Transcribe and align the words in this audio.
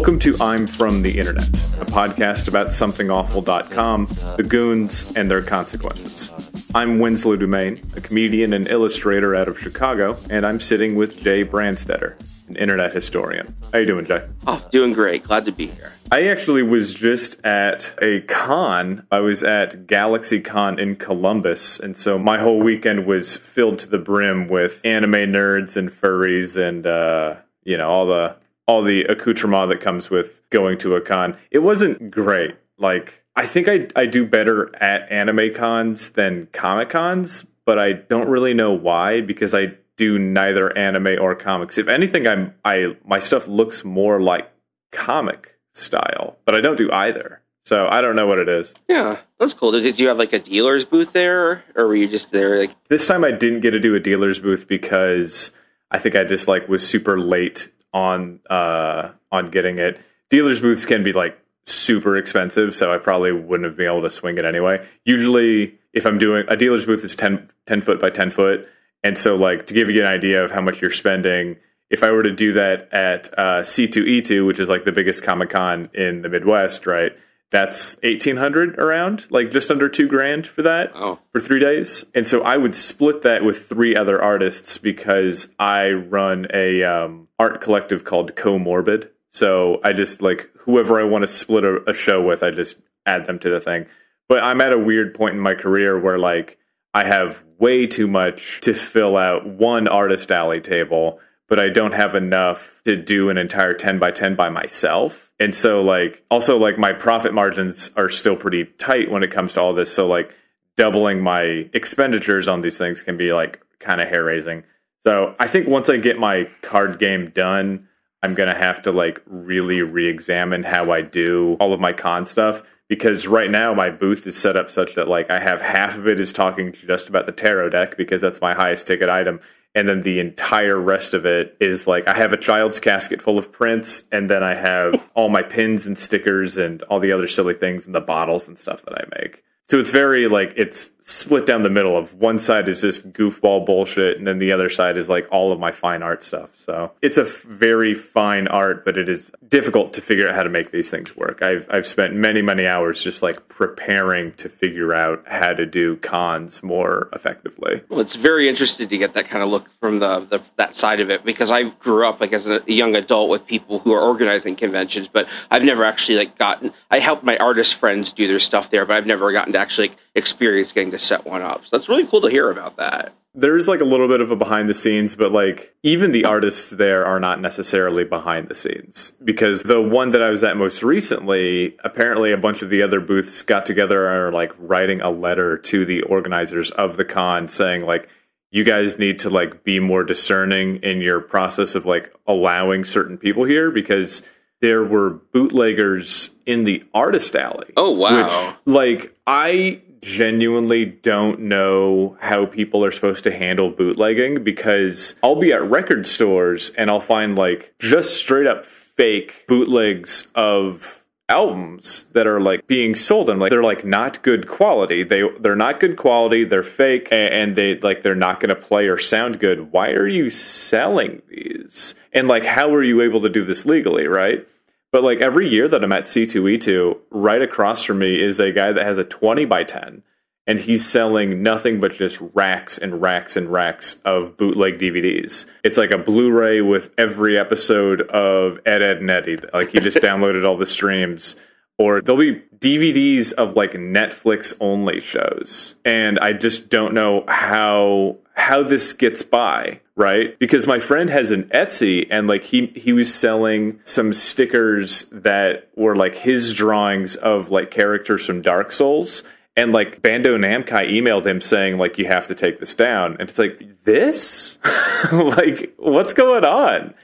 Welcome 0.00 0.18
to 0.20 0.34
I'm 0.40 0.66
From 0.66 1.02
the 1.02 1.18
Internet, 1.18 1.62
a 1.78 1.84
podcast 1.84 2.48
about 2.48 2.68
somethingawful.com, 2.68 4.08
the 4.38 4.42
goons, 4.42 5.12
and 5.14 5.30
their 5.30 5.42
consequences. 5.42 6.32
I'm 6.74 7.00
Winslow 7.00 7.36
Dumaine, 7.36 7.94
a 7.94 8.00
comedian 8.00 8.54
and 8.54 8.66
illustrator 8.66 9.34
out 9.34 9.46
of 9.46 9.58
Chicago, 9.58 10.16
and 10.30 10.46
I'm 10.46 10.58
sitting 10.58 10.94
with 10.94 11.18
Jay 11.18 11.44
Brandstetter, 11.44 12.18
an 12.48 12.56
internet 12.56 12.94
historian. 12.94 13.54
How 13.74 13.80
you 13.80 13.84
doing, 13.84 14.06
Jay? 14.06 14.26
Oh, 14.46 14.66
doing 14.70 14.94
great. 14.94 15.24
Glad 15.24 15.44
to 15.44 15.52
be 15.52 15.66
here. 15.66 15.92
I 16.10 16.28
actually 16.28 16.62
was 16.62 16.94
just 16.94 17.44
at 17.44 17.94
a 18.00 18.22
con. 18.22 19.06
I 19.10 19.20
was 19.20 19.44
at 19.44 19.86
GalaxyCon 19.86 20.78
in 20.78 20.96
Columbus, 20.96 21.78
and 21.78 21.94
so 21.94 22.18
my 22.18 22.38
whole 22.38 22.60
weekend 22.60 23.04
was 23.04 23.36
filled 23.36 23.78
to 23.80 23.90
the 23.90 23.98
brim 23.98 24.48
with 24.48 24.80
anime 24.82 25.12
nerds 25.12 25.76
and 25.76 25.90
furries 25.90 26.56
and 26.56 26.86
uh, 26.86 27.36
you 27.64 27.76
know 27.76 27.90
all 27.90 28.06
the 28.06 28.39
all 28.70 28.82
the 28.82 29.02
accoutrement 29.02 29.68
that 29.68 29.80
comes 29.80 30.10
with 30.10 30.40
going 30.50 30.78
to 30.78 30.94
a 30.94 31.00
con. 31.00 31.36
It 31.50 31.58
wasn't 31.58 32.08
great. 32.12 32.54
Like 32.78 33.24
I 33.34 33.44
think 33.44 33.66
I 33.66 33.88
I 33.96 34.06
do 34.06 34.24
better 34.24 34.72
at 34.80 35.10
anime 35.10 35.52
cons 35.52 36.10
than 36.10 36.46
comic 36.52 36.88
cons, 36.88 37.48
but 37.66 37.80
I 37.80 37.94
don't 37.94 38.28
really 38.28 38.54
know 38.54 38.72
why 38.72 39.22
because 39.22 39.54
I 39.54 39.74
do 39.96 40.20
neither 40.20 40.76
anime 40.78 41.20
or 41.20 41.34
comics. 41.34 41.78
If 41.78 41.88
anything, 41.88 42.28
I'm 42.28 42.54
I 42.64 42.96
my 43.04 43.18
stuff 43.18 43.48
looks 43.48 43.84
more 43.84 44.20
like 44.20 44.48
comic 44.92 45.58
style, 45.72 46.38
but 46.44 46.54
I 46.54 46.60
don't 46.60 46.78
do 46.78 46.92
either. 46.92 47.42
So 47.64 47.88
I 47.88 48.00
don't 48.00 48.14
know 48.14 48.28
what 48.28 48.38
it 48.38 48.48
is. 48.48 48.72
Yeah, 48.88 49.18
that's 49.40 49.52
cool. 49.52 49.72
Did 49.72 49.98
you 49.98 50.06
have 50.06 50.16
like 50.16 50.32
a 50.32 50.38
dealer's 50.38 50.84
booth 50.84 51.12
there, 51.12 51.64
or 51.74 51.88
were 51.88 51.96
you 51.96 52.06
just 52.06 52.30
there 52.30 52.56
like? 52.56 52.84
This 52.84 53.08
time 53.08 53.24
I 53.24 53.32
didn't 53.32 53.60
get 53.62 53.72
to 53.72 53.80
do 53.80 53.96
a 53.96 54.00
dealer's 54.00 54.38
booth 54.38 54.68
because 54.68 55.50
I 55.90 55.98
think 55.98 56.14
I 56.14 56.22
just 56.22 56.46
like 56.46 56.68
was 56.68 56.88
super 56.88 57.18
late 57.18 57.72
on 57.92 58.40
uh 58.48 59.10
on 59.32 59.46
getting 59.46 59.78
it. 59.78 60.00
Dealers 60.28 60.60
booths 60.60 60.86
can 60.86 61.02
be 61.02 61.12
like 61.12 61.38
super 61.66 62.16
expensive, 62.16 62.74
so 62.74 62.92
I 62.92 62.98
probably 62.98 63.32
wouldn't 63.32 63.66
have 63.66 63.76
been 63.76 63.86
able 63.86 64.02
to 64.02 64.10
swing 64.10 64.38
it 64.38 64.44
anyway. 64.44 64.86
Usually 65.04 65.78
if 65.92 66.06
I'm 66.06 66.18
doing 66.18 66.44
a 66.48 66.56
dealer's 66.56 66.86
booth 66.86 67.04
is 67.04 67.16
10, 67.16 67.48
10 67.66 67.80
foot 67.80 68.00
by 68.00 68.10
10 68.10 68.30
foot. 68.30 68.68
And 69.02 69.16
so 69.16 69.36
like 69.36 69.66
to 69.66 69.74
give 69.74 69.90
you 69.90 70.02
an 70.02 70.06
idea 70.06 70.44
of 70.44 70.50
how 70.50 70.60
much 70.60 70.80
you're 70.80 70.90
spending, 70.90 71.56
if 71.88 72.04
I 72.04 72.10
were 72.10 72.22
to 72.22 72.32
do 72.32 72.52
that 72.52 72.92
at 72.92 73.28
uh, 73.36 73.62
C2E2, 73.62 74.46
which 74.46 74.60
is 74.60 74.68
like 74.68 74.84
the 74.84 74.92
biggest 74.92 75.24
Comic 75.24 75.50
Con 75.50 75.88
in 75.94 76.22
the 76.22 76.28
Midwest, 76.28 76.86
right? 76.86 77.16
That's 77.50 77.96
eighteen 78.04 78.36
hundred 78.36 78.78
around, 78.78 79.26
like 79.30 79.50
just 79.50 79.70
under 79.70 79.88
two 79.88 80.06
grand 80.06 80.46
for 80.46 80.62
that 80.62 80.92
Oh, 80.94 81.18
for 81.30 81.40
three 81.40 81.58
days. 81.58 82.04
And 82.14 82.26
so 82.26 82.42
I 82.42 82.56
would 82.56 82.76
split 82.76 83.22
that 83.22 83.42
with 83.44 83.66
three 83.66 83.96
other 83.96 84.22
artists 84.22 84.78
because 84.78 85.52
I 85.58 85.90
run 85.90 86.46
a 86.54 86.84
um, 86.84 87.26
art 87.40 87.60
collective 87.60 88.04
called 88.04 88.36
Comorbid. 88.36 89.10
So 89.30 89.80
I 89.82 89.92
just 89.92 90.22
like 90.22 90.48
whoever 90.60 91.00
I 91.00 91.04
want 91.04 91.22
to 91.22 91.28
split 91.28 91.64
a, 91.64 91.82
a 91.90 91.92
show 91.94 92.22
with, 92.22 92.42
I 92.44 92.50
just 92.52 92.80
add 93.04 93.26
them 93.26 93.40
to 93.40 93.50
the 93.50 93.60
thing. 93.60 93.86
But 94.28 94.44
I'm 94.44 94.60
at 94.60 94.72
a 94.72 94.78
weird 94.78 95.12
point 95.14 95.34
in 95.34 95.40
my 95.40 95.54
career 95.56 95.98
where 95.98 96.18
like 96.18 96.56
I 96.94 97.04
have 97.04 97.42
way 97.58 97.86
too 97.86 98.06
much 98.06 98.60
to 98.60 98.74
fill 98.74 99.16
out 99.16 99.46
one 99.46 99.88
artist 99.88 100.30
alley 100.30 100.60
table, 100.60 101.18
but 101.50 101.58
I 101.58 101.68
don't 101.68 101.92
have 101.92 102.14
enough 102.14 102.80
to 102.84 102.96
do 102.96 103.28
an 103.28 103.36
entire 103.36 103.74
10 103.74 103.98
by 103.98 104.12
10 104.12 104.36
by 104.36 104.48
myself. 104.48 105.32
And 105.40 105.52
so 105.52 105.82
like 105.82 106.24
also 106.30 106.56
like 106.56 106.78
my 106.78 106.92
profit 106.92 107.34
margins 107.34 107.90
are 107.96 108.08
still 108.08 108.36
pretty 108.36 108.66
tight 108.78 109.10
when 109.10 109.24
it 109.24 109.32
comes 109.32 109.54
to 109.54 109.60
all 109.60 109.74
this. 109.74 109.92
So 109.92 110.06
like 110.06 110.34
doubling 110.76 111.20
my 111.20 111.68
expenditures 111.74 112.46
on 112.46 112.60
these 112.60 112.78
things 112.78 113.02
can 113.02 113.16
be 113.16 113.32
like 113.32 113.60
kind 113.80 114.00
of 114.00 114.08
hair 114.08 114.24
raising. 114.24 114.62
So 115.02 115.34
I 115.40 115.48
think 115.48 115.68
once 115.68 115.90
I 115.90 115.96
get 115.96 116.18
my 116.18 116.48
card 116.62 117.00
game 117.00 117.30
done, 117.30 117.88
I'm 118.22 118.34
gonna 118.34 118.54
have 118.54 118.80
to 118.82 118.92
like 118.92 119.20
really 119.26 119.82
re-examine 119.82 120.62
how 120.62 120.92
I 120.92 121.02
do 121.02 121.56
all 121.58 121.72
of 121.72 121.80
my 121.80 121.92
con 121.92 122.26
stuff 122.26 122.62
because 122.86 123.26
right 123.26 123.50
now 123.50 123.74
my 123.74 123.90
booth 123.90 124.26
is 124.26 124.36
set 124.36 124.56
up 124.56 124.70
such 124.70 124.94
that 124.94 125.08
like 125.08 125.30
I 125.30 125.40
have 125.40 125.62
half 125.62 125.96
of 125.96 126.06
it 126.06 126.20
is 126.20 126.32
talking 126.32 126.72
just 126.72 127.08
about 127.08 127.26
the 127.26 127.32
tarot 127.32 127.70
deck 127.70 127.96
because 127.96 128.20
that's 128.20 128.40
my 128.40 128.54
highest 128.54 128.86
ticket 128.86 129.08
item, 129.08 129.40
and 129.74 129.88
then 129.88 130.02
the 130.02 130.20
entire 130.20 130.78
rest 130.78 131.14
of 131.14 131.24
it 131.24 131.56
is 131.60 131.86
like 131.86 132.08
I 132.08 132.14
have 132.14 132.32
a 132.32 132.36
child's 132.36 132.80
casket 132.80 133.22
full 133.22 133.38
of 133.38 133.52
prints, 133.52 134.04
and 134.10 134.28
then 134.28 134.42
I 134.42 134.54
have 134.54 135.10
all 135.14 135.28
my 135.28 135.42
pins 135.42 135.86
and 135.86 135.96
stickers 135.96 136.56
and 136.56 136.82
all 136.82 137.00
the 137.00 137.12
other 137.12 137.28
silly 137.28 137.54
things 137.54 137.86
and 137.86 137.94
the 137.94 138.00
bottles 138.00 138.48
and 138.48 138.58
stuff 138.58 138.82
that 138.84 138.94
I 138.94 139.04
make. 139.20 139.42
So 139.68 139.78
it's 139.78 139.92
very 139.92 140.26
like 140.26 140.52
it's 140.56 140.90
split 141.10 141.46
down 141.46 141.62
the 141.62 141.70
middle 141.70 141.96
of 141.96 142.14
one 142.14 142.38
side 142.38 142.68
is 142.68 142.80
just 142.80 143.12
goofball 143.12 143.66
bullshit 143.66 144.18
and 144.18 144.26
then 144.26 144.38
the 144.38 144.52
other 144.52 144.68
side 144.68 144.96
is 144.96 145.08
like 145.08 145.26
all 145.30 145.52
of 145.52 145.58
my 145.58 145.72
fine 145.72 146.02
art 146.02 146.22
stuff. 146.22 146.54
So 146.56 146.92
it's 147.02 147.18
a 147.18 147.24
very 147.24 147.94
fine 147.94 148.48
art, 148.48 148.84
but 148.84 148.96
it 148.96 149.08
is 149.08 149.32
difficult 149.48 149.92
to 149.94 150.00
figure 150.00 150.28
out 150.28 150.34
how 150.34 150.42
to 150.42 150.48
make 150.48 150.70
these 150.70 150.90
things 150.90 151.16
work. 151.16 151.42
I've 151.42 151.68
I've 151.70 151.86
spent 151.86 152.14
many 152.14 152.42
many 152.42 152.66
hours 152.66 153.02
just 153.02 153.22
like 153.22 153.48
preparing 153.48 154.32
to 154.32 154.48
figure 154.48 154.94
out 154.94 155.26
how 155.26 155.52
to 155.52 155.66
do 155.66 155.96
cons 155.96 156.62
more 156.62 157.08
effectively. 157.12 157.82
well, 157.88 158.00
it's 158.00 158.16
very 158.16 158.48
interesting 158.48 158.88
to 158.88 158.98
get 158.98 159.14
that 159.14 159.26
kind 159.26 159.42
of 159.42 159.48
look 159.48 159.68
from 159.80 159.98
the, 159.98 160.20
the 160.20 160.40
that 160.56 160.76
side 160.76 161.00
of 161.00 161.10
it 161.10 161.24
because 161.24 161.50
I 161.50 161.64
grew 161.64 162.06
up 162.06 162.20
like 162.20 162.32
as 162.32 162.48
a 162.48 162.62
young 162.66 162.94
adult 162.96 163.30
with 163.30 163.46
people 163.46 163.80
who 163.80 163.92
are 163.92 164.00
organizing 164.00 164.56
conventions, 164.56 165.08
but 165.08 165.28
I've 165.50 165.64
never 165.64 165.84
actually 165.84 166.18
like 166.18 166.38
gotten. 166.38 166.72
I 166.90 166.98
helped 166.98 167.24
my 167.24 167.36
artist 167.38 167.74
friends 167.74 168.12
do 168.12 168.26
their 168.26 168.38
stuff 168.38 168.70
there, 168.70 168.86
but 168.86 168.96
I've 168.96 169.06
never 169.06 169.32
gotten 169.32 169.52
to 169.54 169.58
actually 169.58 169.88
like, 169.88 169.98
experience 170.14 170.72
getting 170.72 170.90
to 170.90 170.98
set 170.98 171.24
one 171.24 171.42
up. 171.42 171.66
So 171.66 171.76
that's 171.76 171.88
really 171.88 172.06
cool 172.06 172.20
to 172.22 172.28
hear 172.28 172.50
about 172.50 172.76
that. 172.76 173.14
There's 173.32 173.68
like 173.68 173.80
a 173.80 173.84
little 173.84 174.08
bit 174.08 174.20
of 174.20 174.32
a 174.32 174.36
behind 174.36 174.68
the 174.68 174.74
scenes, 174.74 175.14
but 175.14 175.30
like 175.30 175.76
even 175.84 176.10
the 176.10 176.24
artists 176.24 176.70
there 176.70 177.06
are 177.06 177.20
not 177.20 177.40
necessarily 177.40 178.02
behind 178.02 178.48
the 178.48 178.56
scenes 178.56 179.12
because 179.22 179.62
the 179.62 179.80
one 179.80 180.10
that 180.10 180.22
I 180.22 180.30
was 180.30 180.42
at 180.42 180.56
most 180.56 180.82
recently, 180.82 181.76
apparently 181.84 182.32
a 182.32 182.36
bunch 182.36 182.60
of 182.60 182.70
the 182.70 182.82
other 182.82 182.98
booths 182.98 183.42
got 183.42 183.66
together 183.66 184.08
and 184.08 184.16
are 184.16 184.32
like 184.32 184.52
writing 184.58 185.00
a 185.00 185.10
letter 185.10 185.56
to 185.58 185.84
the 185.84 186.02
organizers 186.02 186.72
of 186.72 186.96
the 186.96 187.04
con 187.04 187.46
saying 187.46 187.86
like 187.86 188.08
you 188.50 188.64
guys 188.64 188.98
need 188.98 189.20
to 189.20 189.30
like 189.30 189.62
be 189.62 189.78
more 189.78 190.02
discerning 190.02 190.76
in 190.76 191.00
your 191.00 191.20
process 191.20 191.76
of 191.76 191.86
like 191.86 192.12
allowing 192.26 192.82
certain 192.82 193.16
people 193.16 193.44
here 193.44 193.70
because 193.70 194.28
there 194.60 194.84
were 194.84 195.10
bootleggers 195.32 196.34
in 196.46 196.64
the 196.64 196.82
artist 196.92 197.34
alley. 197.34 197.72
Oh, 197.76 197.90
wow. 197.90 198.24
Which 198.24 198.56
like 198.66 199.14
I 199.26 199.82
genuinely 200.00 200.84
don't 200.84 201.40
know 201.40 202.16
how 202.20 202.46
people 202.46 202.84
are 202.84 202.90
supposed 202.90 203.24
to 203.24 203.32
handle 203.32 203.70
bootlegging 203.70 204.42
because 204.42 205.14
I'll 205.22 205.36
be 205.36 205.52
at 205.52 205.62
record 205.62 206.06
stores 206.06 206.70
and 206.70 206.90
I'll 206.90 207.00
find 207.00 207.36
like 207.36 207.74
just 207.78 208.16
straight 208.16 208.46
up 208.46 208.64
fake 208.64 209.44
bootlegs 209.48 210.28
of 210.34 211.04
albums 211.30 212.06
that 212.12 212.26
are 212.26 212.40
like 212.40 212.66
being 212.66 212.94
sold 212.94 213.30
and 213.30 213.38
like 213.38 213.50
they're 213.50 213.62
like 213.62 213.84
not 213.84 214.22
good 214.22 214.48
quality. 214.48 215.04
They 215.04 215.26
they're 215.38 215.56
not 215.56 215.80
good 215.80 215.96
quality 215.96 216.44
they're 216.44 216.62
fake 216.62 217.08
and 217.12 217.54
they 217.54 217.78
like 217.78 218.02
they're 218.02 218.14
not 218.14 218.40
going 218.40 218.54
to 218.54 218.60
play 218.60 218.88
or 218.88 218.98
sound 218.98 219.38
good. 219.38 219.72
Why 219.72 219.92
are 219.92 220.08
you 220.08 220.28
selling 220.28 221.22
these? 221.28 221.94
And 222.12 222.26
like 222.26 222.44
how 222.44 222.74
are 222.74 222.82
you 222.82 223.00
able 223.00 223.20
to 223.22 223.28
do 223.28 223.44
this 223.44 223.64
legally 223.64 224.08
right 224.08 224.46
but 224.92 225.02
like 225.02 225.20
every 225.20 225.48
year 225.48 225.68
that 225.68 225.84
I'm 225.84 225.92
at 225.92 226.04
C2E2, 226.04 226.98
right 227.10 227.42
across 227.42 227.84
from 227.84 227.98
me 228.00 228.20
is 228.20 228.40
a 228.40 228.52
guy 228.52 228.72
that 228.72 228.84
has 228.84 228.98
a 228.98 229.04
20 229.04 229.44
by 229.44 229.64
10 229.64 230.02
and 230.46 230.58
he's 230.58 230.84
selling 230.84 231.42
nothing 231.42 231.78
but 231.78 231.92
just 231.92 232.20
racks 232.34 232.76
and 232.76 233.00
racks 233.00 233.36
and 233.36 233.52
racks 233.52 234.00
of 234.04 234.36
bootleg 234.36 234.78
DVDs. 234.78 235.48
It's 235.62 235.78
like 235.78 235.92
a 235.92 235.98
Blu-ray 235.98 236.60
with 236.60 236.92
every 236.98 237.38
episode 237.38 238.00
of 238.08 238.58
Ed, 238.66 238.82
Edd, 238.82 238.98
and 238.98 239.10
Eddy. 239.10 239.38
Like 239.52 239.70
he 239.70 239.78
just 239.78 239.98
downloaded 240.02 240.44
all 240.44 240.56
the 240.56 240.66
streams. 240.66 241.36
Or 241.78 242.02
there'll 242.02 242.20
be 242.20 242.42
DVDs 242.58 243.32
of 243.32 243.54
like 243.54 243.72
Netflix 243.72 244.56
only 244.60 245.00
shows. 245.00 245.76
And 245.84 246.18
I 246.18 246.32
just 246.32 246.68
don't 246.68 246.94
know 246.94 247.24
how 247.28 248.18
how 248.40 248.62
this 248.62 248.92
gets 248.92 249.22
by, 249.22 249.80
right? 249.94 250.38
Because 250.38 250.66
my 250.66 250.78
friend 250.78 251.10
has 251.10 251.30
an 251.30 251.44
Etsy 251.44 252.06
and 252.10 252.26
like 252.26 252.44
he 252.44 252.66
he 252.68 252.92
was 252.92 253.12
selling 253.12 253.80
some 253.84 254.12
stickers 254.12 255.04
that 255.10 255.68
were 255.76 255.94
like 255.94 256.16
his 256.16 256.54
drawings 256.54 257.16
of 257.16 257.50
like 257.50 257.70
characters 257.70 258.26
from 258.26 258.42
Dark 258.42 258.72
Souls 258.72 259.22
and 259.56 259.72
like 259.72 260.00
Bandai 260.02 260.38
Namco 260.38 260.88
emailed 260.90 261.26
him 261.26 261.40
saying 261.40 261.78
like 261.78 261.98
you 261.98 262.06
have 262.06 262.26
to 262.28 262.34
take 262.34 262.60
this 262.60 262.74
down 262.74 263.12
and 263.12 263.28
it's 263.28 263.38
like 263.38 263.82
this 263.84 264.58
like 265.12 265.74
what's 265.76 266.12
going 266.12 266.44
on 266.44 266.94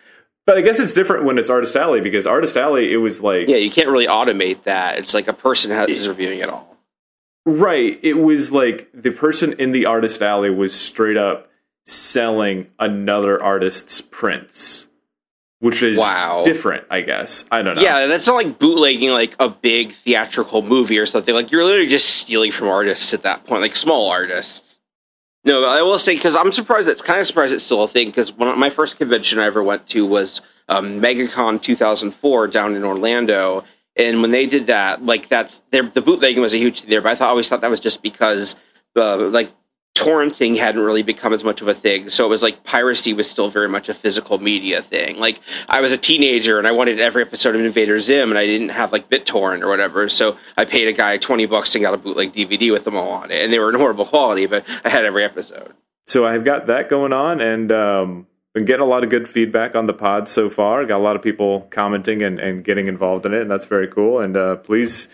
but 0.47 0.56
I 0.56 0.61
guess 0.61 0.79
it's 0.79 0.93
different 0.94 1.25
when 1.25 1.38
it's 1.38 1.50
Artist 1.50 1.75
Alley 1.77 2.00
because 2.00 2.27
Artist 2.27 2.56
Alley 2.56 2.93
it 2.93 2.99
was 2.99 3.23
like 3.23 3.49
Yeah, 3.49 3.56
you 3.56 3.71
can't 3.71 3.88
really 3.88 4.06
automate 4.06 4.62
that. 4.62 4.99
It's 4.99 5.12
like 5.12 5.29
a 5.29 5.33
person 5.33 5.73
has 5.73 5.91
is 5.91 6.09
reviewing 6.09 6.38
it 6.38 6.49
all. 6.49 6.75
Right. 7.46 7.98
It 8.02 8.14
was 8.19 8.50
like 8.52 8.90
the 8.93 9.12
person 9.12 9.52
in 9.52 9.70
the 9.70 9.87
artist 9.87 10.20
alley 10.20 10.50
was 10.50 10.75
straight 10.78 11.16
up 11.16 11.48
selling 11.84 12.66
another 12.81 13.40
artist's 13.40 14.00
prints, 14.00 14.88
which 15.60 15.81
is 15.81 15.96
Wow. 15.98 16.43
different, 16.44 16.84
I 16.90 17.02
guess. 17.02 17.46
I 17.52 17.62
don't 17.62 17.76
know. 17.76 17.82
Yeah, 17.82 18.06
that's 18.06 18.26
not 18.26 18.34
like 18.34 18.58
bootlegging 18.58 19.10
like 19.10 19.37
a 19.38 19.48
big 19.48 19.93
theatrical 19.93 20.62
movie 20.62 20.98
or 20.98 21.06
something. 21.06 21.32
Like 21.34 21.52
you're 21.52 21.62
literally 21.64 21.87
just 21.87 22.08
stealing 22.16 22.50
from 22.50 22.66
artists 22.66 23.14
at 23.14 23.22
that 23.22 23.44
point, 23.46 23.62
like 23.62 23.76
small 23.76 24.10
artists. 24.10 24.81
No, 25.44 25.64
I 25.64 25.81
will 25.82 26.00
say 26.00 26.16
because 26.16 26.34
I'm 26.34 26.50
surprised. 26.50 26.88
It's 26.88 27.00
kind 27.02 27.20
of 27.20 27.26
surprised 27.28 27.54
it's 27.54 27.62
still 27.62 27.84
a 27.84 27.88
thing. 27.88 28.08
Because 28.08 28.37
my 28.37 28.69
first 28.69 28.99
convention 28.99 29.38
I 29.38 29.44
ever 29.44 29.62
went 29.62 29.87
to 29.90 30.04
was 30.04 30.40
um, 30.69 31.00
MegaCon 31.00 31.62
2004 31.62 32.49
down 32.49 32.75
in 32.75 32.82
Orlando. 32.82 33.62
And 33.96 34.20
when 34.20 34.31
they 34.31 34.46
did 34.46 34.66
that, 34.66 35.04
like 35.04 35.28
that's 35.28 35.62
their, 35.70 35.84
the 35.84 36.02
bootlegging 36.02 36.43
was 36.43 36.54
a 36.54 36.58
huge 36.58 36.81
thing 36.81 36.90
there. 36.90 37.00
But 37.00 37.12
I 37.12 37.14
thought, 37.14 37.31
always 37.31 37.48
thought 37.48 37.62
that 37.62 37.70
was 37.70 37.81
just 37.81 38.02
because 38.02 38.56
uh, 38.94 39.16
like 39.16 39.52
torrenting 39.96 40.58
hadn't 40.58 40.82
really 40.82 41.02
become 41.02 41.32
as 41.32 41.43
much 41.43 41.62
of 41.62 41.69
a 41.69 41.75
thing. 41.75 42.10
So 42.10 42.26
it 42.26 42.28
was 42.28 42.43
like 42.43 42.64
piracy 42.64 43.14
was 43.14 43.28
still 43.28 43.48
very 43.48 43.69
much 43.69 43.88
a 43.88 43.94
physical 43.94 44.38
media 44.38 44.82
thing. 44.82 45.19
Like 45.19 45.40
I 45.69 45.81
was 45.81 45.90
a 45.90 45.96
teenager 45.96 46.58
and 46.58 46.66
I 46.69 46.72
wanted 46.72 47.00
every 47.00 47.22
episode 47.22 47.54
of 47.54 47.62
Invader 47.62 47.98
Zim 47.98 48.31
and 48.31 48.38
I 48.38 48.44
didn't 48.44 48.69
have 48.69 48.93
like 48.93 49.08
BitTorrent 49.08 49.62
or 49.62 49.69
whatever. 49.69 50.10
So 50.10 50.37
I 50.58 50.66
paid 50.66 50.87
a 50.87 50.92
guy 50.92 51.16
20 51.16 51.46
bucks 51.46 51.75
and 51.75 51.82
got 51.82 51.94
a 51.94 51.96
bootleg 51.96 52.34
DVD 52.34 52.70
with 52.70 52.84
them 52.84 52.94
all 52.94 53.08
on 53.08 53.31
it. 53.31 53.42
And 53.42 53.50
they 53.50 53.58
were 53.58 53.70
in 53.70 53.76
horrible 53.76 54.04
quality, 54.04 54.44
but 54.44 54.66
I 54.84 54.90
had 54.90 55.06
every 55.06 55.25
episode. 55.25 55.72
So 56.06 56.26
I've 56.26 56.44
got 56.44 56.66
that 56.66 56.90
going 56.90 57.14
on 57.14 57.40
and 57.40 57.72
um, 57.72 58.26
been 58.56 58.64
getting 58.64 58.87
a 58.87 58.88
lot 58.88 59.05
of 59.05 59.11
good 59.11 59.29
feedback 59.29 59.76
on 59.76 59.85
the 59.85 59.93
pod 59.93 60.31
so 60.31 60.49
far. 60.49 60.82
Got 60.87 60.97
a 60.97 61.05
lot 61.05 61.14
of 61.14 61.20
people 61.20 61.69
commenting 61.69 62.23
and, 62.23 62.41
and 62.41 62.64
getting 62.64 62.87
involved 62.87 63.26
in 63.26 63.35
it, 63.35 63.43
and 63.43 63.50
that's 63.50 63.67
very 63.67 63.87
cool. 63.87 64.19
And 64.19 64.35
uh, 64.35 64.56
please, 64.56 65.08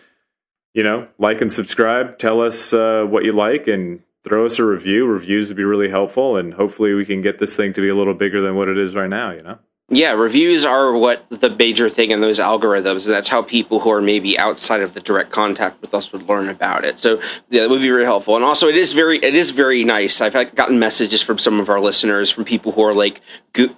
you 0.75 0.85
know, 0.85 1.09
like 1.19 1.41
and 1.41 1.53
subscribe. 1.53 2.21
Tell 2.21 2.41
us 2.41 2.73
uh, 2.73 3.05
what 3.05 3.25
you 3.25 3.33
like 3.33 3.67
and 3.67 4.05
throw 4.23 4.47
us 4.47 4.61
a 4.61 4.65
review. 4.65 5.09
Reviews 5.09 5.49
would 5.49 5.57
be 5.57 5.65
really 5.65 5.89
helpful, 5.89 6.37
and 6.37 6.55
hopefully 6.55 6.95
we 6.95 7.05
can 7.05 7.21
get 7.21 7.41
this 7.41 7.57
thing 7.57 7.73
to 7.73 7.81
be 7.81 7.89
a 7.89 7.97
little 7.97 8.15
bigger 8.15 8.41
than 8.41 8.55
what 8.55 8.69
it 8.69 8.79
is 8.79 8.95
right 8.95 9.11
now. 9.11 9.33
You 9.33 9.43
know. 9.43 9.59
Yeah, 9.89 10.13
reviews 10.13 10.65
are 10.65 10.97
what 10.97 11.27
the 11.29 11.51
major 11.51 11.91
thing 11.91 12.13
in 12.13 12.23
those 12.23 12.39
algorithms, 12.39 13.05
and 13.05 13.13
that's 13.13 13.29
how 13.29 13.43
people 13.43 13.81
who 13.81 13.91
are 13.91 14.01
maybe 14.01 14.39
outside 14.39 14.81
of 14.81 14.95
the 14.95 15.01
direct 15.01 15.31
contact 15.31 15.83
with 15.83 15.93
us 15.93 16.13
would 16.13 16.27
learn 16.27 16.49
about 16.49 16.87
it. 16.87 16.99
So 16.99 17.21
yeah, 17.51 17.63
that 17.63 17.69
would 17.71 17.83
be 17.83 17.91
very 17.91 18.05
helpful. 18.05 18.35
And 18.35 18.45
also, 18.45 18.69
it 18.69 18.77
is 18.77 18.95
very 18.95 19.19
it 19.19 19.35
is 19.35 19.51
very 19.51 19.85
nice. 19.85 20.23
I've 20.23 20.55
gotten 20.55 20.79
messages 20.79 21.21
from 21.21 21.39
some 21.39 21.61
of 21.61 21.69
our 21.69 21.79
listeners, 21.79 22.31
from 22.31 22.45
people 22.45 22.73
who 22.73 22.83
are 22.83 22.95
like 22.95 23.21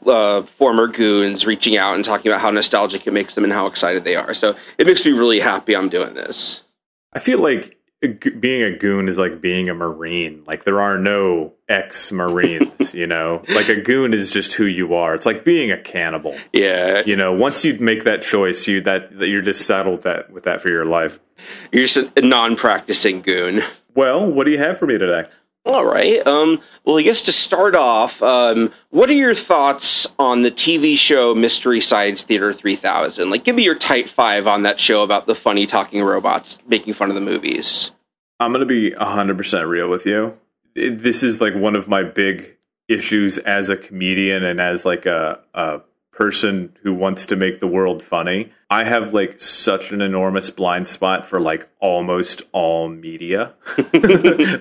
uh, 0.07 0.43
former 0.43 0.87
goons, 0.87 1.47
reaching 1.47 1.77
out 1.77 1.97
and 1.97 2.05
talking 2.05 2.31
about 2.31 2.41
how 2.41 2.51
nostalgic 2.51 3.07
it 3.09 3.13
makes 3.13 3.35
them 3.35 3.43
and 3.43 3.53
how 3.53 3.67
excited 3.67 4.05
they 4.05 4.15
are. 4.15 4.35
So 4.35 4.55
it 4.79 4.87
makes 4.87 5.05
me 5.05 5.11
really 5.11 5.41
happy. 5.41 5.75
I'm 5.75 5.89
doing 5.89 6.15
this. 6.15 6.63
I 7.13 7.19
feel 7.19 7.41
like 7.41 7.77
being 8.09 8.63
a 8.63 8.77
goon 8.77 9.09
is 9.09 9.19
like 9.19 9.41
being 9.41 9.69
a 9.69 9.75
marine. 9.75 10.43
Like 10.47 10.65
there 10.65 10.81
are 10.81 10.99
no 10.99 11.55
ex-marines 11.69 12.95
you 12.95 13.07
know? 13.07 13.45
Like 13.49 13.69
a 13.69 13.81
goon 13.81 14.15
is 14.15 14.33
just 14.33 14.55
who 14.55 14.65
you 14.65 14.95
are. 14.95 15.15
It's 15.15 15.27
like 15.27 15.45
being 15.45 15.71
a 15.71 15.79
cannibal. 15.79 16.39
Yeah. 16.53 17.03
You 17.07 17.17
know 17.17 17.33
once 17.33 17.65
you 17.65 17.79
make 17.79 18.05
that 18.05 18.23
choice 18.23 18.67
you 18.69 18.81
that, 18.83 19.19
that 19.19 19.29
you're 19.29 19.43
just 19.43 19.67
settled 19.67 20.03
that 20.03 20.31
with 20.31 20.45
that 20.45 20.61
for 20.61 20.69
your 20.69 20.85
life. 20.85 21.21
You're 21.73 21.87
just 21.87 22.11
a 22.17 22.21
non-practicing 22.21 23.23
goon. 23.23 23.63
Well 23.95 24.27
what 24.31 24.45
do 24.45 24.51
you 24.51 24.59
have 24.59 24.79
for 24.79 24.87
me 24.87 24.99
today? 24.99 25.25
All 25.67 25.87
right. 25.87 26.25
Um, 26.27 26.61
well, 26.85 26.99
I 26.99 27.03
guess 27.03 27.23
to 27.23 27.33
start 27.33 27.75
off, 27.75 28.23
um, 28.23 28.71
what 28.91 29.09
are 29.09 29.15
your 29.15 29.35
thoughts 29.35 30.07
on 30.19 30.43
the 30.43 30.51
TV 30.51 30.99
show 30.99 31.35
Mystery 31.35 31.81
Science 31.81 32.23
Theater 32.23 32.53
3000? 32.53 33.31
Like, 33.31 33.45
give 33.45 33.57
me 33.57 33.65
your 33.65 33.75
tight 33.75 34.11
five 34.11 34.47
on 34.47 34.63
that 34.65 34.79
show 34.79 35.03
about 35.03 35.27
the 35.27 35.35
funny 35.35 35.67
talking 35.67 36.03
robots 36.03 36.59
making 36.67 36.93
fun 36.93 37.09
of 37.09 37.15
the 37.15 37.23
movies. 37.23 37.91
I'm 38.41 38.53
going 38.53 38.61
to 38.61 38.67
be 38.67 38.91
100% 38.93 39.69
real 39.69 39.89
with 39.89 40.07
you. 40.07 40.39
This 40.75 41.23
is 41.23 41.41
like 41.41 41.55
one 41.55 41.77
of 41.77 41.89
my 41.89 42.03
big 42.03 42.57
issues 42.89 43.39
as 43.39 43.69
a 43.69 43.77
comedian 43.77 44.43
and 44.43 44.61
as 44.61 44.85
like 44.85 45.07
a, 45.07 45.41
a 45.55 45.81
person 46.15 46.73
who 46.83 46.95
wants 46.95 47.27
to 47.27 47.37
make 47.37 47.61
the 47.61 47.67
world 47.67 48.03
funny. 48.03 48.53
I 48.71 48.85
have 48.85 49.13
like 49.13 49.41
such 49.41 49.93
an 49.93 50.01
enormous 50.01 50.51
blind 50.51 50.89
spot 50.89 51.27
for 51.27 51.41
like 51.41 51.69
almost 51.81 52.43
all 52.53 52.89
media. 52.89 53.55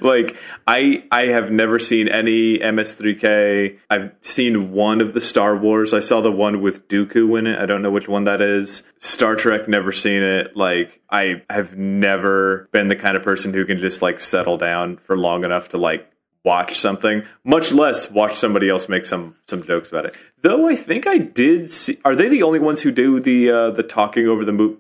like 0.01 0.35
I 0.67 1.05
I 1.11 1.27
have 1.27 1.51
never 1.51 1.79
seen 1.79 2.07
any 2.07 2.59
MST3K. 2.59 3.79
I've 3.89 4.11
seen 4.21 4.71
one 4.71 4.99
of 4.99 5.13
the 5.13 5.21
Star 5.21 5.55
Wars. 5.55 5.93
I 5.93 5.99
saw 5.99 6.21
the 6.21 6.31
one 6.31 6.61
with 6.61 6.87
Dooku 6.87 7.37
in 7.39 7.47
it. 7.47 7.59
I 7.59 7.65
don't 7.65 7.81
know 7.81 7.91
which 7.91 8.09
one 8.09 8.25
that 8.25 8.41
is. 8.41 8.91
Star 8.97 9.35
Trek 9.35 9.67
never 9.67 9.91
seen 9.91 10.21
it. 10.21 10.55
Like 10.55 11.01
I 11.09 11.43
have 11.49 11.77
never 11.77 12.67
been 12.71 12.87
the 12.87 12.95
kind 12.95 13.15
of 13.15 13.23
person 13.23 13.53
who 13.53 13.65
can 13.65 13.77
just 13.77 14.01
like 14.01 14.19
settle 14.19 14.57
down 14.57 14.97
for 14.97 15.17
long 15.17 15.43
enough 15.43 15.69
to 15.69 15.77
like 15.77 16.12
watch 16.43 16.75
something, 16.75 17.23
much 17.43 17.71
less 17.71 18.11
watch 18.11 18.35
somebody 18.35 18.69
else 18.69 18.89
make 18.89 19.05
some 19.05 19.35
some 19.47 19.63
jokes 19.63 19.91
about 19.91 20.05
it. 20.05 20.15
Though 20.41 20.67
I 20.67 20.75
think 20.75 21.07
I 21.07 21.17
did 21.17 21.69
see. 21.69 21.97
Are 22.03 22.15
they 22.15 22.29
the 22.29 22.43
only 22.43 22.59
ones 22.59 22.81
who 22.81 22.91
do 22.91 23.19
the 23.19 23.49
uh, 23.49 23.71
the 23.71 23.83
talking 23.83 24.27
over 24.27 24.45
the 24.45 24.53
movie? 24.53 24.79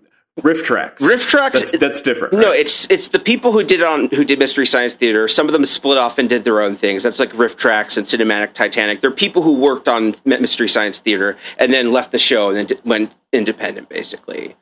tracks? 0.63 1.01
Riff 1.01 1.27
tracks. 1.27 1.59
That's, 1.59 1.77
that's 1.77 2.01
different. 2.01 2.33
Right? 2.33 2.41
No, 2.41 2.51
it's 2.51 2.89
it's 2.89 3.09
the 3.09 3.19
people 3.19 3.51
who 3.51 3.63
did 3.63 3.83
on 3.83 4.09
who 4.09 4.25
did 4.25 4.39
Mystery 4.39 4.65
Science 4.65 4.95
Theater. 4.95 5.27
Some 5.27 5.47
of 5.47 5.53
them 5.53 5.65
split 5.65 5.97
off 5.97 6.17
and 6.17 6.27
did 6.27 6.43
their 6.43 6.61
own 6.61 6.75
things. 6.75 7.03
That's 7.03 7.19
like 7.19 7.31
RiffTrax 7.31 7.97
and 7.97 8.07
Cinematic 8.07 8.53
Titanic. 8.53 9.01
They're 9.01 9.11
people 9.11 9.43
who 9.43 9.53
worked 9.59 9.87
on 9.87 10.15
Mystery 10.25 10.69
Science 10.69 10.99
Theater 10.99 11.37
and 11.57 11.71
then 11.71 11.91
left 11.91 12.11
the 12.11 12.19
show 12.19 12.49
and 12.49 12.67
then 12.67 12.77
went 12.83 13.15
independent, 13.31 13.89
basically. 13.89 14.55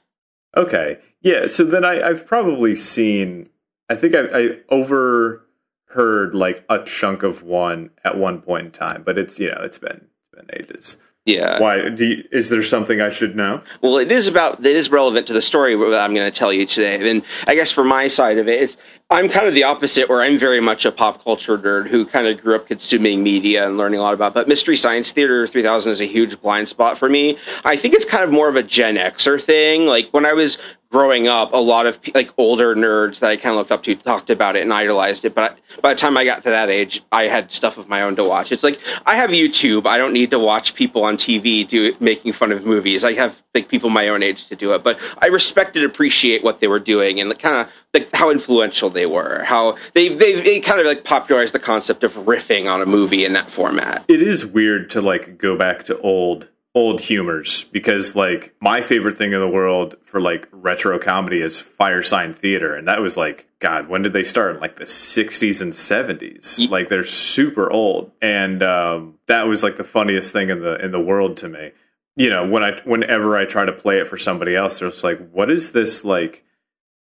Okay. 0.57 0.97
Yeah. 1.21 1.47
So 1.47 1.63
then 1.63 1.85
I, 1.85 2.01
I've 2.01 2.27
probably 2.27 2.75
seen. 2.75 3.49
I 3.89 3.95
think 3.95 4.15
I, 4.15 4.27
I 4.33 4.57
over 4.69 5.45
heard 5.93 6.33
like 6.33 6.65
a 6.69 6.83
chunk 6.83 7.23
of 7.23 7.43
one 7.43 7.91
at 8.03 8.17
one 8.17 8.41
point 8.41 8.65
in 8.67 8.71
time, 8.71 9.03
but 9.03 9.17
it's 9.17 9.39
you 9.39 9.49
know 9.49 9.61
it's 9.61 9.77
been 9.77 10.07
it's 10.19 10.29
been 10.33 10.49
ages. 10.53 10.97
Yeah. 11.25 11.59
Why? 11.59 11.89
Do 11.89 12.05
you, 12.05 12.23
is 12.31 12.49
there 12.49 12.63
something 12.63 12.99
I 12.99 13.11
should 13.11 13.35
know? 13.35 13.61
Well, 13.81 13.97
it 13.99 14.11
is 14.11 14.27
about 14.27 14.65
it 14.65 14.75
is 14.75 14.89
relevant 14.89 15.27
to 15.27 15.33
the 15.33 15.41
story 15.41 15.75
that 15.75 16.01
I'm 16.01 16.15
going 16.15 16.29
to 16.29 16.37
tell 16.37 16.51
you 16.51 16.65
today. 16.65 17.09
And 17.09 17.21
I 17.45 17.53
guess 17.53 17.71
for 17.71 17.83
my 17.83 18.07
side 18.07 18.39
of 18.39 18.47
it, 18.47 18.59
it's 18.59 18.77
I'm 19.11 19.29
kind 19.29 19.45
of 19.45 19.53
the 19.53 19.63
opposite, 19.63 20.09
where 20.09 20.21
I'm 20.21 20.39
very 20.39 20.59
much 20.59 20.83
a 20.83 20.91
pop 20.91 21.23
culture 21.23 21.59
nerd 21.59 21.89
who 21.89 22.05
kind 22.05 22.25
of 22.25 22.41
grew 22.41 22.55
up 22.55 22.65
consuming 22.65 23.21
media 23.21 23.67
and 23.67 23.77
learning 23.77 23.99
a 23.99 24.03
lot 24.03 24.15
about. 24.15 24.33
But 24.33 24.47
Mystery 24.47 24.75
Science 24.75 25.11
Theater 25.11 25.45
3000 25.45 25.91
is 25.91 26.01
a 26.01 26.05
huge 26.05 26.41
blind 26.41 26.67
spot 26.69 26.97
for 26.97 27.07
me. 27.07 27.37
I 27.63 27.75
think 27.75 27.93
it's 27.93 28.05
kind 28.05 28.23
of 28.23 28.31
more 28.31 28.47
of 28.47 28.55
a 28.55 28.63
Gen 28.63 28.95
Xer 28.95 29.39
thing. 29.39 29.85
Like 29.85 30.09
when 30.11 30.25
I 30.25 30.33
was 30.33 30.57
growing 30.91 31.27
up, 31.27 31.53
a 31.53 31.57
lot 31.57 31.85
of 31.85 31.99
like 32.13 32.29
older 32.37 32.75
nerds 32.75 33.19
that 33.19 33.31
I 33.31 33.37
kind 33.37 33.53
of 33.53 33.57
looked 33.57 33.71
up 33.71 33.81
to 33.83 33.95
talked 33.95 34.29
about 34.29 34.55
it 34.55 34.61
and 34.61 34.73
idolized 34.73 35.23
it. 35.23 35.33
But 35.33 35.57
by 35.81 35.93
the 35.93 35.99
time 35.99 36.17
I 36.17 36.25
got 36.25 36.43
to 36.43 36.49
that 36.49 36.69
age, 36.69 37.01
I 37.11 37.23
had 37.23 37.51
stuff 37.51 37.77
of 37.77 37.87
my 37.87 38.01
own 38.01 38.15
to 38.17 38.23
watch. 38.23 38.51
It's 38.51 38.63
like 38.63 38.79
I 39.05 39.15
have 39.15 39.29
YouTube. 39.29 39.87
I 39.87 39.97
don't 39.97 40.13
need 40.13 40.29
to 40.31 40.39
watch 40.39 40.75
people 40.75 41.03
on 41.03 41.15
TV 41.15 41.65
do 41.65 41.95
making 41.99 42.33
fun 42.33 42.51
of 42.51 42.65
movies. 42.65 43.03
I 43.03 43.13
have 43.13 43.41
like 43.55 43.69
people 43.69 43.89
my 43.89 44.09
own 44.09 44.21
age 44.21 44.45
to 44.47 44.55
do 44.55 44.73
it. 44.73 44.83
But 44.83 44.99
I 45.19 45.27
respect 45.27 45.75
and 45.75 45.85
appreciate 45.85 46.43
what 46.43 46.59
they 46.59 46.67
were 46.67 46.79
doing 46.79 47.19
and 47.19 47.37
kind 47.39 47.55
of 47.55 47.73
like 47.93 48.13
how 48.13 48.29
influential 48.29 48.89
they 48.89 49.05
were. 49.05 49.43
How 49.45 49.77
they, 49.93 50.09
they 50.09 50.41
they 50.41 50.59
kind 50.59 50.79
of 50.79 50.85
like 50.85 51.05
popularized 51.05 51.53
the 51.53 51.59
concept 51.59 52.03
of 52.03 52.13
riffing 52.13 52.69
on 52.69 52.81
a 52.81 52.85
movie 52.85 53.23
in 53.23 53.33
that 53.33 53.49
format. 53.49 54.03
It 54.09 54.21
is 54.21 54.45
weird 54.45 54.89
to 54.91 55.01
like 55.01 55.37
go 55.37 55.57
back 55.57 55.83
to 55.83 55.97
old 55.99 56.49
old 56.73 57.01
humors 57.01 57.65
because 57.65 58.15
like 58.15 58.55
my 58.61 58.79
favorite 58.79 59.17
thing 59.17 59.33
in 59.33 59.39
the 59.39 59.47
world 59.47 59.95
for 60.03 60.21
like 60.21 60.47
retro 60.51 60.97
comedy 60.97 61.41
is 61.41 61.61
Firesign 61.61 62.33
Theatre 62.33 62.73
and 62.73 62.87
that 62.87 63.01
was 63.01 63.17
like 63.17 63.47
god 63.59 63.89
when 63.89 64.01
did 64.01 64.13
they 64.13 64.23
start? 64.23 64.61
Like 64.61 64.77
the 64.77 64.85
60s 64.85 65.61
and 65.61 65.73
70s 65.73 66.69
like 66.69 66.87
they're 66.87 67.03
super 67.03 67.69
old 67.69 68.11
and 68.21 68.63
um, 68.63 69.17
that 69.27 69.47
was 69.47 69.63
like 69.63 69.75
the 69.75 69.83
funniest 69.83 70.31
thing 70.31 70.49
in 70.49 70.61
the 70.61 70.83
in 70.83 70.91
the 70.91 71.01
world 71.01 71.35
to 71.37 71.49
me. 71.49 71.71
You 72.15 72.29
know 72.29 72.47
when 72.47 72.63
I 72.63 72.79
whenever 72.85 73.35
I 73.35 73.43
try 73.43 73.65
to 73.65 73.73
play 73.73 73.99
it 73.99 74.07
for 74.07 74.17
somebody 74.17 74.55
else 74.55 74.79
they're 74.79 74.89
just 74.89 75.03
like 75.03 75.29
what 75.31 75.51
is 75.51 75.73
this 75.73 76.05
like 76.05 76.45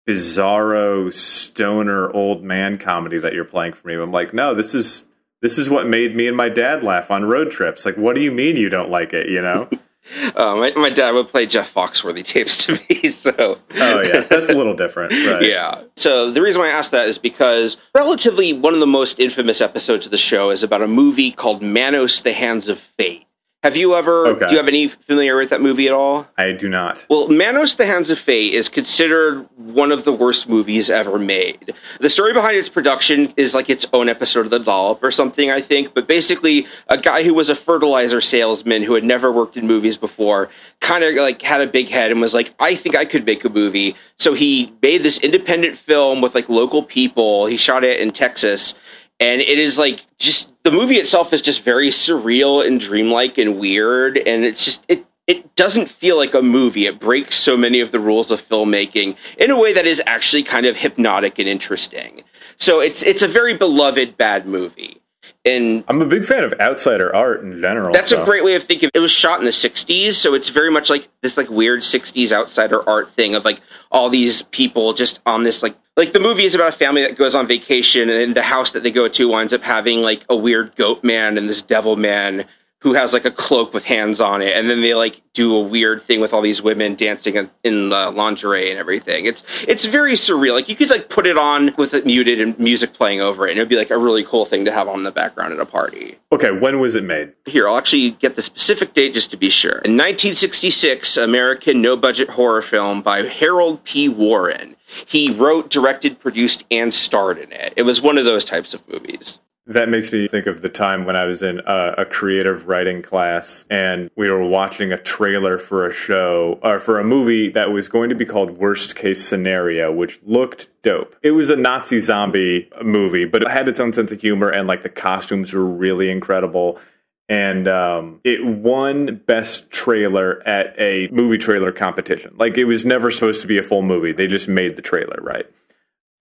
bizarro 0.08 1.14
stoner 1.14 2.10
old 2.12 2.44
man 2.44 2.80
comedy 2.80 3.20
that 3.20 3.34
you're 3.34 3.46
playing 3.46 3.74
for 3.74 3.88
me? 3.88 3.94
I'm 3.94 4.12
like 4.12 4.34
no 4.34 4.56
this 4.56 4.74
is 4.74 5.09
this 5.42 5.58
is 5.58 5.70
what 5.70 5.88
made 5.88 6.16
me 6.16 6.28
and 6.28 6.36
my 6.36 6.50
dad 6.50 6.84
laugh 6.84 7.12
on 7.12 7.26
road 7.26 7.52
trips. 7.52 7.86
Like, 7.86 7.96
what 7.96 8.16
do 8.16 8.22
you 8.22 8.32
mean 8.32 8.58
you 8.58 8.70
don't 8.70 8.90
like 8.90 9.14
it? 9.14 9.30
You 9.30 9.42
know? 9.42 9.70
uh, 10.36 10.56
my, 10.56 10.72
my 10.76 10.90
dad 10.90 11.12
would 11.12 11.28
play 11.28 11.46
Jeff 11.46 11.74
Foxworthy 11.74 12.24
tapes 12.24 12.66
to 12.66 12.74
me. 12.74 13.10
So, 13.10 13.34
oh 13.76 14.02
yeah, 14.02 14.22
that's 14.22 14.50
a 14.50 14.54
little 14.54 14.76
different, 14.76 15.12
right? 15.12 15.44
Yeah. 15.44 15.82
So 15.96 16.32
the 16.32 16.42
reason 16.42 16.62
why 16.62 16.68
I 16.68 16.72
asked 16.72 16.92
that 16.92 17.08
is 17.08 17.18
because 17.18 17.78
relatively 17.94 18.54
one 18.54 18.74
of 18.74 18.80
the 18.80 18.88
most 18.88 19.20
infamous 19.20 19.62
episodes 19.62 20.06
of 20.06 20.12
the 20.12 20.18
show 20.18 20.52
is 20.52 20.64
about 20.64 20.82
a 20.82 20.88
movie 20.88 21.32
called 21.32 21.62
Manos: 21.62 22.22
The 22.22 22.34
Hands 22.34 22.68
of 22.70 22.80
Fate. 22.80 23.26
Have 23.62 23.76
you 23.76 23.94
ever? 23.94 24.26
Okay. 24.28 24.48
Do 24.48 24.52
you 24.52 24.58
have 24.58 24.70
any 24.70 24.88
familiar 24.88 25.36
with 25.36 25.50
that 25.50 25.60
movie 25.60 25.86
at 25.88 25.94
all? 25.94 26.26
I 26.38 26.54
do 26.54 26.70
not. 26.70 27.06
Well, 27.10 27.28
Manos: 27.28 27.76
The 27.76 27.86
Hands 27.86 28.10
of 28.10 28.18
Fate 28.18 28.54
is 28.54 28.70
considered 28.70 29.50
one 29.58 29.92
of 29.92 30.06
the 30.06 30.14
worst 30.14 30.48
movies 30.48 30.90
ever 30.90 31.20
made. 31.20 31.74
The 32.00 32.10
story 32.10 32.32
behind 32.32 32.56
its 32.56 32.70
production 32.70 33.34
is 33.36 33.54
like 33.54 33.70
its 33.70 33.86
own 33.92 34.08
episode 34.08 34.46
of 34.46 34.52
The 34.52 34.60
Dollop 34.60 35.04
or 35.04 35.12
something, 35.12 35.52
I 35.52 35.60
think. 35.60 35.94
But 35.94 36.08
basically, 36.08 36.68
a 36.88 36.98
guy 36.98 37.24
who 37.24 37.34
was 37.34 37.50
a 37.50 37.56
fertilizer 37.56 38.22
salesman 38.22 38.84
who 38.84 38.94
had 38.94 39.04
never 39.04 39.30
worked 39.30 39.58
in 39.58 39.68
movies 39.68 39.98
before, 39.98 40.50
kind 40.80 41.04
of 41.04 41.14
like 41.16 41.42
had 41.42 41.60
a 41.60 41.68
big 41.68 41.90
head 41.90 42.12
and 42.12 42.22
was 42.22 42.34
like, 42.34 42.54
"I 42.62 42.76
think 42.76 42.96
I 42.96 43.04
could 43.04 43.26
make 43.26 43.44
a 43.44 43.50
movie." 43.50 43.94
So 44.18 44.36
he 44.36 44.72
made 44.82 45.04
this 45.04 45.18
independent 45.18 45.76
film 45.76 46.22
with 46.22 46.34
like 46.34 46.48
local 46.48 46.82
people. 46.82 47.48
He 47.48 47.58
shot 47.58 47.84
it 47.84 48.00
in 48.00 48.12
Texas, 48.12 48.76
and 49.20 49.42
it 49.42 49.58
is 49.58 49.78
like 49.78 50.06
just 50.18 50.52
the 50.64 50.72
movie 50.72 50.96
itself 50.96 51.34
is 51.34 51.42
just 51.42 51.62
very 51.64 51.90
surreal 51.90 52.66
and 52.66 52.80
dreamlike 52.80 53.38
and 53.38 53.60
weird 53.60 54.18
and 54.18 54.46
it's 54.46 54.66
just 54.66 54.86
it 54.88 55.06
it 55.28 55.56
doesn't 55.56 55.88
feel 55.88 56.18
like 56.18 56.34
a 56.34 56.42
movie. 56.42 56.88
It 56.88 57.00
breaks 57.00 57.36
so 57.36 57.56
many 57.56 57.82
of 57.82 57.92
the 57.92 58.00
rules 58.00 58.32
of 58.32 58.42
filmmaking 58.42 59.16
in 59.38 59.52
a 59.52 59.60
way 59.60 59.74
that 59.74 59.86
is 59.86 60.02
actually 60.08 60.42
kind 60.42 60.66
of 60.66 60.76
hypnotic 60.76 61.38
and 61.38 61.48
interesting. 61.48 62.24
So 62.58 62.80
it's 62.80 63.04
it's 63.04 63.22
a 63.22 63.28
very 63.28 63.54
beloved 63.54 64.18
bad 64.18 64.48
movie 64.48 65.04
And 65.46 65.86
I'm 65.88 66.02
a 66.02 66.06
big 66.06 66.26
fan 66.26 66.44
of 66.44 66.54
outsider 66.60 67.16
art 67.16 67.42
in 67.42 67.62
general. 67.62 67.94
that's 67.94 68.10
so. 68.10 68.22
a 68.22 68.26
great 68.26 68.44
way 68.44 68.56
of 68.56 68.64
thinking. 68.64 68.90
It 68.94 69.00
was 69.00 69.12
shot 69.12 69.40
in 69.40 69.46
the 69.46 69.52
'60s, 69.52 70.14
so 70.14 70.34
it's 70.34 70.50
very 70.50 70.70
much 70.70 70.90
like 70.90 71.08
this 71.22 71.38
like 71.38 71.50
weird 71.50 71.80
'60s 71.80 72.34
outsider 72.34 72.88
art 72.88 73.14
thing 73.14 73.36
of 73.36 73.46
like 73.46 73.62
all 73.90 74.10
these 74.10 74.42
people 74.42 74.94
just 74.94 75.22
on 75.26 75.44
this 75.44 75.64
like 75.64 75.76
like 75.96 76.12
the 76.12 76.20
movie 76.20 76.44
is 76.44 76.56
about 76.56 76.70
a 76.70 76.74
family 76.74 77.02
that 77.02 77.16
goes 77.16 77.36
on 77.36 77.48
vacation, 77.48 78.10
and 78.10 78.36
the 78.36 78.42
house 78.42 78.72
that 78.72 78.84
they 78.84 78.92
go 78.92 79.08
to 79.08 79.30
winds 79.30 79.54
up 79.54 79.64
having 79.64 80.02
like 80.02 80.26
a 80.30 80.36
weird 80.36 80.76
goat 80.76 81.06
man 81.06 81.38
and 81.38 81.48
this 81.48 81.62
devil 81.62 81.96
man 81.96 82.46
who 82.82 82.94
has 82.94 83.14
like 83.14 83.26
a 83.26 83.32
cloak 83.32 83.74
with 83.74 83.86
hands 83.86 84.22
on 84.22 84.42
it, 84.42 84.56
and 84.56 84.70
then 84.70 84.82
they 84.82 84.94
like 84.94 85.22
do 85.34 85.56
a 85.56 85.62
weird 85.62 86.02
thing 86.02 86.22
with 86.22 86.34
all 86.34 86.42
these 86.42 86.62
women 86.62 86.96
dancing 86.96 87.36
in, 87.36 87.50
in 87.64 87.92
uh, 87.92 88.12
lingerie 88.12 88.70
and 88.70 88.80
everything. 88.80 89.26
It's 89.26 89.44
it's 89.68 89.86
very 89.86 90.14
surreal. 90.14 90.54
Like 90.54 90.70
you 90.70 90.76
could 90.76 90.90
like 90.90 91.10
put 91.10 91.28
it 91.28 91.38
on 91.38 91.74
with 91.78 91.94
it 91.94 92.06
muted 92.06 92.40
and 92.40 92.58
music 92.58 92.94
playing 92.94 93.22
over 93.22 93.48
it, 93.48 93.52
and 93.52 93.60
it'd 93.60 93.70
be 93.70 93.76
like 93.76 93.92
a 93.92 93.98
really 93.98 94.24
cool 94.24 94.46
thing 94.46 94.66
to 94.66 94.72
have 94.72 94.88
on 94.88 95.04
the 95.04 95.12
background 95.12 95.54
at 95.54 95.60
a 95.60 95.66
party. 95.66 96.18
Okay, 96.32 96.52
when 96.52 96.80
was 96.80 96.96
it 96.96 97.04
made? 97.04 97.34
Here, 97.46 97.68
I'll 97.68 97.78
actually 97.78 98.12
get 98.12 98.36
the 98.36 98.42
specific 98.42 98.94
date 98.94 99.14
just 99.14 99.30
to 99.32 99.38
be 99.38 99.50
sure. 99.50 99.80
In 99.80 99.98
1966, 99.98 101.18
American 101.18 101.82
no 101.82 101.98
budget 101.98 102.30
horror 102.30 102.62
film 102.62 103.02
by 103.02 103.24
Harold 103.24 103.84
P. 103.84 104.08
Warren. 104.08 104.76
He 105.06 105.32
wrote, 105.32 105.70
directed, 105.70 106.20
produced, 106.20 106.64
and 106.72 106.94
starred 106.94 107.38
in 107.38 107.52
it. 107.52 107.74
It 107.76 107.84
was 107.84 108.02
one 108.02 108.18
of 108.18 108.26
those 108.26 108.44
types 108.44 108.74
of 108.74 108.88
movies. 108.88 109.40
That 109.70 109.88
makes 109.88 110.12
me 110.12 110.28
think 110.28 110.48
of 110.48 110.64
the 110.64 110.68
time 110.68 111.06
when 111.06 111.16
I 111.16 111.26
was 111.26 111.44
in 111.44 111.60
a, 111.60 111.94
a, 112.00 112.06
creative 112.06 112.68
writing 112.68 113.04
class 113.04 113.66
and 113.70 114.10
we 114.16 114.28
were 114.28 114.44
watching 114.44 114.92
a 114.92 114.98
trailer 114.98 115.60
for 115.60 115.86
a 115.86 115.94
show 115.94 116.58
or 116.64 116.80
for 116.80 117.00
a 117.00 117.04
movie 117.04 117.52
that 117.52 117.72
was 117.72 117.88
going 117.88 118.10
to 118.10 118.16
be 118.16 118.26
called 118.26 118.58
Worst 118.58 118.96
Case 118.96 119.24
Scenario, 119.24 119.92
which 119.92 120.20
looked 120.26 120.70
dope. 120.82 121.16
It 121.22 121.32
was 121.32 121.52
a 121.52 121.56
Nazi 121.56 122.00
zombie 122.00 122.68
movie, 122.84 123.26
but 123.26 123.44
it 123.44 123.50
had 123.50 123.70
its 123.70 123.80
own 123.80 123.94
sense 123.94 124.12
of 124.12 124.20
humor 124.20 124.50
and 124.50 124.68
like 124.68 124.82
the 124.82 124.90
costumes 124.90 125.54
were 125.54 125.68
really 125.68 126.10
incredible. 126.10 126.80
And 127.28 127.68
um, 127.68 128.22
it 128.24 128.44
won 128.44 129.18
best 129.28 129.70
trailer 129.70 130.42
at 130.48 130.74
a 130.80 131.10
movie 131.12 131.38
trailer 131.38 131.72
competition. 131.72 132.34
Like 132.38 132.58
it 132.58 132.66
was 132.66 132.86
never 132.86 133.12
supposed 133.12 133.42
to 133.44 133.48
be 133.48 133.60
a 133.60 133.64
full 133.64 133.84
movie. 133.84 134.14
They 134.14 134.26
just 134.26 134.50
made 134.50 134.78
the 134.78 134.82
trailer, 134.82 135.20
right? 135.22 135.46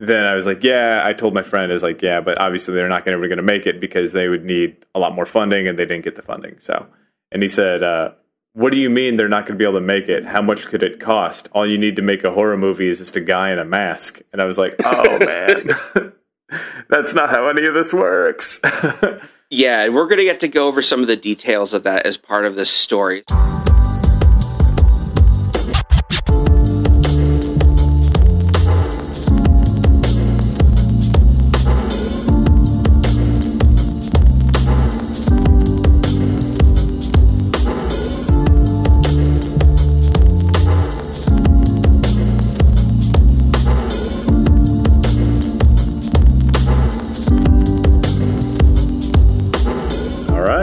Then 0.00 0.24
I 0.24 0.34
was 0.34 0.46
like, 0.46 0.62
yeah, 0.62 1.02
I 1.04 1.12
told 1.12 1.34
my 1.34 1.42
friend, 1.42 1.72
I 1.72 1.74
was 1.74 1.82
like, 1.82 2.02
yeah, 2.02 2.20
but 2.20 2.40
obviously 2.40 2.74
they're 2.74 2.88
not 2.88 3.04
going 3.04 3.12
to 3.12 3.18
ever 3.18 3.28
going 3.28 3.38
to 3.38 3.42
make 3.42 3.66
it 3.66 3.80
because 3.80 4.12
they 4.12 4.28
would 4.28 4.44
need 4.44 4.76
a 4.94 5.00
lot 5.00 5.14
more 5.14 5.26
funding 5.26 5.66
and 5.66 5.78
they 5.78 5.84
didn't 5.84 6.04
get 6.04 6.14
the 6.14 6.22
funding. 6.22 6.58
So, 6.60 6.86
and 7.32 7.42
he 7.42 7.48
said, 7.48 7.82
uh, 7.82 8.12
what 8.52 8.72
do 8.72 8.78
you 8.78 8.90
mean 8.90 9.16
they're 9.16 9.28
not 9.28 9.46
going 9.46 9.56
to 9.56 9.58
be 9.58 9.64
able 9.64 9.80
to 9.80 9.84
make 9.84 10.08
it? 10.08 10.26
How 10.26 10.42
much 10.42 10.66
could 10.66 10.82
it 10.82 11.00
cost? 11.00 11.48
All 11.52 11.66
you 11.66 11.78
need 11.78 11.96
to 11.96 12.02
make 12.02 12.24
a 12.24 12.32
horror 12.32 12.56
movie 12.56 12.88
is 12.88 12.98
just 12.98 13.16
a 13.16 13.20
guy 13.20 13.50
in 13.50 13.58
a 13.58 13.64
mask. 13.64 14.20
And 14.32 14.40
I 14.40 14.44
was 14.44 14.58
like, 14.58 14.76
oh 14.84 15.18
man, 15.24 16.12
that's 16.88 17.14
not 17.14 17.30
how 17.30 17.48
any 17.48 17.66
of 17.66 17.74
this 17.74 17.92
works. 17.92 18.60
yeah, 19.50 19.88
we're 19.88 20.06
going 20.06 20.18
to 20.18 20.24
get 20.24 20.40
to 20.40 20.48
go 20.48 20.68
over 20.68 20.82
some 20.82 21.00
of 21.00 21.08
the 21.08 21.16
details 21.16 21.74
of 21.74 21.82
that 21.82 22.06
as 22.06 22.16
part 22.16 22.44
of 22.44 22.54
this 22.54 22.70
story. 22.70 23.24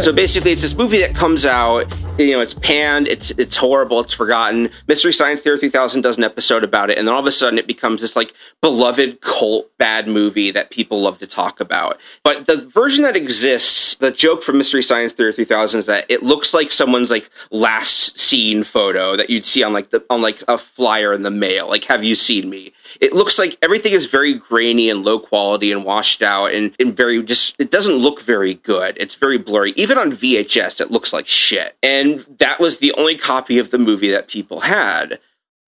So 0.06 0.14
basically, 0.14 0.52
it's 0.52 0.62
this 0.62 0.76
movie 0.76 1.00
that 1.00 1.16
comes 1.16 1.48
out. 1.48 1.92
You 2.20 2.34
know, 2.34 2.40
it's 2.40 2.54
panned. 2.54 3.08
It's 3.08 3.32
it's 3.32 3.56
horrible. 3.56 4.02
It's 4.02 4.14
forgotten. 4.14 4.70
Mystery 4.86 5.12
Science 5.12 5.42
Theater 5.42 5.58
3000 5.58 6.04
does 6.04 6.16
an 6.16 6.24
episode 6.24 6.64
about 6.64 6.92
it, 6.92 7.00
and 7.00 7.08
then 7.08 7.16
all 7.16 7.20
of 7.20 7.26
a 7.26 7.32
sudden, 7.32 7.58
it 7.58 7.66
becomes 7.66 8.02
this 8.02 8.16
like 8.16 8.32
beloved 8.62 9.22
cult 9.22 9.76
bad 9.80 10.08
movie 10.08 10.52
that 10.52 10.70
people 10.70 11.02
love 11.02 11.18
to 11.18 11.26
talk 11.26 11.60
about. 11.60 12.00
But 12.22 12.46
the 12.46 12.58
version 12.68 13.02
that 13.02 13.16
exists, 13.16 13.96
the 13.96 14.12
joke 14.12 14.44
from 14.44 14.60
Mystery 14.60 14.84
Science 14.84 15.12
Theater 15.12 15.32
3000 15.32 15.80
is 15.80 15.86
that 15.88 16.06
it 16.08 16.22
looks 16.22 16.54
like 16.54 16.72
someone's 16.72 17.10
like 17.10 17.28
last 17.50 18.20
seen 18.20 18.62
photo 18.62 19.18
that 19.18 19.32
you'd 19.32 19.44
see 19.44 19.64
on 19.64 19.74
like 19.74 19.90
the 19.90 20.06
on 20.12 20.22
like 20.22 20.44
a 20.48 20.60
flyer 20.60 21.14
in 21.14 21.24
the 21.24 21.32
mail. 21.32 21.68
Like, 21.68 21.86
have 21.86 22.04
you 22.04 22.14
seen 22.14 22.48
me? 22.48 22.75
It 23.02 23.14
looks 23.14 23.38
like 23.38 23.58
everything 23.62 23.94
is 23.94 24.06
very 24.06 24.34
grainy 24.34 24.90
and 24.90 25.04
low 25.04 25.20
quality 25.20 25.72
and 25.72 25.84
washed 25.84 26.22
out 26.22 26.54
and, 26.54 26.76
and 26.80 26.96
very 26.96 27.22
just 27.24 27.56
it 27.60 27.72
doesn't 27.72 27.98
look 27.98 28.22
very 28.22 28.56
good. 28.56 28.98
It's 29.00 29.16
very 29.16 29.38
blurry. 29.38 29.74
Even 29.76 29.98
on 29.98 30.12
VHS, 30.12 30.82
it 30.82 30.92
looks 30.92 31.14
like 31.14 31.28
shit. 31.28 31.78
And 31.84 32.26
that 32.40 32.60
was 32.60 32.78
the 32.78 32.94
only 32.94 33.18
copy 33.18 33.58
of 33.58 33.72
the 33.72 33.78
movie 33.78 34.12
that 34.12 34.28
people 34.28 34.62
had. 34.62 35.20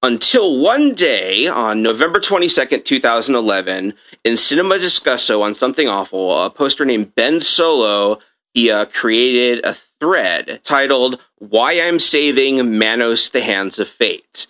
Until 0.04 0.60
one 0.60 0.96
day 0.96 1.48
on 1.48 1.84
November 1.84 2.20
22nd, 2.20 2.86
2011, 2.86 3.94
in 4.24 4.36
Cinema 4.36 4.80
Discusso 4.80 5.42
on 5.42 5.54
Something 5.54 5.88
Awful, 5.88 6.46
a 6.46 6.50
poster 6.50 6.86
named 6.86 7.14
Ben 7.14 7.40
Solo, 7.40 8.18
he 8.56 8.72
uh, 8.72 8.86
created 8.86 9.64
a 9.64 9.76
thread 10.00 10.62
titled 10.64 11.22
Why 11.38 11.80
I'm 11.80 12.00
Saving 12.00 12.80
Manos 12.80 13.30
the 13.30 13.42
Hands 13.42 13.78
of 13.78 13.88
Fate. 13.88 14.48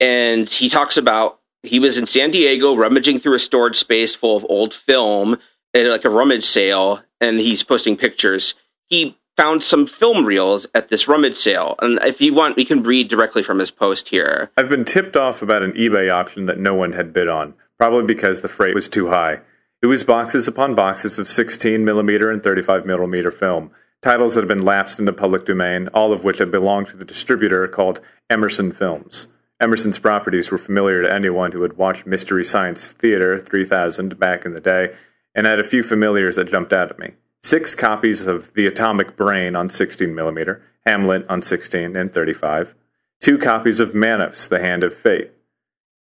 And 0.00 0.48
he 0.48 0.68
talks 0.68 0.96
about 0.96 1.38
he 1.62 1.78
was 1.78 1.98
in 1.98 2.06
San 2.06 2.30
Diego 2.30 2.74
rummaging 2.74 3.18
through 3.18 3.34
a 3.34 3.40
storage 3.40 3.76
space 3.78 4.14
full 4.14 4.36
of 4.36 4.46
old 4.48 4.74
film 4.74 5.38
at 5.74 5.86
like 5.86 6.04
a 6.04 6.10
rummage 6.10 6.44
sale, 6.44 7.02
and 7.20 7.38
he's 7.40 7.62
posting 7.62 7.96
pictures. 7.96 8.54
He 8.88 9.16
found 9.36 9.62
some 9.62 9.86
film 9.86 10.26
reels 10.26 10.66
at 10.74 10.88
this 10.88 11.08
rummage 11.08 11.36
sale, 11.36 11.76
and 11.80 11.98
if 12.02 12.20
you 12.20 12.34
want, 12.34 12.56
we 12.56 12.64
can 12.64 12.82
read 12.82 13.08
directly 13.08 13.42
from 13.42 13.58
his 13.58 13.70
post 13.70 14.08
here. 14.08 14.50
I've 14.56 14.68
been 14.68 14.84
tipped 14.84 15.16
off 15.16 15.40
about 15.40 15.62
an 15.62 15.72
eBay 15.72 16.12
auction 16.12 16.46
that 16.46 16.58
no 16.58 16.74
one 16.74 16.92
had 16.92 17.12
bid 17.12 17.28
on, 17.28 17.54
probably 17.78 18.04
because 18.04 18.42
the 18.42 18.48
freight 18.48 18.74
was 18.74 18.88
too 18.88 19.08
high. 19.08 19.40
It 19.80 19.86
was 19.86 20.04
boxes 20.04 20.46
upon 20.46 20.74
boxes 20.74 21.18
of 21.18 21.28
16 21.28 21.84
millimeter 21.84 22.30
and 22.30 22.42
35 22.42 22.84
millimeter 22.84 23.30
film, 23.30 23.70
titles 24.02 24.34
that 24.34 24.42
had 24.42 24.48
been 24.48 24.64
lapsed 24.64 24.98
into 24.98 25.12
public 25.12 25.44
domain, 25.44 25.88
all 25.88 26.12
of 26.12 26.24
which 26.24 26.38
had 26.38 26.50
belonged 26.50 26.88
to 26.88 26.96
the 26.96 27.04
distributor 27.04 27.66
called 27.66 28.00
Emerson 28.28 28.72
Films. 28.72 29.28
Emerson's 29.62 30.00
properties 30.00 30.50
were 30.50 30.58
familiar 30.58 31.02
to 31.02 31.12
anyone 31.12 31.52
who 31.52 31.62
had 31.62 31.74
watched 31.74 32.04
Mystery 32.04 32.44
Science 32.44 32.92
Theater 32.92 33.38
3000 33.38 34.18
back 34.18 34.44
in 34.44 34.54
the 34.54 34.60
day, 34.60 34.92
and 35.36 35.46
had 35.46 35.60
a 35.60 35.64
few 35.64 35.84
familiars 35.84 36.34
that 36.34 36.50
jumped 36.50 36.72
out 36.72 36.90
at 36.90 36.98
me. 36.98 37.12
Six 37.44 37.76
copies 37.76 38.26
of 38.26 38.52
The 38.54 38.66
Atomic 38.66 39.14
Brain 39.16 39.54
on 39.54 39.68
16mm, 39.68 40.60
Hamlet 40.84 41.24
on 41.28 41.42
16 41.42 41.94
and 41.94 42.12
35, 42.12 42.74
two 43.20 43.38
copies 43.38 43.78
of 43.78 43.94
Manos, 43.94 44.48
The 44.48 44.58
Hand 44.58 44.82
of 44.82 44.92
Fate, 44.92 45.30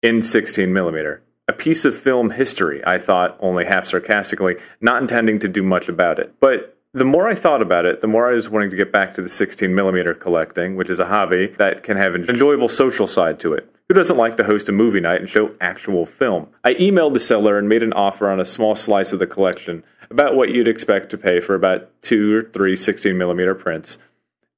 in 0.02 0.22
16mm. 0.22 1.20
A 1.48 1.54
piece 1.54 1.86
of 1.86 1.96
film 1.96 2.32
history, 2.32 2.84
I 2.84 2.98
thought, 2.98 3.38
only 3.40 3.66
half 3.66 3.86
sarcastically, 3.86 4.56
not 4.80 5.04
intending 5.04 5.38
to 5.38 5.48
do 5.48 5.62
much 5.62 5.88
about 5.88 6.18
it. 6.18 6.34
But 6.40 6.81
the 6.94 7.06
more 7.06 7.30
I 7.30 7.36
thought 7.36 7.62
about 7.62 7.86
it, 7.86 8.02
the 8.02 8.08
more 8.08 8.30
I 8.30 8.34
was 8.34 8.50
wanting 8.50 8.70
to 8.72 8.76
get 8.76 8.92
back 8.92 9.14
to 9.14 9.22
the 9.22 9.30
16 9.30 9.74
millimeter 9.74 10.14
collecting, 10.14 10.76
which 10.76 10.90
is 10.90 11.00
a 11.00 11.06
hobby 11.06 11.48
that 11.48 11.84
can 11.84 11.96
have 11.96 12.16
an 12.16 12.26
enjoyable 12.30 12.68
social 12.68 13.08
side 13.08 13.40
to 13.40 13.54
it. 13.54 13.74
Who 13.88 13.96
doesn't 13.96 14.18
like 14.18 14.36
to 14.38 14.44
host 14.44 14.70
a 14.70 14.74
movie 14.74 15.00
night 15.00 15.22
and 15.22 15.30
show 15.30 15.56
actual 15.62 16.06
film? 16.06 16.50
I 16.64 16.74
emailed 16.76 17.14
the 17.14 17.20
seller 17.20 17.58
and 17.58 17.70
made 17.70 17.84
an 17.84 17.94
offer 17.94 18.30
on 18.30 18.40
a 18.40 18.46
small 18.46 18.76
slice 18.76 19.14
of 19.14 19.20
the 19.20 19.28
collection, 19.28 19.84
about 20.10 20.36
what 20.36 20.50
you'd 20.50 20.68
expect 20.68 21.10
to 21.12 21.18
pay 21.18 21.40
for 21.40 21.56
about 21.56 21.90
two 22.02 22.36
or 22.36 22.42
three 22.42 22.76
16 22.76 23.18
millimeter 23.18 23.56
prints, 23.56 23.98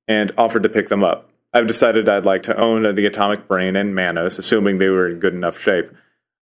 and 0.08 0.32
offered 0.38 0.64
to 0.64 0.70
pick 0.70 0.88
them 0.88 1.04
up. 1.04 1.30
I've 1.54 1.68
decided 1.68 2.10
I'd 2.10 2.26
like 2.26 2.42
to 2.44 2.58
own 2.58 2.96
the 2.96 3.06
Atomic 3.06 3.48
Brain 3.48 3.76
and 3.76 3.94
Manos, 3.94 4.40
assuming 4.40 4.80
they 4.80 4.90
were 4.90 5.08
in 5.08 5.20
good 5.20 5.36
enough 5.36 5.60
shape. 5.60 5.92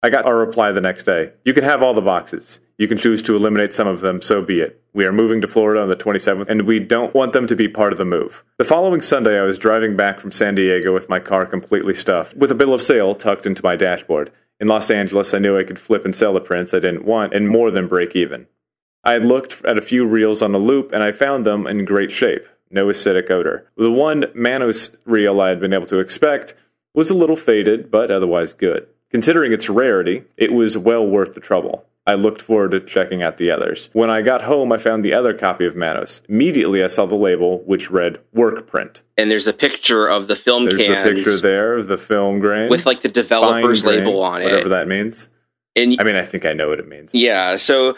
I 0.03 0.09
got 0.09 0.27
a 0.27 0.33
reply 0.33 0.71
the 0.71 0.81
next 0.81 1.03
day. 1.03 1.33
You 1.45 1.53
can 1.53 1.63
have 1.63 1.83
all 1.83 1.93
the 1.93 2.01
boxes. 2.01 2.59
You 2.79 2.87
can 2.87 2.97
choose 2.97 3.21
to 3.21 3.35
eliminate 3.35 3.71
some 3.71 3.87
of 3.87 4.01
them, 4.01 4.19
so 4.23 4.41
be 4.41 4.59
it. 4.59 4.81
We 4.93 5.05
are 5.05 5.11
moving 5.11 5.41
to 5.41 5.47
Florida 5.47 5.79
on 5.79 5.89
the 5.89 5.95
27th, 5.95 6.49
and 6.49 6.63
we 6.63 6.79
don't 6.79 7.13
want 7.13 7.33
them 7.33 7.45
to 7.45 7.55
be 7.55 7.67
part 7.67 7.91
of 7.91 7.99
the 7.99 8.05
move. 8.05 8.43
The 8.57 8.63
following 8.63 9.03
Sunday, 9.03 9.39
I 9.39 9.43
was 9.43 9.59
driving 9.59 9.95
back 9.95 10.19
from 10.19 10.31
San 10.31 10.55
Diego 10.55 10.91
with 10.91 11.07
my 11.07 11.19
car 11.19 11.45
completely 11.45 11.93
stuffed, 11.93 12.35
with 12.35 12.49
a 12.49 12.55
bill 12.55 12.73
of 12.73 12.81
sale 12.81 13.13
tucked 13.13 13.45
into 13.45 13.63
my 13.63 13.75
dashboard. 13.75 14.31
In 14.59 14.67
Los 14.67 14.89
Angeles, 14.89 15.35
I 15.35 15.39
knew 15.39 15.55
I 15.55 15.63
could 15.63 15.77
flip 15.77 16.03
and 16.03 16.15
sell 16.15 16.33
the 16.33 16.41
prints 16.41 16.73
I 16.73 16.79
didn't 16.79 17.05
want 17.05 17.35
and 17.35 17.47
more 17.47 17.69
than 17.69 17.87
break 17.87 18.15
even. 18.15 18.47
I 19.03 19.13
had 19.13 19.25
looked 19.25 19.63
at 19.65 19.77
a 19.77 19.83
few 19.83 20.07
reels 20.07 20.41
on 20.41 20.51
the 20.51 20.57
loop, 20.57 20.91
and 20.91 21.03
I 21.03 21.11
found 21.11 21.45
them 21.45 21.67
in 21.67 21.85
great 21.85 22.09
shape. 22.09 22.45
No 22.71 22.87
acidic 22.87 23.29
odor. 23.29 23.69
The 23.77 23.91
one 23.91 24.25
Manos 24.33 24.97
reel 25.05 25.39
I 25.39 25.49
had 25.49 25.59
been 25.59 25.73
able 25.73 25.85
to 25.87 25.99
expect 25.99 26.55
was 26.95 27.11
a 27.11 27.15
little 27.15 27.35
faded, 27.35 27.91
but 27.91 28.09
otherwise 28.09 28.55
good. 28.55 28.87
Considering 29.11 29.51
its 29.51 29.69
rarity, 29.69 30.23
it 30.37 30.53
was 30.53 30.77
well 30.77 31.05
worth 31.05 31.33
the 31.33 31.41
trouble. 31.41 31.85
I 32.07 32.15
looked 32.15 32.41
forward 32.41 32.71
to 32.71 32.79
checking 32.79 33.21
out 33.21 33.37
the 33.37 33.51
others. 33.51 33.89
When 33.93 34.09
I 34.09 34.21
got 34.21 34.43
home, 34.43 34.71
I 34.71 34.77
found 34.77 35.03
the 35.03 35.13
other 35.13 35.33
copy 35.35 35.65
of 35.67 35.75
Manos. 35.75 36.23
Immediately, 36.27 36.83
I 36.83 36.87
saw 36.87 37.05
the 37.05 37.15
label, 37.15 37.59
which 37.65 37.91
read 37.91 38.17
work 38.33 38.65
print. 38.65 39.03
And 39.17 39.29
there's 39.29 39.45
a 39.45 39.53
picture 39.53 40.09
of 40.09 40.27
the 40.27 40.35
film 40.35 40.65
There's 40.65 40.87
cans 40.87 41.05
a 41.05 41.13
picture 41.13 41.37
there 41.37 41.75
of 41.75 41.87
the 41.87 41.97
film 41.97 42.39
grain. 42.39 42.69
with 42.69 42.87
like 42.87 43.01
the 43.01 43.07
developer's 43.09 43.83
grain, 43.83 43.99
label 44.03 44.23
on 44.23 44.41
it. 44.41 44.45
Whatever 44.45 44.69
that 44.69 44.87
means. 44.87 45.29
and 45.75 45.95
I 45.99 46.03
mean, 46.03 46.15
I 46.15 46.23
think 46.23 46.45
I 46.45 46.53
know 46.53 46.69
what 46.69 46.79
it 46.79 46.87
means. 46.87 47.13
yeah, 47.13 47.55
so 47.57 47.95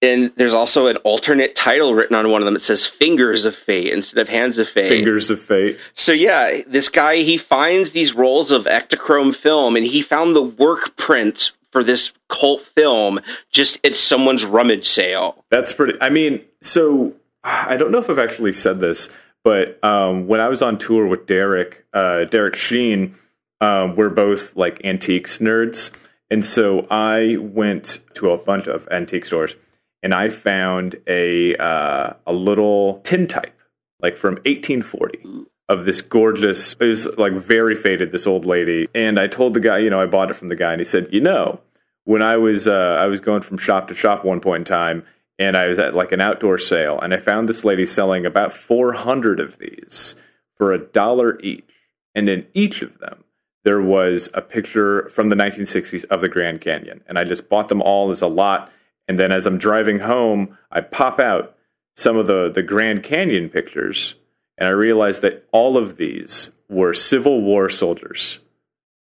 and 0.00 0.32
there's 0.36 0.54
also 0.54 0.86
an 0.86 0.96
alternate 0.98 1.54
title 1.54 1.94
written 1.94 2.14
on 2.16 2.30
one 2.30 2.40
of 2.40 2.46
them. 2.46 2.56
It 2.56 2.62
says 2.62 2.86
"Fingers 2.86 3.44
of 3.44 3.54
Fate" 3.54 3.92
instead 3.92 4.20
of 4.20 4.28
"Hands 4.28 4.58
of 4.58 4.68
Fate." 4.68 4.88
Fingers 4.88 5.30
of 5.30 5.40
Fate. 5.40 5.78
So 5.94 6.12
yeah, 6.12 6.62
this 6.66 6.88
guy 6.88 7.16
he 7.16 7.36
finds 7.36 7.92
these 7.92 8.14
rolls 8.14 8.50
of 8.50 8.64
Ektachrome 8.66 9.34
film, 9.34 9.76
and 9.76 9.86
he 9.86 10.02
found 10.02 10.34
the 10.34 10.42
work 10.42 10.96
print 10.96 11.52
for 11.70 11.84
this 11.84 12.12
cult 12.28 12.62
film 12.62 13.20
just 13.50 13.84
at 13.84 13.96
someone's 13.96 14.44
rummage 14.44 14.86
sale. 14.86 15.44
That's 15.50 15.72
pretty. 15.72 16.00
I 16.00 16.10
mean, 16.10 16.42
so 16.60 17.14
I 17.44 17.76
don't 17.76 17.90
know 17.90 17.98
if 17.98 18.10
I've 18.10 18.18
actually 18.18 18.52
said 18.52 18.80
this, 18.80 19.16
but 19.44 19.82
um, 19.84 20.26
when 20.26 20.40
I 20.40 20.48
was 20.48 20.62
on 20.62 20.78
tour 20.78 21.06
with 21.06 21.26
Derek, 21.26 21.84
uh, 21.92 22.24
Derek 22.24 22.56
Sheen, 22.56 23.14
um, 23.60 23.96
we're 23.96 24.10
both 24.10 24.56
like 24.56 24.84
antiques 24.84 25.38
nerds, 25.38 25.98
and 26.30 26.44
so 26.44 26.86
I 26.90 27.36
went 27.40 28.00
to 28.14 28.30
a 28.30 28.38
bunch 28.38 28.66
of 28.66 28.88
antique 28.90 29.24
stores, 29.24 29.56
and 30.02 30.14
I 30.14 30.28
found 30.28 30.96
a 31.06 31.56
uh, 31.56 32.14
a 32.26 32.32
little 32.32 33.00
tintype, 33.00 33.60
like 34.00 34.16
from 34.16 34.34
1840. 34.34 35.46
Of 35.70 35.84
this 35.84 36.00
gorgeous, 36.00 36.76
it 36.80 36.86
was 36.86 37.18
like 37.18 37.34
very 37.34 37.74
faded. 37.74 38.10
This 38.10 38.26
old 38.26 38.46
lady, 38.46 38.88
and 38.94 39.20
I 39.20 39.26
told 39.26 39.52
the 39.52 39.60
guy, 39.60 39.76
you 39.76 39.90
know, 39.90 40.00
I 40.00 40.06
bought 40.06 40.30
it 40.30 40.34
from 40.34 40.48
the 40.48 40.56
guy, 40.56 40.72
and 40.72 40.80
he 40.80 40.84
said, 40.86 41.08
you 41.10 41.20
know, 41.20 41.60
when 42.04 42.22
I 42.22 42.38
was 42.38 42.66
uh, 42.66 42.96
I 42.98 43.04
was 43.04 43.20
going 43.20 43.42
from 43.42 43.58
shop 43.58 43.86
to 43.88 43.94
shop 43.94 44.24
one 44.24 44.40
point 44.40 44.62
in 44.62 44.64
time, 44.64 45.04
and 45.38 45.58
I 45.58 45.66
was 45.66 45.78
at 45.78 45.94
like 45.94 46.10
an 46.10 46.22
outdoor 46.22 46.56
sale, 46.56 46.98
and 46.98 47.12
I 47.12 47.18
found 47.18 47.50
this 47.50 47.66
lady 47.66 47.84
selling 47.84 48.24
about 48.24 48.50
400 48.50 49.40
of 49.40 49.58
these 49.58 50.14
for 50.56 50.72
a 50.72 50.78
dollar 50.78 51.38
each, 51.40 51.68
and 52.14 52.30
in 52.30 52.46
each 52.54 52.80
of 52.80 52.96
them 52.98 53.24
there 53.64 53.82
was 53.82 54.30
a 54.32 54.40
picture 54.40 55.06
from 55.10 55.28
the 55.28 55.36
1960s 55.36 56.06
of 56.06 56.22
the 56.22 56.28
Grand 56.30 56.62
Canyon, 56.62 57.02
and 57.06 57.18
I 57.18 57.24
just 57.24 57.50
bought 57.50 57.68
them 57.68 57.82
all 57.82 58.10
as 58.10 58.22
a 58.22 58.26
lot, 58.26 58.72
and 59.08 59.18
then 59.18 59.32
as 59.32 59.46
I'm 59.46 59.58
driving 59.58 60.00
home, 60.00 60.56
I 60.70 60.82
pop 60.82 61.18
out 61.18 61.56
some 61.96 62.16
of 62.16 62.26
the 62.26 62.50
the 62.50 62.62
Grand 62.62 63.02
Canyon 63.02 63.48
pictures, 63.48 64.14
and 64.56 64.68
I 64.68 64.72
realize 64.72 65.20
that 65.20 65.48
all 65.50 65.76
of 65.76 65.96
these 65.96 66.50
were 66.68 66.92
Civil 66.92 67.40
War 67.40 67.70
soldiers, 67.70 68.40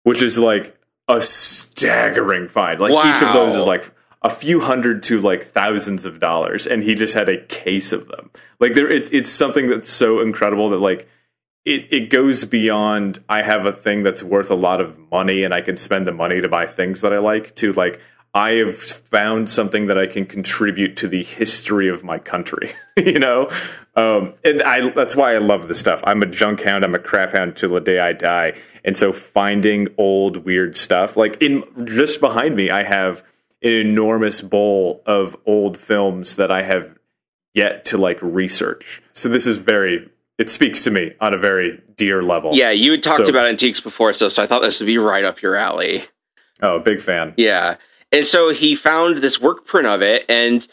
which 0.03 0.21
is 0.21 0.37
like 0.37 0.77
a 1.07 1.21
staggering 1.21 2.47
find. 2.47 2.79
Like 2.81 2.91
each 2.91 3.23
of 3.23 3.33
those 3.33 3.55
is 3.55 3.65
like 3.65 3.91
a 4.21 4.29
few 4.29 4.59
hundred 4.59 5.03
to 5.03 5.21
like 5.21 5.43
thousands 5.43 6.05
of 6.05 6.19
dollars, 6.19 6.67
and 6.67 6.83
he 6.83 6.93
just 6.93 7.15
had 7.15 7.29
a 7.29 7.43
case 7.45 7.93
of 7.93 8.09
them. 8.09 8.31
Like 8.59 8.73
there, 8.73 8.91
it's 8.91 9.09
it's 9.11 9.31
something 9.31 9.69
that's 9.69 9.91
so 9.91 10.19
incredible 10.19 10.69
that 10.69 10.79
like 10.79 11.07
it 11.63 11.91
it 11.93 12.09
goes 12.09 12.43
beyond. 12.43 13.19
I 13.29 13.43
have 13.43 13.65
a 13.65 13.71
thing 13.71 14.03
that's 14.03 14.23
worth 14.23 14.51
a 14.51 14.55
lot 14.55 14.81
of 14.81 14.99
money, 15.09 15.43
and 15.43 15.53
I 15.53 15.61
can 15.61 15.77
spend 15.77 16.05
the 16.05 16.11
money 16.11 16.41
to 16.41 16.49
buy 16.49 16.65
things 16.65 17.01
that 17.01 17.13
I 17.13 17.19
like. 17.19 17.55
To 17.55 17.71
like. 17.73 18.01
I 18.35 18.51
have 18.55 18.75
found 18.75 19.49
something 19.49 19.87
that 19.87 19.97
I 19.97 20.07
can 20.07 20.25
contribute 20.25 20.97
to 20.97 21.07
the 21.07 21.23
history 21.23 21.87
of 21.87 22.03
my 22.03 22.19
country, 22.19 22.73
you 22.97 23.17
know, 23.17 23.49
um, 23.95 24.33
and 24.43 24.61
I 24.61 24.89
that's 24.89 25.15
why 25.15 25.33
I 25.33 25.37
love 25.37 25.69
this 25.69 25.79
stuff. 25.79 26.01
I'm 26.05 26.21
a 26.21 26.25
junk 26.25 26.61
hound. 26.63 26.83
I'm 26.83 26.93
a 26.93 26.99
crap 26.99 27.31
hound 27.31 27.55
till 27.55 27.69
the 27.69 27.79
day 27.79 27.99
I 28.01 28.11
die, 28.11 28.53
and 28.83 28.97
so 28.97 29.13
finding 29.13 29.87
old 29.97 30.43
weird 30.43 30.75
stuff, 30.75 31.15
like 31.15 31.41
in 31.41 31.63
just 31.85 32.19
behind 32.19 32.57
me, 32.57 32.69
I 32.69 32.83
have 32.83 33.23
an 33.63 33.71
enormous 33.71 34.41
bowl 34.41 35.01
of 35.05 35.37
old 35.45 35.77
films 35.77 36.35
that 36.35 36.51
I 36.51 36.63
have 36.63 36.97
yet 37.53 37.85
to 37.85 37.97
like 37.97 38.21
research. 38.21 39.01
So 39.13 39.29
this 39.29 39.47
is 39.47 39.59
very. 39.59 40.09
It 40.37 40.49
speaks 40.51 40.83
to 40.83 40.91
me 40.91 41.13
on 41.21 41.33
a 41.33 41.37
very 41.37 41.81
dear 41.95 42.21
level. 42.21 42.53
Yeah, 42.53 42.71
you 42.71 42.91
had 42.91 43.01
talked 43.01 43.19
So- 43.19 43.29
about 43.29 43.45
antiques 43.47 43.79
before, 43.79 44.11
so 44.11 44.27
so 44.27 44.43
I 44.43 44.45
thought 44.45 44.61
this 44.61 44.81
would 44.81 44.87
be 44.87 44.97
right 44.97 45.23
up 45.23 45.41
your 45.41 45.55
alley. 45.55 46.03
Oh, 46.61 46.79
big 46.79 47.01
fan. 47.01 47.33
Yeah. 47.37 47.77
And 48.11 48.25
so 48.25 48.51
he 48.51 48.75
found 48.75 49.17
this 49.17 49.41
work 49.41 49.65
print 49.65 49.87
of 49.87 50.01
it 50.01 50.25
and 50.29 50.67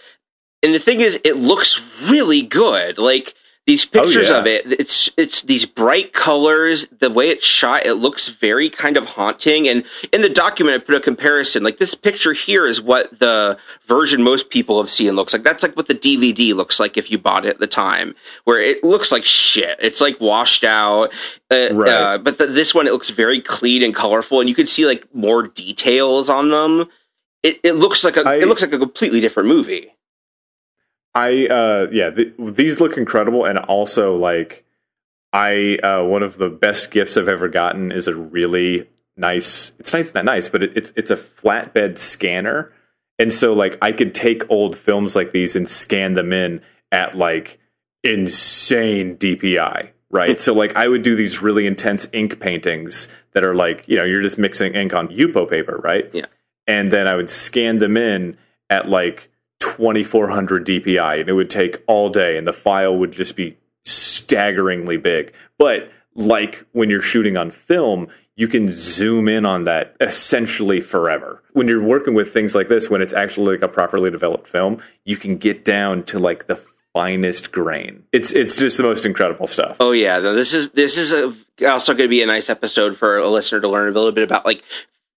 and 0.63 0.75
the 0.75 0.79
thing 0.79 1.01
is 1.01 1.21
it 1.25 1.37
looks 1.37 1.81
really 2.09 2.43
good. 2.43 2.99
Like 2.99 3.35
these 3.67 3.85
pictures 3.85 4.31
yeah. 4.31 4.39
of 4.39 4.47
it, 4.47 4.81
it's 4.81 5.09
it's 5.17 5.43
these 5.43 5.65
bright 5.65 6.13
colors, 6.13 6.87
the 6.99 7.11
way 7.11 7.29
it's 7.29 7.47
shot, 7.47 7.87
it 7.87 7.95
looks 7.95 8.29
very 8.29 8.69
kind 8.69 8.97
of 8.97 9.07
haunting. 9.07 9.69
And 9.69 9.85
in 10.13 10.23
the 10.23 10.29
document 10.29 10.83
I 10.83 10.85
put 10.85 10.97
a 10.97 11.01
comparison. 11.01 11.63
Like 11.63 11.79
this 11.79 11.95
picture 11.95 12.33
here 12.33 12.67
is 12.67 12.81
what 12.81 13.19
the 13.21 13.57
version 13.87 14.23
most 14.23 14.51
people 14.51 14.81
have 14.81 14.91
seen 14.91 15.15
looks 15.15 15.33
like. 15.33 15.45
That's 15.45 15.63
like 15.63 15.77
what 15.77 15.87
the 15.87 15.95
DVD 15.95 16.55
looks 16.55 16.81
like 16.81 16.97
if 16.97 17.09
you 17.11 17.19
bought 17.19 17.45
it 17.45 17.51
at 17.51 17.61
the 17.61 17.69
time, 17.69 18.17
where 18.45 18.61
it 18.61 18.83
looks 18.83 19.13
like 19.13 19.25
shit. 19.25 19.79
It's 19.81 20.01
like 20.01 20.21
washed 20.21 20.65
out. 20.65 21.13
Uh, 21.51 21.69
Right. 21.73 21.89
uh, 21.89 22.19
but 22.19 22.39
the, 22.39 22.47
this 22.47 22.75
one 22.75 22.87
it 22.87 22.93
looks 22.93 23.11
very 23.11 23.41
clean 23.41 23.83
and 23.83 23.95
colorful, 23.95 24.41
and 24.41 24.49
you 24.49 24.55
can 24.55 24.67
see 24.67 24.87
like 24.87 25.13
more 25.15 25.45
details 25.47 26.29
on 26.29 26.51
them. 26.51 26.89
It, 27.43 27.61
it 27.65 27.73
looks 27.73 28.05
like 28.05 28.17
a 28.17 28.23
I- 28.23 28.37
it 28.37 28.49
looks 28.49 28.63
like 28.63 28.73
a 28.73 28.79
completely 28.79 29.21
different 29.21 29.49
movie. 29.49 29.95
I 31.15 31.47
uh 31.49 31.87
yeah, 31.93 32.11
th- 32.11 32.35
these 32.39 32.81
look 32.81 32.97
incredible 32.97 33.45
and 33.45 33.59
also 33.59 34.17
like 34.17 34.65
I 35.33 35.79
uh 35.83 36.05
one 36.05 36.23
of 36.23 36.39
the 36.39 36.49
best 36.49 36.91
gifts 36.91 37.17
I've 37.17 37.29
ever 37.29 37.49
gotten 37.49 37.93
is 37.93 38.09
a 38.09 38.15
really 38.15 38.89
nice 39.17 39.73
it's 39.79 39.93
not 39.93 40.01
even 40.01 40.13
that 40.15 40.25
nice, 40.25 40.49
but 40.49 40.63
it, 40.63 40.77
it's 40.77 40.93
it's 40.97 41.11
a 41.11 41.17
flatbed 41.17 41.99
scanner. 41.99 42.73
And 43.19 43.33
so 43.33 43.53
like 43.53 43.77
I 43.83 43.93
could 43.93 44.15
take 44.15 44.49
old 44.51 44.77
films 44.77 45.15
like 45.15 45.33
these 45.33 45.55
and 45.55 45.69
scan 45.69 46.15
them 46.15 46.33
in 46.33 46.63
at 46.91 47.15
like 47.15 47.59
insane 48.03 49.17
DPI, 49.17 49.91
right? 50.11 50.41
so 50.47 50.55
like 50.55 50.77
I 50.77 50.89
would 50.89 51.03
do 51.03 51.15
these 51.15 51.43
really 51.43 51.67
intense 51.67 52.09
ink 52.13 52.41
paintings 52.41 53.15
that 53.33 53.45
are 53.45 53.55
like, 53.55 53.87
you 53.87 53.97
know, 53.97 54.05
you're 54.05 54.23
just 54.23 54.39
mixing 54.39 54.75
ink 54.75 54.95
on 54.95 55.09
Yupo 55.09 55.49
paper, 55.49 55.79
right? 55.85 56.09
Yeah. 56.15 56.27
And 56.67 56.91
then 56.91 57.07
I 57.07 57.17
would 57.17 57.31
scan 57.31 57.79
them 57.79 57.97
in 57.97 58.37
at 58.71 58.89
like 58.89 59.31
2400 59.61 60.67
DPI 60.67 61.21
and 61.21 61.29
it 61.29 61.33
would 61.33 61.51
take 61.51 61.83
all 61.87 62.09
day 62.09 62.37
and 62.37 62.47
the 62.47 62.53
file 62.53 62.97
would 62.97 63.13
just 63.13 63.37
be 63.37 63.57
staggeringly 63.85 64.97
big. 64.97 65.33
But 65.59 65.91
like 66.15 66.65
when 66.73 66.91
you're 66.91 67.01
shooting 67.01 67.37
on 67.37 67.51
film, 67.51 68.09
you 68.35 68.49
can 68.49 68.71
zoom 68.71 69.29
in 69.29 69.45
on 69.45 69.65
that 69.65 69.95
essentially 70.01 70.81
forever. 70.81 71.43
When 71.53 71.69
you're 71.69 71.83
working 71.83 72.15
with 72.15 72.33
things 72.33 72.55
like 72.55 72.69
this, 72.69 72.89
when 72.89 73.03
it's 73.03 73.13
actually 73.13 73.55
like 73.55 73.63
a 73.63 73.69
properly 73.69 74.11
developed 74.11 74.49
film, 74.49 74.83
you 75.05 75.17
can 75.17 75.37
get 75.37 75.65
down 75.65 76.03
to 76.05 76.19
like 76.19 76.47
the 76.47 76.61
finest 76.93 77.53
grain. 77.53 78.05
It's 78.13 78.33
it's 78.33 78.57
just 78.57 78.77
the 78.77 78.83
most 78.83 79.05
incredible 79.05 79.47
stuff. 79.47 79.77
Oh 79.81 79.93
yeah, 79.93 80.21
this 80.21 80.55
is 80.55 80.71
this 80.71 80.99
is 80.99 81.13
a, 81.13 81.35
also 81.69 81.93
going 81.93 82.05
to 82.05 82.09
be 82.09 82.23
a 82.23 82.27
nice 82.27 82.51
episode 82.51 82.97
for 82.97 83.19
a 83.19 83.29
listener 83.29 83.61
to 83.61 83.69
learn 83.69 83.89
a 83.89 83.93
little 83.93 84.13
bit 84.13 84.25
about 84.25 84.45
like 84.45 84.63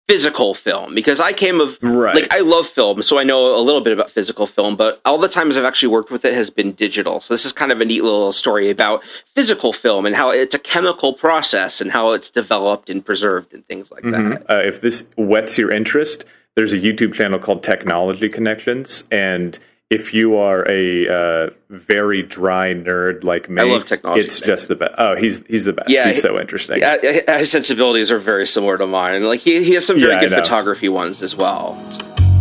physical 0.08 0.54
film 0.54 0.94
because 0.94 1.20
I 1.20 1.34
came 1.34 1.60
of 1.60 1.80
Right. 1.82 2.16
like 2.16 2.32
I 2.34 2.42
love 2.42 2.68
film, 2.68 3.02
so 3.02 3.18
I 3.18 3.24
know 3.24 3.56
a 3.56 3.60
little 3.62 3.82
bit 3.82 3.92
about 3.92 4.12
physical 4.12 4.46
film, 4.46 4.76
but 4.76 5.02
all 5.04 5.18
the 5.18 5.28
times 5.28 5.58
I've 5.58 5.66
actually 5.66 5.90
worked 5.90 6.12
with 6.12 6.26
it 6.26 6.34
has 6.34 6.50
been 6.50 6.74
digital. 6.74 7.20
So 7.20 7.34
this 7.34 7.46
is 7.46 7.52
kind 7.52 7.72
of 7.72 7.82
a 7.82 7.86
neat 7.86 8.04
little 8.04 8.32
story 8.32 8.70
about 8.70 9.02
physical 9.34 9.74
film 9.74 10.06
and 10.06 10.16
how 10.16 10.30
it's 10.30 10.54
a 10.54 10.60
chemical 10.60 11.14
process 11.14 11.82
and 11.82 11.92
how 11.92 12.12
it's 12.12 12.30
developed 12.30 12.90
and 12.90 13.04
preserved 13.04 13.54
and 13.54 13.66
things 13.68 13.92
like 13.92 14.04
that. 14.04 14.44
uh, 14.50 14.62
if 14.64 14.82
this 14.82 15.10
whets 15.18 15.58
your 15.58 15.72
interest, 15.72 16.26
there's 16.56 16.72
a 16.74 16.80
YouTube 16.80 17.14
channel 17.14 17.40
called 17.40 17.64
Technology 17.64 18.30
Connections, 18.30 19.06
and 19.12 19.58
if 19.92 20.14
you 20.14 20.36
are 20.36 20.68
a 20.68 21.08
uh, 21.08 21.50
very 21.70 22.24
dry 22.24 22.74
nerd 22.74 23.24
like 23.24 23.50
me, 23.50 23.62
I 23.62 23.66
love 23.66 23.86
Technology 23.86 24.22
It's 24.22 24.40
Connections. 24.42 24.62
just 24.62 24.68
the 24.70 24.76
best. 24.76 24.94
Oh, 24.98 25.16
he's 25.16 25.46
he's 25.46 25.66
the 25.66 25.74
best. 25.74 25.90
Yeah, 25.90 26.08
he's 26.08 26.16
he- 26.16 26.22
so 26.22 26.40
interesting. 26.40 26.80
Yeah, 26.80 27.38
his 27.38 27.52
sensibilities 27.52 28.10
are 28.12 28.18
very 28.20 28.48
similar 28.48 28.78
to 28.80 28.88
mine. 28.88 29.24
Like 29.24 29.42
he, 29.42 29.64
he 29.64 29.74
has 29.76 29.86
some 29.86 30.00
very 30.00 30.14
Yeah, 30.14 30.22
good 30.22 30.32
photography 30.32 30.90
ones 30.90 31.22
as 31.22 31.36
well. 31.36 31.78
A 32.18 32.35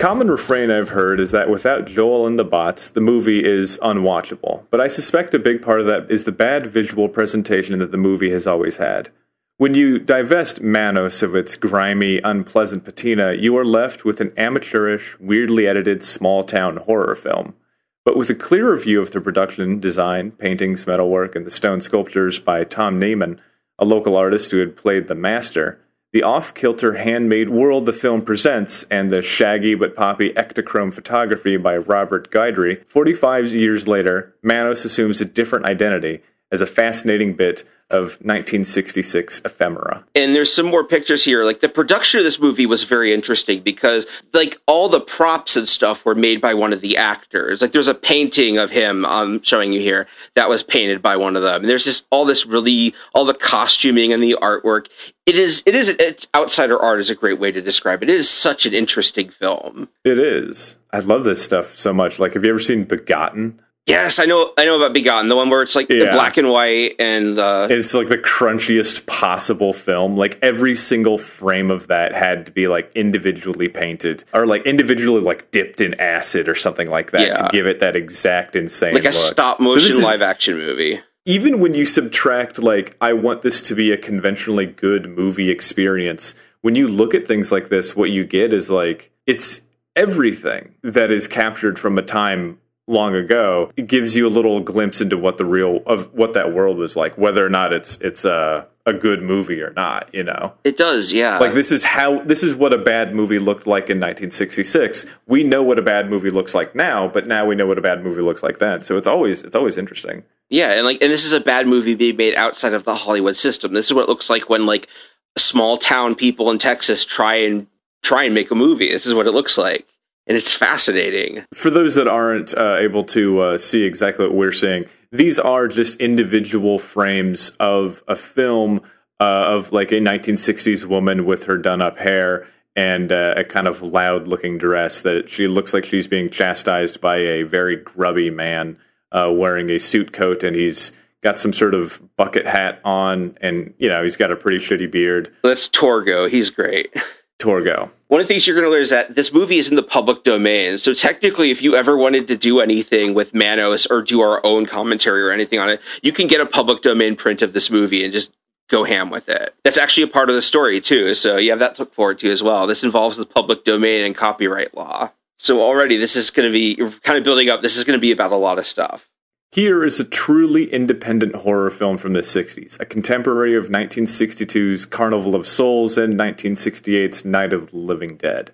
common 0.00 0.30
refrain 0.30 0.70
I've 0.70 0.88
heard 0.88 1.20
is 1.20 1.30
that 1.32 1.50
without 1.50 1.84
Joel 1.84 2.26
and 2.26 2.38
the 2.38 2.44
bots, 2.44 2.88
the 2.88 3.02
movie 3.02 3.44
is 3.44 3.78
unwatchable. 3.82 4.64
But 4.70 4.80
I 4.80 4.88
suspect 4.88 5.34
a 5.34 5.38
big 5.38 5.60
part 5.60 5.78
of 5.78 5.86
that 5.86 6.10
is 6.10 6.24
the 6.24 6.32
bad 6.32 6.66
visual 6.66 7.06
presentation 7.06 7.78
that 7.80 7.92
the 7.92 7.98
movie 7.98 8.30
has 8.30 8.46
always 8.46 8.78
had. 8.78 9.10
When 9.58 9.74
you 9.74 9.98
divest 9.98 10.62
Manos 10.62 11.22
of 11.22 11.36
its 11.36 11.54
grimy, 11.54 12.18
unpleasant 12.24 12.82
patina, 12.82 13.34
you 13.34 13.54
are 13.58 13.64
left 13.64 14.06
with 14.06 14.22
an 14.22 14.32
amateurish, 14.38 15.20
weirdly 15.20 15.66
edited 15.66 16.02
small 16.02 16.44
town 16.44 16.78
horror 16.78 17.14
film. 17.14 17.54
But 18.02 18.16
with 18.16 18.30
a 18.30 18.34
clearer 18.34 18.78
view 18.78 19.02
of 19.02 19.10
the 19.10 19.20
production, 19.20 19.80
design, 19.80 20.30
paintings, 20.30 20.86
metalwork, 20.86 21.36
and 21.36 21.44
the 21.44 21.50
stone 21.50 21.82
sculptures 21.82 22.40
by 22.40 22.64
Tom 22.64 22.98
Neyman, 22.98 23.38
a 23.78 23.84
local 23.84 24.16
artist 24.16 24.50
who 24.50 24.60
had 24.60 24.78
played 24.78 25.08
the 25.08 25.14
master, 25.14 25.78
the 26.12 26.22
off 26.22 26.54
kilter 26.54 26.94
handmade 26.94 27.48
world 27.48 27.86
the 27.86 27.92
film 27.92 28.22
presents, 28.22 28.84
and 28.84 29.10
the 29.10 29.22
shaggy 29.22 29.74
but 29.74 29.94
poppy 29.94 30.30
Ektachrome 30.30 30.92
photography 30.92 31.56
by 31.56 31.76
Robert 31.76 32.30
Guidry, 32.30 32.84
45 32.88 33.48
years 33.48 33.86
later, 33.86 34.34
Manos 34.42 34.84
assumes 34.84 35.20
a 35.20 35.24
different 35.24 35.66
identity 35.66 36.20
as 36.50 36.60
a 36.60 36.66
fascinating 36.66 37.34
bit 37.34 37.64
of 37.90 38.14
1966 38.22 39.42
ephemera. 39.44 40.04
And 40.14 40.34
there's 40.34 40.52
some 40.52 40.66
more 40.66 40.84
pictures 40.84 41.24
here. 41.24 41.44
Like 41.44 41.60
the 41.60 41.68
production 41.68 42.18
of 42.18 42.24
this 42.24 42.40
movie 42.40 42.66
was 42.66 42.84
very 42.84 43.12
interesting 43.12 43.62
because 43.62 44.06
like 44.32 44.60
all 44.66 44.88
the 44.88 45.00
props 45.00 45.56
and 45.56 45.68
stuff 45.68 46.04
were 46.04 46.14
made 46.14 46.40
by 46.40 46.54
one 46.54 46.72
of 46.72 46.82
the 46.82 46.96
actors. 46.96 47.60
Like 47.60 47.72
there's 47.72 47.88
a 47.88 47.94
painting 47.94 48.58
of 48.58 48.70
him 48.70 49.04
I'm 49.04 49.32
um, 49.32 49.42
showing 49.42 49.72
you 49.72 49.80
here 49.80 50.06
that 50.36 50.48
was 50.48 50.62
painted 50.62 51.02
by 51.02 51.16
one 51.16 51.34
of 51.34 51.42
them. 51.42 51.62
And 51.62 51.68
there's 51.68 51.84
just 51.84 52.06
all 52.10 52.24
this 52.24 52.46
really 52.46 52.94
all 53.12 53.24
the 53.24 53.34
costuming 53.34 54.12
and 54.12 54.22
the 54.22 54.36
artwork. 54.40 54.86
It 55.26 55.36
is 55.36 55.62
it 55.66 55.74
is 55.74 55.88
it's 55.88 56.28
outsider 56.34 56.80
art 56.80 57.00
is 57.00 57.10
a 57.10 57.16
great 57.16 57.40
way 57.40 57.50
to 57.50 57.60
describe 57.60 58.04
it. 58.04 58.10
It 58.10 58.16
is 58.16 58.30
such 58.30 58.66
an 58.66 58.74
interesting 58.74 59.30
film. 59.30 59.88
It 60.04 60.18
is. 60.20 60.78
I 60.92 61.00
love 61.00 61.24
this 61.24 61.44
stuff 61.44 61.74
so 61.74 61.92
much. 61.92 62.20
Like 62.20 62.34
have 62.34 62.44
you 62.44 62.50
ever 62.50 62.60
seen 62.60 62.84
Begotten? 62.84 63.60
Yes, 63.90 64.18
I 64.18 64.26
know. 64.26 64.52
I 64.56 64.64
know 64.64 64.76
about 64.76 64.92
Begotten, 64.92 65.28
the 65.28 65.36
one 65.36 65.50
where 65.50 65.62
it's 65.62 65.76
like 65.76 65.88
yeah. 65.88 66.06
the 66.06 66.10
black 66.12 66.36
and 66.36 66.50
white, 66.50 66.96
and 66.98 67.38
uh, 67.38 67.68
it's 67.70 67.94
like 67.94 68.08
the 68.08 68.18
crunchiest 68.18 69.06
possible 69.06 69.72
film. 69.72 70.16
Like 70.16 70.38
every 70.42 70.74
single 70.74 71.18
frame 71.18 71.70
of 71.70 71.88
that 71.88 72.12
had 72.12 72.46
to 72.46 72.52
be 72.52 72.68
like 72.68 72.90
individually 72.94 73.68
painted, 73.68 74.24
or 74.32 74.46
like 74.46 74.64
individually 74.66 75.20
like 75.20 75.50
dipped 75.50 75.80
in 75.80 75.94
acid 76.00 76.48
or 76.48 76.54
something 76.54 76.88
like 76.88 77.10
that 77.10 77.26
yeah. 77.26 77.34
to 77.34 77.48
give 77.50 77.66
it 77.66 77.80
that 77.80 77.96
exact 77.96 78.56
insane, 78.56 78.94
like 78.94 79.02
a 79.02 79.06
look. 79.06 79.14
stop 79.14 79.60
motion 79.60 79.92
so 79.92 80.08
live 80.08 80.22
action 80.22 80.56
movie. 80.56 81.00
Even 81.26 81.60
when 81.60 81.74
you 81.74 81.84
subtract, 81.84 82.58
like, 82.58 82.96
I 82.98 83.12
want 83.12 83.42
this 83.42 83.60
to 83.62 83.74
be 83.74 83.92
a 83.92 83.98
conventionally 83.98 84.64
good 84.64 85.06
movie 85.06 85.50
experience. 85.50 86.34
When 86.62 86.74
you 86.74 86.88
look 86.88 87.14
at 87.14 87.26
things 87.26 87.52
like 87.52 87.68
this, 87.68 87.94
what 87.94 88.10
you 88.10 88.24
get 88.24 88.52
is 88.52 88.70
like 88.70 89.12
it's 89.26 89.62
everything 89.96 90.74
that 90.82 91.10
is 91.10 91.28
captured 91.28 91.78
from 91.78 91.98
a 91.98 92.02
time 92.02 92.59
long 92.90 93.14
ago 93.14 93.70
it 93.76 93.86
gives 93.86 94.16
you 94.16 94.26
a 94.26 94.28
little 94.28 94.60
glimpse 94.60 95.00
into 95.00 95.16
what 95.16 95.38
the 95.38 95.44
real 95.44 95.80
of 95.86 96.12
what 96.12 96.34
that 96.34 96.52
world 96.52 96.76
was 96.76 96.96
like 96.96 97.16
whether 97.16 97.44
or 97.44 97.48
not 97.48 97.72
it's 97.72 97.96
it's 98.00 98.24
a 98.24 98.66
a 98.86 98.92
good 98.92 99.22
movie 99.22 99.60
or 99.60 99.72
not 99.72 100.08
you 100.12 100.24
know? 100.24 100.54
It 100.64 100.76
does 100.76 101.12
yeah. 101.12 101.38
Like 101.38 101.52
this 101.52 101.70
is 101.70 101.84
how 101.84 102.22
this 102.24 102.42
is 102.42 102.54
what 102.54 102.72
a 102.72 102.78
bad 102.78 103.14
movie 103.14 103.38
looked 103.38 103.66
like 103.66 103.84
in 103.84 103.98
1966 103.98 105.06
we 105.26 105.44
know 105.44 105.62
what 105.62 105.78
a 105.78 105.82
bad 105.82 106.10
movie 106.10 106.30
looks 106.30 106.54
like 106.54 106.74
now 106.74 107.06
but 107.06 107.26
now 107.26 107.46
we 107.46 107.54
know 107.54 107.66
what 107.66 107.78
a 107.78 107.82
bad 107.82 108.02
movie 108.02 108.22
looks 108.22 108.42
like 108.42 108.58
then. 108.58 108.80
So 108.80 108.96
it's 108.96 109.06
always 109.06 109.42
it's 109.42 109.54
always 109.54 109.76
interesting. 109.76 110.24
Yeah 110.48 110.72
and 110.72 110.84
like 110.84 111.00
and 111.02 111.12
this 111.12 111.24
is 111.24 111.32
a 111.32 111.40
bad 111.40 111.66
movie 111.66 111.94
being 111.94 112.16
made 112.16 112.34
outside 112.34 112.72
of 112.72 112.84
the 112.84 112.94
hollywood 112.94 113.36
system. 113.36 113.72
This 113.74 113.86
is 113.86 113.94
what 113.94 114.04
it 114.04 114.08
looks 114.08 114.30
like 114.30 114.48
when 114.48 114.66
like 114.66 114.88
small 115.36 115.76
town 115.76 116.14
people 116.14 116.50
in 116.50 116.58
texas 116.58 117.04
try 117.04 117.34
and 117.34 117.66
try 118.02 118.24
and 118.24 118.34
make 118.34 118.50
a 118.50 118.54
movie. 118.54 118.90
This 118.90 119.06
is 119.06 119.14
what 119.14 119.26
it 119.26 119.32
looks 119.32 119.58
like 119.58 119.86
and 120.30 120.36
it's 120.36 120.54
fascinating. 120.54 121.44
For 121.52 121.70
those 121.70 121.96
that 121.96 122.06
aren't 122.06 122.56
uh, 122.56 122.76
able 122.78 123.02
to 123.06 123.40
uh, 123.40 123.58
see 123.58 123.82
exactly 123.82 124.24
what 124.24 124.36
we're 124.36 124.52
seeing, 124.52 124.84
these 125.10 125.40
are 125.40 125.66
just 125.66 126.00
individual 126.00 126.78
frames 126.78 127.50
of 127.58 128.04
a 128.06 128.14
film 128.14 128.80
uh, 129.18 129.24
of 129.48 129.72
like 129.72 129.90
a 129.90 129.96
1960s 129.96 130.86
woman 130.86 131.26
with 131.26 131.44
her 131.44 131.58
done 131.58 131.82
up 131.82 131.98
hair 131.98 132.46
and 132.76 133.10
uh, 133.10 133.34
a 133.36 133.42
kind 133.42 133.66
of 133.66 133.82
loud 133.82 134.28
looking 134.28 134.56
dress 134.56 135.02
that 135.02 135.28
she 135.28 135.48
looks 135.48 135.74
like 135.74 135.84
she's 135.84 136.06
being 136.06 136.30
chastised 136.30 137.00
by 137.00 137.16
a 137.16 137.42
very 137.42 137.74
grubby 137.74 138.30
man 138.30 138.78
uh, 139.10 139.28
wearing 139.34 139.68
a 139.68 139.80
suit 139.80 140.12
coat 140.12 140.44
and 140.44 140.54
he's 140.54 140.92
got 141.24 141.40
some 141.40 141.52
sort 141.52 141.74
of 141.74 142.00
bucket 142.16 142.46
hat 142.46 142.80
on 142.84 143.36
and 143.40 143.74
you 143.78 143.88
know 143.88 144.04
he's 144.04 144.16
got 144.16 144.30
a 144.30 144.36
pretty 144.36 144.58
shitty 144.58 144.88
beard. 144.88 145.34
That's 145.42 145.68
torgo. 145.68 146.30
He's 146.30 146.50
great 146.50 146.94
torgo 147.40 147.90
one 148.10 148.20
of 148.20 148.26
the 148.26 148.34
things 148.34 148.44
you're 148.44 148.56
going 148.56 148.66
to 148.66 148.70
learn 148.72 148.82
is 148.82 148.90
that 148.90 149.14
this 149.14 149.32
movie 149.32 149.58
is 149.58 149.68
in 149.68 149.76
the 149.76 149.84
public 149.84 150.24
domain. 150.24 150.78
So 150.78 150.94
technically, 150.94 151.52
if 151.52 151.62
you 151.62 151.76
ever 151.76 151.96
wanted 151.96 152.26
to 152.26 152.36
do 152.36 152.58
anything 152.58 153.14
with 153.14 153.34
Manos 153.34 153.86
or 153.86 154.02
do 154.02 154.20
our 154.20 154.44
own 154.44 154.66
commentary 154.66 155.22
or 155.22 155.30
anything 155.30 155.60
on 155.60 155.70
it, 155.70 155.80
you 156.02 156.10
can 156.10 156.26
get 156.26 156.40
a 156.40 156.46
public 156.46 156.82
domain 156.82 157.14
print 157.14 157.40
of 157.40 157.52
this 157.52 157.70
movie 157.70 158.02
and 158.02 158.12
just 158.12 158.32
go 158.68 158.82
ham 158.82 159.10
with 159.10 159.28
it. 159.28 159.54
That's 159.62 159.78
actually 159.78 160.02
a 160.02 160.08
part 160.08 160.28
of 160.28 160.34
the 160.34 160.42
story 160.42 160.80
too. 160.80 161.14
So 161.14 161.36
you 161.36 161.50
have 161.50 161.60
that 161.60 161.76
to 161.76 161.82
look 161.82 161.94
forward 161.94 162.18
to 162.18 162.32
as 162.32 162.42
well. 162.42 162.66
This 162.66 162.82
involves 162.82 163.16
the 163.16 163.24
public 163.24 163.62
domain 163.62 164.04
and 164.04 164.12
copyright 164.12 164.74
law. 164.74 165.12
So 165.38 165.62
already 165.62 165.96
this 165.96 166.16
is 166.16 166.30
going 166.32 166.48
to 166.48 166.52
be 166.52 166.74
kind 167.02 167.16
of 167.16 167.22
building 167.22 167.48
up. 167.48 167.62
This 167.62 167.76
is 167.76 167.84
going 167.84 167.96
to 167.96 168.00
be 168.00 168.10
about 168.10 168.32
a 168.32 168.36
lot 168.36 168.58
of 168.58 168.66
stuff. 168.66 169.08
Here 169.52 169.82
is 169.82 169.98
a 169.98 170.04
truly 170.04 170.72
independent 170.72 171.34
horror 171.34 171.70
film 171.70 171.98
from 171.98 172.12
the 172.12 172.20
60s, 172.20 172.78
a 172.78 172.84
contemporary 172.84 173.56
of 173.56 173.64
1962's 173.64 174.86
Carnival 174.86 175.34
of 175.34 175.48
Souls 175.48 175.98
and 175.98 176.14
1968's 176.14 177.24
Night 177.24 177.52
of 177.52 177.72
the 177.72 177.76
Living 177.76 178.16
Dead. 178.16 178.52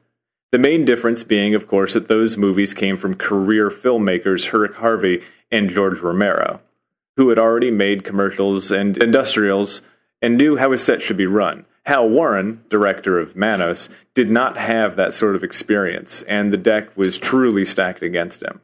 The 0.53 0.59
main 0.59 0.87
difference 0.87 1.23
being, 1.23 1.55
of 1.55 1.67
course, 1.67 1.93
that 1.93 2.09
those 2.09 2.39
movies 2.39 2.73
came 2.73 2.97
from 2.97 3.13
career 3.13 3.69
filmmakers 3.69 4.53
Herk 4.53 4.77
Harvey 4.77 5.23
and 5.51 5.69
George 5.69 6.01
Romero, 6.01 6.63
who 7.19 7.29
had 7.29 7.39
already 7.39 7.71
made 7.71 8.03
commercials 8.03 8.71
and 8.71 8.97
industrials 8.97 9.83
and 10.23 10.39
knew 10.39 10.57
how 10.57 10.73
a 10.73 10.79
set 10.79 11.03
should 11.03 11.19
be 11.19 11.27
run. 11.27 11.67
Hal 11.85 12.09
Warren, 12.09 12.65
director 12.71 13.19
of 13.19 13.37
Manos, 13.37 13.91
did 14.15 14.31
not 14.31 14.57
have 14.57 14.97
that 14.97 15.13
sort 15.13 15.37
of 15.37 15.45
experience, 15.45 16.23
and 16.23 16.51
the 16.51 16.57
deck 16.57 16.97
was 16.97 17.19
truly 17.19 17.67
stacked 17.67 18.01
against 18.01 18.43
him. 18.43 18.63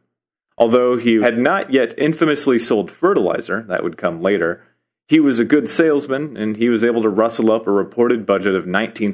Although 0.58 0.96
he 0.96 1.22
had 1.22 1.38
not 1.38 1.70
yet 1.70 1.94
infamously 1.98 2.58
sold 2.58 2.90
fertilizer, 2.90 3.62
that 3.62 3.82
would 3.82 3.96
come 3.96 4.20
later, 4.22 4.62
he 5.08 5.20
was 5.20 5.38
a 5.38 5.44
good 5.44 5.68
salesman 5.68 6.36
and 6.36 6.56
he 6.56 6.68
was 6.68 6.84
able 6.84 7.02
to 7.02 7.08
rustle 7.08 7.50
up 7.50 7.66
a 7.66 7.72
reported 7.72 8.24
budget 8.24 8.54
of 8.54 8.64
$19,000, 8.64 9.12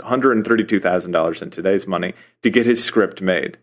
$132,000 0.00 1.42
in 1.42 1.50
today's 1.50 1.86
money, 1.86 2.14
to 2.42 2.50
get 2.50 2.66
his 2.66 2.84
script 2.84 3.22
made. 3.22 3.58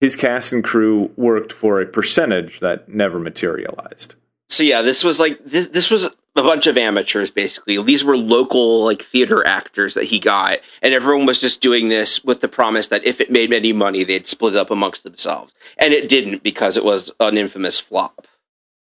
His 0.00 0.16
cast 0.16 0.52
and 0.52 0.62
crew 0.62 1.12
worked 1.16 1.52
for 1.52 1.80
a 1.80 1.86
percentage 1.86 2.60
that 2.60 2.88
never 2.88 3.18
materialized. 3.18 4.14
So 4.48 4.62
yeah, 4.62 4.82
this 4.82 5.02
was 5.02 5.18
like 5.18 5.44
this 5.44 5.68
this 5.68 5.90
was 5.90 6.08
a 6.36 6.42
bunch 6.42 6.66
of 6.66 6.76
amateurs 6.76 7.30
basically. 7.30 7.82
These 7.82 8.04
were 8.04 8.16
local 8.16 8.84
like 8.84 9.02
theater 9.02 9.46
actors 9.46 9.94
that 9.94 10.04
he 10.04 10.18
got, 10.18 10.58
and 10.82 10.94
everyone 10.94 11.26
was 11.26 11.40
just 11.40 11.60
doing 11.60 11.88
this 11.88 12.22
with 12.24 12.40
the 12.40 12.48
promise 12.48 12.88
that 12.88 13.04
if 13.04 13.20
it 13.20 13.30
made 13.30 13.52
any 13.52 13.72
money, 13.72 14.04
they'd 14.04 14.26
split 14.26 14.54
it 14.54 14.58
up 14.58 14.70
amongst 14.70 15.02
themselves. 15.02 15.54
And 15.78 15.92
it 15.92 16.08
didn't 16.08 16.42
because 16.42 16.76
it 16.76 16.84
was 16.84 17.10
an 17.20 17.38
infamous 17.38 17.80
flop. 17.80 18.26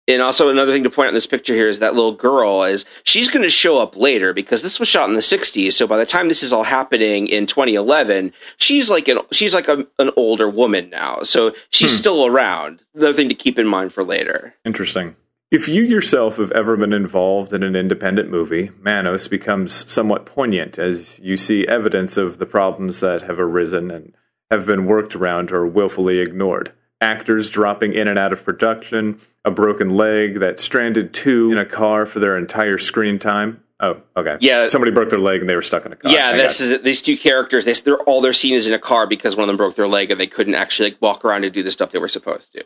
And 0.06 0.20
also 0.20 0.50
another 0.50 0.72
thing 0.72 0.84
to 0.84 0.90
point 0.90 1.06
out 1.06 1.10
in 1.10 1.14
this 1.14 1.26
picture 1.26 1.54
here 1.54 1.68
is 1.68 1.78
that 1.78 1.94
little 1.94 2.12
girl 2.12 2.62
is 2.62 2.84
she's 3.04 3.30
going 3.30 3.42
to 3.42 3.48
show 3.48 3.78
up 3.78 3.96
later 3.96 4.34
because 4.34 4.60
this 4.62 4.78
was 4.78 4.86
shot 4.86 5.08
in 5.08 5.14
the 5.14 5.22
60s. 5.22 5.72
So 5.72 5.86
by 5.86 5.96
the 5.96 6.04
time 6.04 6.28
this 6.28 6.42
is 6.42 6.52
all 6.52 6.62
happening 6.62 7.26
in 7.26 7.46
2011, 7.46 8.32
she's 8.58 8.90
like 8.90 9.08
an 9.08 9.20
she's 9.32 9.54
like 9.54 9.68
a, 9.68 9.86
an 9.98 10.10
older 10.16 10.48
woman 10.48 10.90
now. 10.90 11.22
So 11.22 11.54
she's 11.70 11.92
hmm. 11.92 11.96
still 11.96 12.26
around. 12.26 12.82
Another 12.94 13.14
thing 13.14 13.30
to 13.30 13.34
keep 13.34 13.58
in 13.58 13.66
mind 13.66 13.94
for 13.94 14.04
later. 14.04 14.54
Interesting. 14.66 15.16
If 15.54 15.68
you 15.68 15.84
yourself 15.84 16.38
have 16.38 16.50
ever 16.50 16.76
been 16.76 16.92
involved 16.92 17.52
in 17.52 17.62
an 17.62 17.76
independent 17.76 18.28
movie, 18.28 18.70
Manos 18.80 19.28
becomes 19.28 19.72
somewhat 19.72 20.26
poignant 20.26 20.80
as 20.80 21.20
you 21.20 21.36
see 21.36 21.64
evidence 21.68 22.16
of 22.16 22.38
the 22.38 22.44
problems 22.44 22.98
that 22.98 23.22
have 23.22 23.38
arisen 23.38 23.88
and 23.92 24.16
have 24.50 24.66
been 24.66 24.84
worked 24.84 25.14
around 25.14 25.52
or 25.52 25.64
willfully 25.64 26.18
ignored. 26.18 26.72
Actors 27.00 27.50
dropping 27.50 27.92
in 27.92 28.08
and 28.08 28.18
out 28.18 28.32
of 28.32 28.44
production, 28.44 29.20
a 29.44 29.52
broken 29.52 29.90
leg 29.90 30.40
that 30.40 30.58
stranded 30.58 31.14
two 31.14 31.52
in 31.52 31.58
a 31.58 31.64
car 31.64 32.04
for 32.04 32.18
their 32.18 32.36
entire 32.36 32.76
screen 32.76 33.20
time. 33.20 33.62
Oh, 33.78 34.02
okay. 34.16 34.38
Yeah, 34.40 34.66
somebody 34.66 34.90
broke 34.90 35.10
their 35.10 35.20
leg 35.20 35.40
and 35.40 35.48
they 35.48 35.54
were 35.54 35.62
stuck 35.62 35.86
in 35.86 35.92
a 35.92 35.96
car. 35.96 36.10
Yeah, 36.10 36.36
this 36.36 36.60
is 36.60 36.82
these 36.82 37.00
two 37.00 37.16
characters. 37.16 37.64
They, 37.64 37.74
they're 37.74 37.98
all 37.98 38.20
they're 38.20 38.32
seen 38.32 38.54
is 38.54 38.66
in 38.66 38.72
a 38.72 38.78
car 38.80 39.06
because 39.06 39.36
one 39.36 39.44
of 39.44 39.46
them 39.46 39.56
broke 39.56 39.76
their 39.76 39.86
leg 39.86 40.10
and 40.10 40.18
they 40.18 40.26
couldn't 40.26 40.56
actually 40.56 40.90
like 40.90 41.00
walk 41.00 41.24
around 41.24 41.44
and 41.44 41.54
do 41.54 41.62
the 41.62 41.70
stuff 41.70 41.92
they 41.92 42.00
were 42.00 42.08
supposed 42.08 42.50
to. 42.54 42.64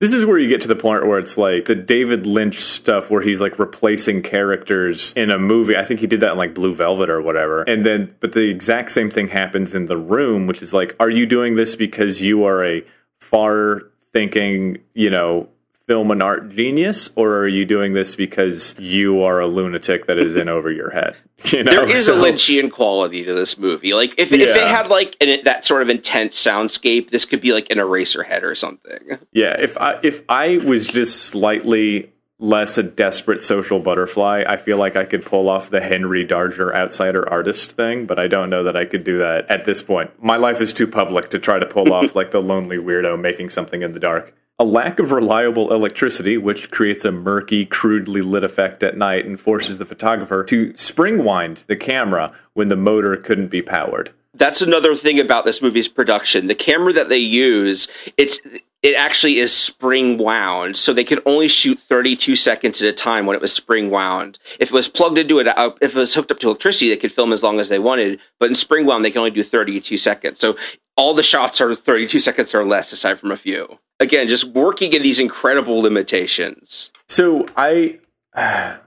This 0.00 0.12
is 0.12 0.24
where 0.24 0.38
you 0.38 0.48
get 0.48 0.60
to 0.60 0.68
the 0.68 0.76
point 0.76 1.08
where 1.08 1.18
it's 1.18 1.36
like 1.36 1.64
the 1.64 1.74
David 1.74 2.24
Lynch 2.24 2.60
stuff 2.60 3.10
where 3.10 3.20
he's 3.20 3.40
like 3.40 3.58
replacing 3.58 4.22
characters 4.22 5.12
in 5.14 5.28
a 5.28 5.38
movie. 5.38 5.76
I 5.76 5.84
think 5.84 5.98
he 5.98 6.06
did 6.06 6.20
that 6.20 6.32
in 6.32 6.38
like 6.38 6.54
Blue 6.54 6.72
Velvet 6.72 7.10
or 7.10 7.20
whatever. 7.20 7.62
And 7.62 7.84
then, 7.84 8.14
but 8.20 8.32
the 8.32 8.48
exact 8.48 8.92
same 8.92 9.10
thing 9.10 9.28
happens 9.28 9.74
in 9.74 9.86
The 9.86 9.96
Room, 9.96 10.46
which 10.46 10.62
is 10.62 10.72
like, 10.72 10.94
are 11.00 11.10
you 11.10 11.26
doing 11.26 11.56
this 11.56 11.74
because 11.74 12.22
you 12.22 12.44
are 12.44 12.64
a 12.64 12.84
far 13.20 13.90
thinking, 14.12 14.78
you 14.94 15.10
know, 15.10 15.48
film 15.88 16.10
and 16.10 16.22
art 16.22 16.50
genius, 16.50 17.10
or 17.16 17.38
are 17.38 17.48
you 17.48 17.64
doing 17.64 17.94
this 17.94 18.14
because 18.14 18.78
you 18.78 19.22
are 19.22 19.40
a 19.40 19.48
lunatic 19.48 20.06
that 20.06 20.18
is 20.18 20.36
in 20.36 20.48
over 20.48 20.70
your 20.70 20.90
head? 20.90 21.16
You 21.52 21.62
know? 21.62 21.70
There 21.70 21.88
is 21.88 22.04
so, 22.04 22.20
a 22.20 22.32
Lynchian 22.32 22.68
quality 22.68 23.24
to 23.24 23.32
this 23.32 23.56
movie. 23.56 23.94
Like 23.94 24.12
if, 24.18 24.32
yeah. 24.32 24.38
if 24.38 24.56
it 24.56 24.64
had 24.64 24.88
like 24.88 25.16
an, 25.20 25.44
that 25.44 25.64
sort 25.64 25.82
of 25.82 25.88
intense 25.88 26.36
soundscape, 26.36 27.10
this 27.10 27.24
could 27.24 27.40
be 27.40 27.52
like 27.52 27.70
an 27.70 27.78
Eraserhead 27.78 28.42
or 28.42 28.56
something. 28.56 29.18
Yeah, 29.30 29.54
if 29.56 29.78
I 29.78 30.00
if 30.02 30.24
I 30.28 30.58
was 30.58 30.88
just 30.88 31.26
slightly 31.26 32.10
less 32.40 32.76
a 32.76 32.82
desperate 32.82 33.40
social 33.40 33.78
butterfly, 33.78 34.44
I 34.48 34.56
feel 34.56 34.78
like 34.78 34.96
I 34.96 35.04
could 35.04 35.24
pull 35.24 35.48
off 35.48 35.70
the 35.70 35.80
Henry 35.80 36.26
Darger 36.26 36.74
outsider 36.74 37.26
artist 37.28 37.76
thing, 37.76 38.04
but 38.04 38.18
I 38.18 38.26
don't 38.26 38.50
know 38.50 38.64
that 38.64 38.76
I 38.76 38.84
could 38.84 39.04
do 39.04 39.18
that 39.18 39.48
at 39.48 39.64
this 39.64 39.80
point. 39.80 40.10
My 40.22 40.36
life 40.36 40.60
is 40.60 40.72
too 40.72 40.88
public 40.88 41.30
to 41.30 41.38
try 41.38 41.60
to 41.60 41.66
pull 41.66 41.92
off 41.92 42.14
like 42.16 42.32
the 42.32 42.42
lonely 42.42 42.78
weirdo 42.78 43.18
making 43.20 43.50
something 43.50 43.82
in 43.82 43.92
the 43.92 44.00
dark 44.00 44.34
a 44.58 44.64
lack 44.64 44.98
of 44.98 45.12
reliable 45.12 45.72
electricity, 45.72 46.36
which 46.36 46.70
creates 46.70 47.04
a 47.04 47.12
murky, 47.12 47.64
crudely 47.64 48.22
lit 48.22 48.42
effect 48.42 48.82
at 48.82 48.96
night 48.96 49.24
and 49.24 49.38
forces 49.38 49.78
the 49.78 49.86
photographer 49.86 50.42
to 50.44 50.76
spring 50.76 51.24
wind 51.24 51.58
the 51.68 51.76
camera 51.76 52.32
when 52.54 52.68
the 52.68 52.76
motor 52.76 53.16
couldn't 53.16 53.48
be 53.48 53.62
powered. 53.62 54.10
That's 54.34 54.60
another 54.60 54.94
thing 54.94 55.18
about 55.18 55.44
this 55.44 55.62
movie's 55.62 55.88
production. 55.88 56.46
The 56.46 56.54
camera 56.54 56.92
that 56.92 57.08
they 57.08 57.18
use, 57.18 57.88
it's 58.16 58.40
it 58.82 58.94
actually 58.94 59.38
is 59.38 59.52
spring 59.52 60.18
wound, 60.18 60.76
so 60.76 60.92
they 60.92 61.02
could 61.02 61.20
only 61.26 61.48
shoot 61.48 61.80
32 61.80 62.36
seconds 62.36 62.80
at 62.80 62.88
a 62.88 62.92
time 62.92 63.26
when 63.26 63.34
it 63.34 63.42
was 63.42 63.52
spring 63.52 63.90
wound. 63.90 64.38
If 64.60 64.68
it 64.68 64.74
was 64.74 64.86
plugged 64.86 65.18
into 65.18 65.40
it, 65.40 65.48
uh, 65.48 65.72
if 65.80 65.96
it 65.96 65.98
was 65.98 66.14
hooked 66.14 66.30
up 66.30 66.38
to 66.40 66.46
electricity, 66.46 66.88
they 66.88 66.96
could 66.96 67.10
film 67.10 67.32
as 67.32 67.42
long 67.42 67.58
as 67.58 67.68
they 67.68 67.80
wanted. 67.80 68.20
But 68.38 68.50
in 68.50 68.54
spring 68.54 68.86
wound, 68.86 69.04
they 69.04 69.10
can 69.10 69.18
only 69.18 69.32
do 69.32 69.42
32 69.42 69.98
seconds. 69.98 70.38
So 70.38 70.56
all 70.98 71.14
the 71.14 71.22
shots 71.22 71.60
are 71.60 71.74
32 71.74 72.20
seconds 72.20 72.54
or 72.54 72.66
less, 72.66 72.92
aside 72.92 73.18
from 73.18 73.30
a 73.30 73.36
few. 73.36 73.78
Again, 74.00 74.28
just 74.28 74.44
working 74.44 74.92
in 74.92 75.02
these 75.02 75.20
incredible 75.20 75.78
limitations. 75.78 76.90
So 77.08 77.46
I. 77.56 77.98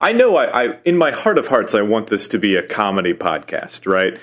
I 0.00 0.12
know 0.12 0.36
I, 0.36 0.44
I, 0.66 0.78
in 0.84 0.96
my 0.96 1.10
heart 1.10 1.38
of 1.38 1.48
hearts, 1.48 1.74
I 1.74 1.82
want 1.82 2.06
this 2.06 2.28
to 2.28 2.38
be 2.38 2.54
a 2.54 2.62
comedy 2.62 3.12
podcast, 3.12 3.84
right? 3.84 4.16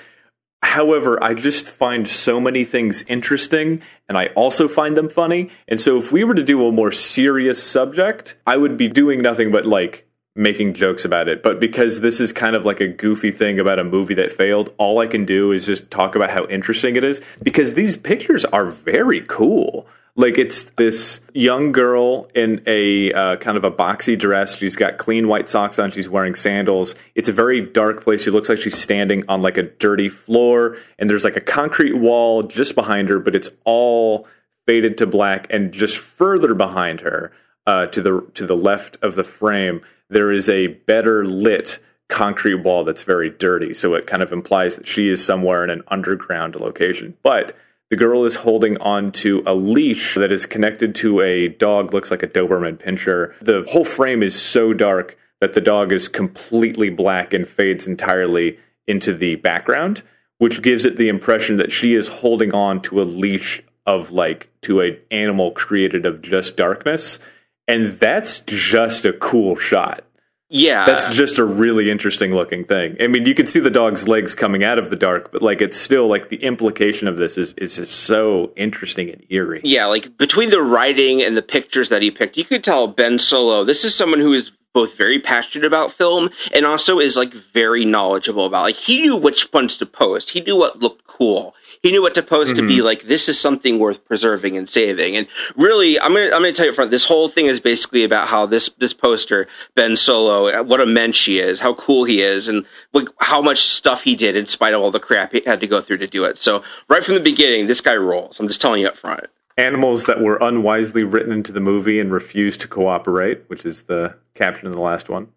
However, 0.62 1.22
I 1.22 1.34
just 1.34 1.68
find 1.68 2.08
so 2.08 2.40
many 2.40 2.64
things 2.64 3.04
interesting 3.08 3.82
and 4.08 4.16
I 4.16 4.28
also 4.28 4.68
find 4.68 4.96
them 4.96 5.10
funny. 5.10 5.50
And 5.68 5.78
so 5.78 5.98
if 5.98 6.10
we 6.10 6.24
were 6.24 6.34
to 6.34 6.42
do 6.42 6.66
a 6.66 6.72
more 6.72 6.92
serious 6.92 7.62
subject, 7.62 8.38
I 8.46 8.56
would 8.56 8.78
be 8.78 8.88
doing 8.88 9.20
nothing 9.20 9.52
but 9.52 9.66
like 9.66 10.05
making 10.36 10.74
jokes 10.74 11.04
about 11.04 11.28
it. 11.28 11.42
But 11.42 11.58
because 11.58 12.00
this 12.00 12.20
is 12.20 12.32
kind 12.32 12.54
of 12.54 12.64
like 12.64 12.80
a 12.80 12.88
goofy 12.88 13.30
thing 13.30 13.58
about 13.58 13.78
a 13.78 13.84
movie 13.84 14.14
that 14.14 14.30
failed, 14.30 14.72
all 14.76 14.98
I 14.98 15.06
can 15.06 15.24
do 15.24 15.50
is 15.50 15.66
just 15.66 15.90
talk 15.90 16.14
about 16.14 16.30
how 16.30 16.44
interesting 16.46 16.96
it 16.96 17.04
is 17.04 17.22
because 17.42 17.74
these 17.74 17.96
pictures 17.96 18.44
are 18.46 18.66
very 18.66 19.22
cool. 19.22 19.86
Like 20.18 20.38
it's 20.38 20.70
this 20.70 21.20
young 21.34 21.72
girl 21.72 22.28
in 22.34 22.62
a 22.66 23.12
uh, 23.12 23.36
kind 23.36 23.58
of 23.58 23.64
a 23.64 23.70
boxy 23.70 24.18
dress. 24.18 24.56
She's 24.56 24.74
got 24.76 24.96
clean 24.96 25.28
white 25.28 25.48
socks 25.48 25.78
on. 25.78 25.90
She's 25.90 26.08
wearing 26.08 26.34
sandals. 26.34 26.94
It's 27.14 27.28
a 27.28 27.34
very 27.34 27.60
dark 27.60 28.02
place. 28.02 28.24
She 28.24 28.30
looks 28.30 28.48
like 28.48 28.58
she's 28.58 28.80
standing 28.80 29.24
on 29.28 29.42
like 29.42 29.58
a 29.58 29.64
dirty 29.64 30.08
floor, 30.08 30.78
and 30.98 31.10
there's 31.10 31.24
like 31.24 31.36
a 31.36 31.40
concrete 31.42 31.94
wall 31.98 32.42
just 32.42 32.74
behind 32.74 33.10
her, 33.10 33.18
but 33.18 33.34
it's 33.34 33.50
all 33.66 34.26
faded 34.66 34.96
to 34.98 35.06
black. 35.06 35.46
And 35.50 35.70
just 35.70 35.98
further 35.98 36.54
behind 36.54 37.02
her, 37.02 37.30
uh, 37.66 37.86
to 37.86 38.00
the 38.00 38.26
to 38.34 38.46
the 38.46 38.56
left 38.56 38.96
of 39.02 39.16
the 39.16 39.24
frame, 39.24 39.82
there 40.08 40.30
is 40.30 40.48
a 40.48 40.68
better 40.68 41.24
lit 41.24 41.78
concrete 42.08 42.62
wall 42.62 42.84
that's 42.84 43.02
very 43.02 43.30
dirty. 43.30 43.74
So 43.74 43.94
it 43.94 44.06
kind 44.06 44.22
of 44.22 44.32
implies 44.32 44.76
that 44.76 44.86
she 44.86 45.08
is 45.08 45.24
somewhere 45.24 45.64
in 45.64 45.70
an 45.70 45.82
underground 45.88 46.54
location, 46.56 47.16
but 47.22 47.56
the 47.90 47.96
girl 47.96 48.24
is 48.24 48.36
holding 48.36 48.78
on 48.78 49.12
to 49.12 49.42
a 49.46 49.54
leash 49.54 50.14
that 50.14 50.32
is 50.32 50.46
connected 50.46 50.94
to 50.96 51.20
a 51.20 51.48
dog, 51.48 51.94
looks 51.94 52.10
like 52.10 52.22
a 52.22 52.28
Doberman 52.28 52.78
pinscher. 52.78 53.38
The 53.40 53.64
whole 53.70 53.84
frame 53.84 54.22
is 54.22 54.40
so 54.40 54.72
dark 54.72 55.16
that 55.40 55.52
the 55.52 55.60
dog 55.60 55.92
is 55.92 56.08
completely 56.08 56.90
black 56.90 57.32
and 57.32 57.46
fades 57.46 57.86
entirely 57.86 58.58
into 58.88 59.12
the 59.12 59.36
background, 59.36 60.02
which 60.38 60.62
gives 60.62 60.84
it 60.84 60.96
the 60.96 61.08
impression 61.08 61.58
that 61.58 61.72
she 61.72 61.94
is 61.94 62.08
holding 62.08 62.52
on 62.52 62.80
to 62.82 63.00
a 63.00 63.04
leash 63.04 63.62
of 63.84 64.10
like 64.10 64.50
to 64.62 64.80
an 64.80 64.98
animal 65.10 65.52
created 65.52 66.04
of 66.04 66.22
just 66.22 66.56
darkness. 66.56 67.20
And 67.68 67.92
that's 67.92 68.40
just 68.40 69.04
a 69.04 69.12
cool 69.12 69.56
shot. 69.56 70.04
Yeah. 70.48 70.86
That's 70.86 71.14
just 71.14 71.38
a 71.38 71.44
really 71.44 71.90
interesting 71.90 72.32
looking 72.32 72.64
thing. 72.64 72.96
I 73.00 73.08
mean, 73.08 73.26
you 73.26 73.34
can 73.34 73.48
see 73.48 73.58
the 73.58 73.70
dog's 73.70 74.06
legs 74.06 74.36
coming 74.36 74.62
out 74.62 74.78
of 74.78 74.90
the 74.90 74.96
dark, 74.96 75.32
but 75.32 75.42
like 75.42 75.60
it's 75.60 75.76
still 75.76 76.06
like 76.06 76.28
the 76.28 76.36
implication 76.36 77.08
of 77.08 77.16
this 77.16 77.36
is 77.36 77.52
is 77.54 77.76
just 77.76 77.92
so 77.92 78.52
interesting 78.54 79.10
and 79.10 79.24
eerie. 79.28 79.60
Yeah, 79.64 79.86
like 79.86 80.16
between 80.18 80.50
the 80.50 80.62
writing 80.62 81.20
and 81.20 81.36
the 81.36 81.42
pictures 81.42 81.88
that 81.88 82.00
he 82.00 82.12
picked, 82.12 82.36
you 82.36 82.44
could 82.44 82.62
tell 82.62 82.86
Ben 82.86 83.18
Solo, 83.18 83.64
this 83.64 83.84
is 83.84 83.94
someone 83.94 84.20
who 84.20 84.32
is 84.32 84.52
both 84.72 84.96
very 84.96 85.18
passionate 85.18 85.66
about 85.66 85.90
film 85.90 86.28
and 86.52 86.64
also 86.64 87.00
is 87.00 87.16
like 87.16 87.32
very 87.32 87.84
knowledgeable 87.84 88.46
about 88.46 88.62
like 88.62 88.74
he 88.76 89.00
knew 89.00 89.16
which 89.16 89.52
ones 89.52 89.76
to 89.78 89.86
post. 89.86 90.30
He 90.30 90.40
knew 90.42 90.56
what 90.56 90.78
looked 90.78 91.06
cool 91.08 91.54
he 91.82 91.90
knew 91.90 92.02
what 92.02 92.14
to 92.14 92.22
post 92.22 92.54
mm-hmm. 92.54 92.62
to 92.62 92.68
be 92.68 92.76
mm-hmm. 92.76 92.84
like 92.84 93.02
this 93.04 93.28
is 93.28 93.38
something 93.38 93.78
worth 93.78 94.04
preserving 94.04 94.56
and 94.56 94.68
saving 94.68 95.16
and 95.16 95.26
really 95.56 95.98
i'm 96.00 96.12
gonna 96.12 96.26
i'm 96.26 96.42
gonna 96.42 96.52
tell 96.52 96.64
you 96.64 96.70
up 96.70 96.76
front 96.76 96.90
this 96.90 97.04
whole 97.04 97.28
thing 97.28 97.46
is 97.46 97.60
basically 97.60 98.04
about 98.04 98.28
how 98.28 98.46
this 98.46 98.68
this 98.78 98.92
poster 98.92 99.46
ben 99.74 99.96
solo 99.96 100.62
what 100.62 100.80
a 100.80 100.86
mensch 100.86 101.26
he 101.26 101.38
is 101.38 101.60
how 101.60 101.74
cool 101.74 102.04
he 102.04 102.22
is 102.22 102.48
and 102.48 102.64
like 102.92 103.08
how 103.20 103.40
much 103.40 103.58
stuff 103.60 104.02
he 104.02 104.14
did 104.14 104.36
in 104.36 104.46
spite 104.46 104.74
of 104.74 104.80
all 104.80 104.90
the 104.90 105.00
crap 105.00 105.32
he 105.32 105.42
had 105.46 105.60
to 105.60 105.66
go 105.66 105.80
through 105.80 105.98
to 105.98 106.06
do 106.06 106.24
it 106.24 106.38
so 106.38 106.62
right 106.88 107.04
from 107.04 107.14
the 107.14 107.20
beginning 107.20 107.66
this 107.66 107.80
guy 107.80 107.96
rolls 107.96 108.38
i'm 108.40 108.48
just 108.48 108.60
telling 108.60 108.80
you 108.80 108.88
up 108.88 108.96
front 108.96 109.26
animals 109.58 110.04
that 110.04 110.20
were 110.20 110.38
unwisely 110.40 111.02
written 111.02 111.32
into 111.32 111.52
the 111.52 111.60
movie 111.60 111.98
and 111.98 112.12
refused 112.12 112.60
to 112.60 112.68
cooperate 112.68 113.44
which 113.48 113.64
is 113.64 113.84
the 113.84 114.16
caption 114.34 114.66
in 114.66 114.72
the 114.72 114.80
last 114.80 115.08
one 115.08 115.28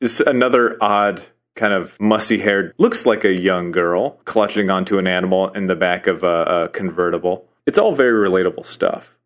is 0.00 0.20
another 0.20 0.76
odd 0.80 1.22
kind 1.54 1.72
of 1.72 1.98
mussy 2.00 2.38
haired, 2.38 2.74
looks 2.78 3.06
like 3.06 3.24
a 3.24 3.40
young 3.40 3.70
girl 3.70 4.20
clutching 4.24 4.70
onto 4.70 4.98
an 4.98 5.06
animal 5.06 5.48
in 5.50 5.66
the 5.66 5.76
back 5.76 6.06
of 6.06 6.22
a, 6.22 6.44
a, 6.64 6.68
convertible. 6.68 7.48
It's 7.66 7.78
all 7.78 7.94
very 7.94 8.28
relatable 8.28 8.66
stuff. 8.66 9.18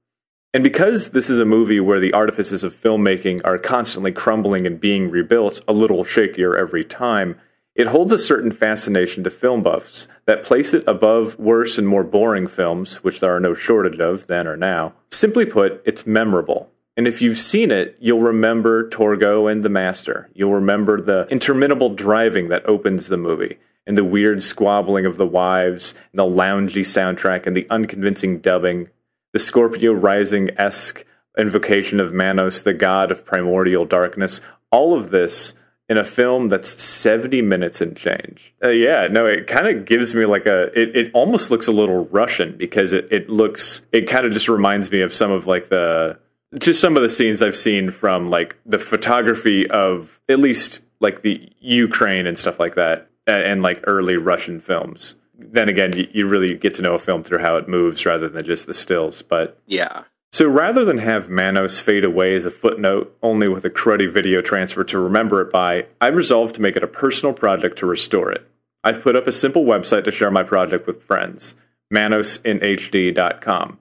And 0.55 0.62
because 0.62 1.11
this 1.11 1.29
is 1.29 1.38
a 1.38 1.45
movie 1.45 1.81
where 1.81 2.01
the 2.01 2.12
artifices 2.12 2.64
of 2.64 2.75
filmmaking 2.75 3.43
are 3.45 3.59
constantly 3.59 4.12
crumbling 4.12 4.67
and 4.67 4.81
being 4.81 5.11
rebuilt 5.11 5.61
a 5.69 5.73
little 5.73 6.05
shakier 6.05 6.59
every 6.59 6.85
time, 6.85 7.38
it 7.75 7.88
holds 7.88 8.12
a 8.12 8.19
certain 8.19 8.51
fascination 8.51 9.23
to 9.25 9.31
film 9.31 9.62
buffs 9.62 10.09
that 10.25 10.43
place 10.43 10.75
it 10.75 10.83
above 10.87 11.38
worse 11.38 11.79
and 11.79 11.87
more 11.87 12.03
boring 12.03 12.49
films, 12.49 13.05
which 13.05 13.21
there 13.21 13.35
are 13.35 13.41
no 13.41 13.55
shortage 13.55 14.01
of 14.01 14.27
then 14.27 14.49
or 14.49 14.57
now. 14.57 14.95
Simply 15.12 15.47
put, 15.47 15.81
it's 15.85 16.07
memorable. 16.07 16.73
And 16.99 17.07
if 17.07 17.23
you've 17.23 17.39
seen 17.39 17.71
it, 17.71 17.97
you'll 18.01 18.23
remember 18.23 18.91
Torgo 18.91 19.51
and 19.51 19.63
the 19.63 19.69
Master. 19.69 20.29
You'll 20.35 20.53
remember 20.53 21.01
the 21.01 21.29
interminable 21.31 21.95
driving 21.95 22.49
that 22.49 22.69
opens 22.69 23.07
the 23.07 23.17
movie, 23.17 23.59
and 23.87 23.97
the 23.97 24.03
weird 24.03 24.43
squabbling 24.43 25.07
of 25.07 25.17
the 25.17 25.27
wives, 25.27 25.95
and 26.13 26.19
the 26.19 26.25
loungy 26.25 26.81
soundtrack, 26.81 27.47
and 27.47 27.57
the 27.57 27.71
unconvincing 27.71 28.41
dubbing, 28.41 28.89
the 29.33 29.39
Scorpio 29.39 29.93
Rising 29.93 30.51
esque 30.59 31.07
invocation 31.39 32.01
of 32.01 32.13
Manos, 32.13 32.63
the 32.63 32.75
god 32.75 33.13
of 33.13 33.25
primordial 33.25 33.85
darkness. 33.85 34.41
All 34.73 34.93
of 34.93 35.13
this 35.13 35.55
in 35.89 35.99
a 35.99 36.05
film 36.05 36.49
that's 36.49 36.83
70 36.83 37.43
minutes 37.43 37.81
and 37.81 37.97
change. 37.97 38.53
Uh, 38.61 38.71
yeah, 38.71 39.07
no, 39.07 39.25
it 39.25 39.47
kind 39.47 39.69
of 39.69 39.85
gives 39.85 40.17
me 40.17 40.27
like 40.27 40.47
a, 40.47 40.65
it, 40.77 40.97
it 40.97 41.11
almost 41.15 41.53
looks 41.53 41.69
a 41.69 41.73
little 41.73 42.07
Russian 42.07 42.57
because 42.57 42.93
it, 42.93 43.07
it 43.13 43.31
looks, 43.31 43.87
it 43.93 44.09
kind 44.09 44.27
of 44.27 44.33
just 44.33 44.49
reminds 44.49 44.91
me 44.91 45.01
of 45.01 45.15
some 45.15 45.31
of 45.31 45.47
like 45.47 45.69
the, 45.69 46.19
just 46.59 46.81
some 46.81 46.97
of 46.97 47.03
the 47.03 47.09
scenes 47.09 47.43
I've 47.43 47.57
seen 47.57 47.91
from 47.91 48.31
like 48.31 48.57
the 48.65 48.79
photography 48.79 49.69
of 49.69 50.21
at 50.29 50.39
least 50.39 50.83
like 51.01 51.23
the 51.23 51.51
Ukraine 51.61 52.27
and 52.27 52.39
stuff 52.39 52.59
like 52.59 52.75
that, 52.75 53.09
and, 53.27 53.43
and 53.43 53.63
like 53.63 53.83
early 53.85 54.17
Russian 54.17 54.61
films. 54.61 55.17
Then 55.39 55.69
again, 55.69 55.93
you, 55.95 56.09
you 56.11 56.27
really 56.27 56.57
get 56.57 56.75
to 56.75 56.83
know 56.83 56.95
a 56.95 56.99
film 56.99 57.23
through 57.23 57.39
how 57.39 57.57
it 57.57 57.69
moves 57.69 58.05
rather 58.05 58.29
than 58.29 58.45
just 58.45 58.67
the 58.67 58.75
stills. 58.75 59.23
But 59.23 59.61
yeah. 59.67 60.05
So 60.31 60.47
rather 60.47 60.85
than 60.85 60.99
have 60.99 61.31
Manos 61.31 61.81
fade 61.81 62.05
away 62.05 62.35
as 62.35 62.45
a 62.45 62.51
footnote, 62.51 63.17
only 63.23 63.49
with 63.49 63.65
a 63.65 63.71
cruddy 63.71 64.11
video 64.11 64.43
transfer 64.43 64.85
to 64.85 64.99
remember 64.99 65.41
it 65.41 65.51
by, 65.51 65.87
I 66.01 66.09
resolved 66.09 66.55
to 66.57 66.61
make 66.61 66.77
it 66.77 66.83
a 66.83 66.89
personal 66.89 67.35
project 67.35 67.79
to 67.79 67.87
restore 67.87 68.31
it. 68.31 68.47
I've 68.85 69.03
put 69.03 69.17
up 69.17 69.27
a 69.27 69.33
simple 69.33 69.65
website 69.65 70.05
to 70.05 70.11
share 70.11 70.31
my 70.31 70.43
project 70.43 70.87
with 70.87 71.03
friends, 71.03 71.57
manosinhd.com, 71.93 73.79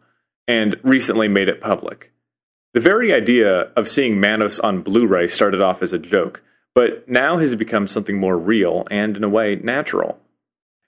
and 0.47 0.79
recently 0.83 1.27
made 1.27 1.49
it 1.49 1.61
public. 1.61 2.11
The 2.77 2.81
very 2.81 3.11
idea 3.11 3.71
of 3.75 3.89
seeing 3.89 4.19
Manos 4.19 4.59
on 4.59 4.83
Blu 4.83 5.07
ray 5.07 5.27
started 5.27 5.61
off 5.61 5.81
as 5.81 5.93
a 5.93 5.97
joke, 5.97 6.43
but 6.75 7.09
now 7.09 7.39
has 7.39 7.55
become 7.55 7.87
something 7.87 8.19
more 8.19 8.37
real 8.37 8.87
and, 8.91 9.17
in 9.17 9.23
a 9.23 9.29
way, 9.29 9.55
natural. 9.55 10.19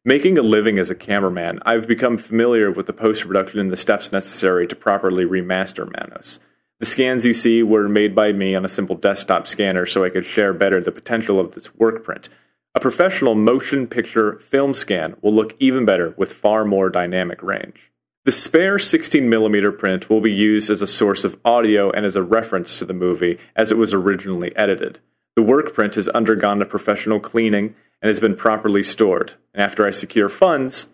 Making 0.05 0.37
a 0.37 0.43
living 0.43 0.77
as 0.77 0.91
a 0.91 0.95
cameraman, 0.95 1.57
I've 1.65 1.87
become 1.87 2.19
familiar 2.19 2.69
with 2.69 2.85
the 2.85 2.93
post 2.93 3.25
production 3.25 3.59
and 3.59 3.71
the 3.71 3.75
steps 3.75 4.11
necessary 4.11 4.67
to 4.67 4.75
properly 4.75 5.25
remaster 5.25 5.91
Manos. 5.91 6.39
The 6.79 6.85
scans 6.85 7.25
you 7.25 7.33
see 7.33 7.63
were 7.63 7.89
made 7.89 8.13
by 8.13 8.33
me 8.33 8.53
on 8.53 8.65
a 8.65 8.69
simple 8.69 8.95
desktop 8.95 9.47
scanner 9.47 9.87
so 9.87 10.03
I 10.03 10.11
could 10.11 10.27
share 10.27 10.53
better 10.53 10.79
the 10.79 10.91
potential 10.91 11.39
of 11.39 11.55
this 11.55 11.73
work 11.73 12.03
print. 12.03 12.29
A 12.75 12.79
professional 12.79 13.33
motion 13.33 13.87
picture 13.87 14.37
film 14.37 14.75
scan 14.75 15.15
will 15.23 15.33
look 15.33 15.55
even 15.57 15.85
better 15.85 16.13
with 16.17 16.33
far 16.33 16.65
more 16.65 16.91
dynamic 16.91 17.41
range. 17.41 17.91
The 18.25 18.33
spare 18.33 18.77
16mm 18.77 19.77
print 19.77 20.09
will 20.09 20.19
be 20.19 20.31
used 20.31 20.69
as 20.69 20.81
a 20.81 20.87
source 20.87 21.23
of 21.23 21.39
audio 21.45 21.89
and 21.89 22.05
as 22.05 22.17
a 22.17 22.21
reference 22.21 22.77
to 22.77 22.85
the 22.85 22.93
movie 22.93 23.39
as 23.55 23.71
it 23.71 23.77
was 23.77 23.93
originally 23.93 24.55
edited. 24.57 24.99
The 25.37 25.41
work 25.41 25.73
print 25.73 25.95
has 25.95 26.09
undergone 26.09 26.61
a 26.61 26.65
professional 26.65 27.21
cleaning 27.21 27.75
and 28.01 28.09
has 28.09 28.19
been 28.19 28.35
properly 28.35 28.83
stored. 28.83 29.35
And 29.53 29.63
after 29.63 29.85
I 29.85 29.91
secure 29.91 30.27
funds, 30.27 30.89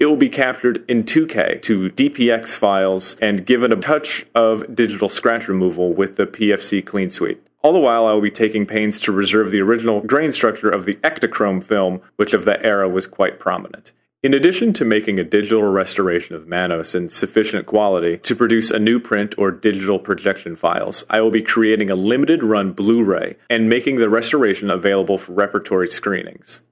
it 0.00 0.06
will 0.06 0.16
be 0.16 0.30
captured 0.30 0.82
in 0.88 1.04
2K 1.04 1.60
to 1.62 1.90
DPX 1.90 2.56
files 2.56 3.16
and 3.20 3.44
given 3.44 3.70
a 3.70 3.76
touch 3.76 4.24
of 4.34 4.74
digital 4.74 5.10
scratch 5.10 5.48
removal 5.48 5.92
with 5.92 6.16
the 6.16 6.26
PFC 6.26 6.84
Clean 6.84 7.10
Suite. 7.10 7.46
All 7.62 7.74
the 7.74 7.78
while, 7.78 8.06
I 8.06 8.12
will 8.14 8.20
be 8.22 8.30
taking 8.30 8.66
pains 8.66 8.98
to 9.00 9.12
reserve 9.12 9.50
the 9.50 9.60
original 9.60 10.00
grain 10.00 10.32
structure 10.32 10.70
of 10.70 10.86
the 10.86 10.96
Ektachrome 10.96 11.62
film, 11.62 12.00
which 12.16 12.32
of 12.34 12.46
that 12.46 12.64
era 12.64 12.88
was 12.88 13.06
quite 13.06 13.38
prominent. 13.38 13.92
In 14.24 14.32
addition 14.32 14.72
to 14.72 14.86
making 14.86 15.18
a 15.18 15.22
digital 15.22 15.62
restoration 15.64 16.34
of 16.34 16.48
Manos 16.48 16.94
in 16.94 17.10
sufficient 17.10 17.66
quality 17.66 18.16
to 18.16 18.34
produce 18.34 18.70
a 18.70 18.78
new 18.78 18.98
print 18.98 19.34
or 19.36 19.50
digital 19.50 19.98
projection 19.98 20.56
files, 20.56 21.04
I 21.10 21.20
will 21.20 21.30
be 21.30 21.42
creating 21.42 21.90
a 21.90 21.94
limited 21.94 22.42
run 22.42 22.72
Blu 22.72 23.04
ray 23.04 23.36
and 23.50 23.68
making 23.68 23.96
the 23.96 24.08
restoration 24.08 24.70
available 24.70 25.18
for 25.18 25.34
repertory 25.34 25.88
screenings. 25.88 26.62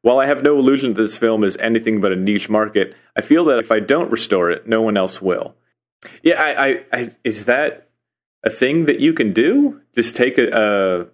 While 0.00 0.20
I 0.20 0.24
have 0.24 0.42
no 0.42 0.58
illusion 0.58 0.94
that 0.94 1.02
this 1.02 1.18
film 1.18 1.44
is 1.44 1.58
anything 1.58 2.00
but 2.00 2.12
a 2.12 2.16
niche 2.16 2.48
market, 2.48 2.96
I 3.14 3.20
feel 3.20 3.44
that 3.44 3.58
if 3.58 3.70
I 3.70 3.78
don't 3.78 4.10
restore 4.10 4.50
it, 4.50 4.66
no 4.66 4.80
one 4.80 4.96
else 4.96 5.20
will. 5.20 5.54
Yeah, 6.22 6.40
I, 6.40 6.66
I, 6.66 6.84
I 6.94 7.08
is 7.24 7.44
that 7.44 7.90
a 8.42 8.48
thing 8.48 8.86
that 8.86 9.00
you 9.00 9.12
can 9.12 9.34
do? 9.34 9.82
Just 9.94 10.16
take 10.16 10.38
a 10.38 11.10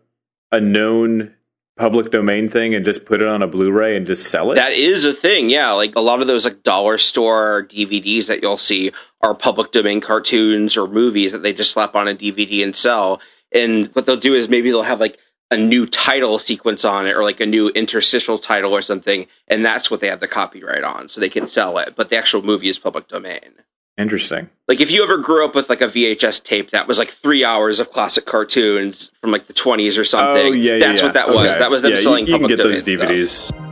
a, 0.52 0.56
a 0.56 0.60
known 0.60 1.34
public 1.78 2.10
domain 2.10 2.48
thing 2.48 2.74
and 2.74 2.84
just 2.84 3.06
put 3.06 3.22
it 3.22 3.28
on 3.28 3.40
a 3.40 3.46
Blu-ray 3.46 3.96
and 3.96 4.06
just 4.06 4.30
sell 4.30 4.52
it? 4.52 4.56
That 4.56 4.72
is 4.72 5.04
a 5.04 5.14
thing, 5.14 5.48
yeah. 5.48 5.70
Like 5.70 5.94
a 5.96 6.00
lot 6.00 6.20
of 6.20 6.26
those 6.26 6.44
like 6.44 6.62
dollar 6.62 6.98
store 6.98 7.66
DVDs 7.70 8.26
that 8.26 8.42
you'll 8.42 8.58
see 8.58 8.92
are 9.22 9.34
public 9.34 9.72
domain 9.72 10.00
cartoons 10.00 10.76
or 10.76 10.86
movies 10.86 11.32
that 11.32 11.42
they 11.42 11.52
just 11.52 11.70
slap 11.70 11.94
on 11.94 12.08
a 12.08 12.14
DVD 12.14 12.62
and 12.62 12.76
sell. 12.76 13.20
And 13.52 13.88
what 13.94 14.04
they'll 14.04 14.16
do 14.16 14.34
is 14.34 14.48
maybe 14.48 14.70
they'll 14.70 14.82
have 14.82 15.00
like 15.00 15.18
a 15.50 15.56
new 15.56 15.86
title 15.86 16.38
sequence 16.38 16.84
on 16.84 17.06
it 17.06 17.16
or 17.16 17.22
like 17.22 17.40
a 17.40 17.46
new 17.46 17.68
interstitial 17.70 18.38
title 18.38 18.74
or 18.74 18.82
something, 18.82 19.26
and 19.46 19.64
that's 19.64 19.90
what 19.90 20.00
they 20.00 20.08
have 20.08 20.20
the 20.20 20.28
copyright 20.28 20.84
on, 20.84 21.08
so 21.08 21.20
they 21.20 21.30
can 21.30 21.48
sell 21.48 21.78
it. 21.78 21.94
But 21.96 22.10
the 22.10 22.18
actual 22.18 22.42
movie 22.42 22.68
is 22.68 22.78
public 22.78 23.08
domain. 23.08 23.54
Interesting. 23.98 24.48
Like 24.68 24.80
if 24.80 24.92
you 24.92 25.02
ever 25.02 25.18
grew 25.18 25.44
up 25.44 25.56
with 25.56 25.68
like 25.68 25.80
a 25.80 25.88
VHS 25.88 26.44
tape 26.44 26.70
that 26.70 26.86
was 26.86 26.98
like 26.98 27.10
three 27.10 27.44
hours 27.44 27.80
of 27.80 27.90
classic 27.90 28.26
cartoons 28.26 29.10
from 29.20 29.32
like 29.32 29.48
the 29.48 29.52
twenties 29.52 29.98
or 29.98 30.04
something. 30.04 30.46
Oh 30.46 30.52
yeah, 30.52 30.74
yeah, 30.74 30.78
that's 30.78 31.00
yeah. 31.00 31.06
what 31.08 31.14
that 31.14 31.28
was. 31.28 31.38
Okay. 31.38 31.58
That 31.58 31.70
was 31.70 31.82
them 31.82 31.90
yeah, 31.90 31.96
selling. 31.96 32.26
You, 32.26 32.34
you 32.34 32.38
can 32.38 32.48
get 32.48 32.58
those 32.58 32.84
DVDs. 32.84 33.26
stuff. 33.26 33.67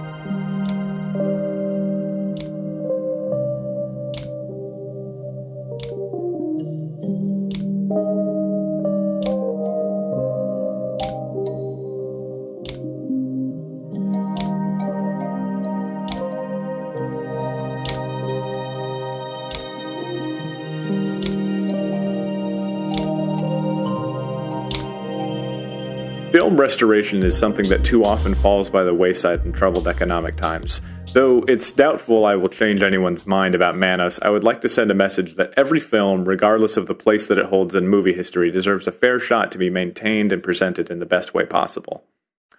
Film 26.33 26.61
restoration 26.61 27.23
is 27.23 27.39
something 27.39 27.69
that 27.69 27.85
too 27.85 28.05
often 28.05 28.35
falls 28.35 28.69
by 28.69 28.83
the 28.83 28.93
wayside 28.93 29.45
in 29.47 29.53
troubled 29.53 29.87
economic 29.87 30.37
times. 30.37 30.83
Though 31.13 31.45
it's 31.49 31.71
doubtful 31.71 32.27
I 32.27 32.35
will 32.35 32.49
change 32.49 32.83
anyone's 32.83 33.27
mind 33.27 33.55
about 33.55 33.77
Manos, 33.77 34.19
I 34.21 34.31
would 34.31 34.43
like 34.43 34.61
to 34.63 34.69
send 34.69 34.91
a 34.91 34.95
message 34.95 35.37
that 35.37 35.55
every 35.57 35.79
film, 35.79 36.25
regardless 36.25 36.77
of 36.77 36.89
the 36.89 36.97
place 36.97 37.29
that 37.29 37.39
it 37.39 37.47
holds 37.47 37.77
in 37.77 37.89
movie 37.89 38.13
history, 38.13 38.51
deserves 38.51 38.89
a 38.89 38.93
fair 38.93 39.21
shot 39.21 39.53
to 39.53 39.59
be 39.59 39.71
maintained 39.71 40.33
and 40.33 40.43
presented 40.43 40.91
in 40.91 40.99
the 40.99 41.07
best 41.07 41.33
way 41.33 41.47
possible. 41.47 42.05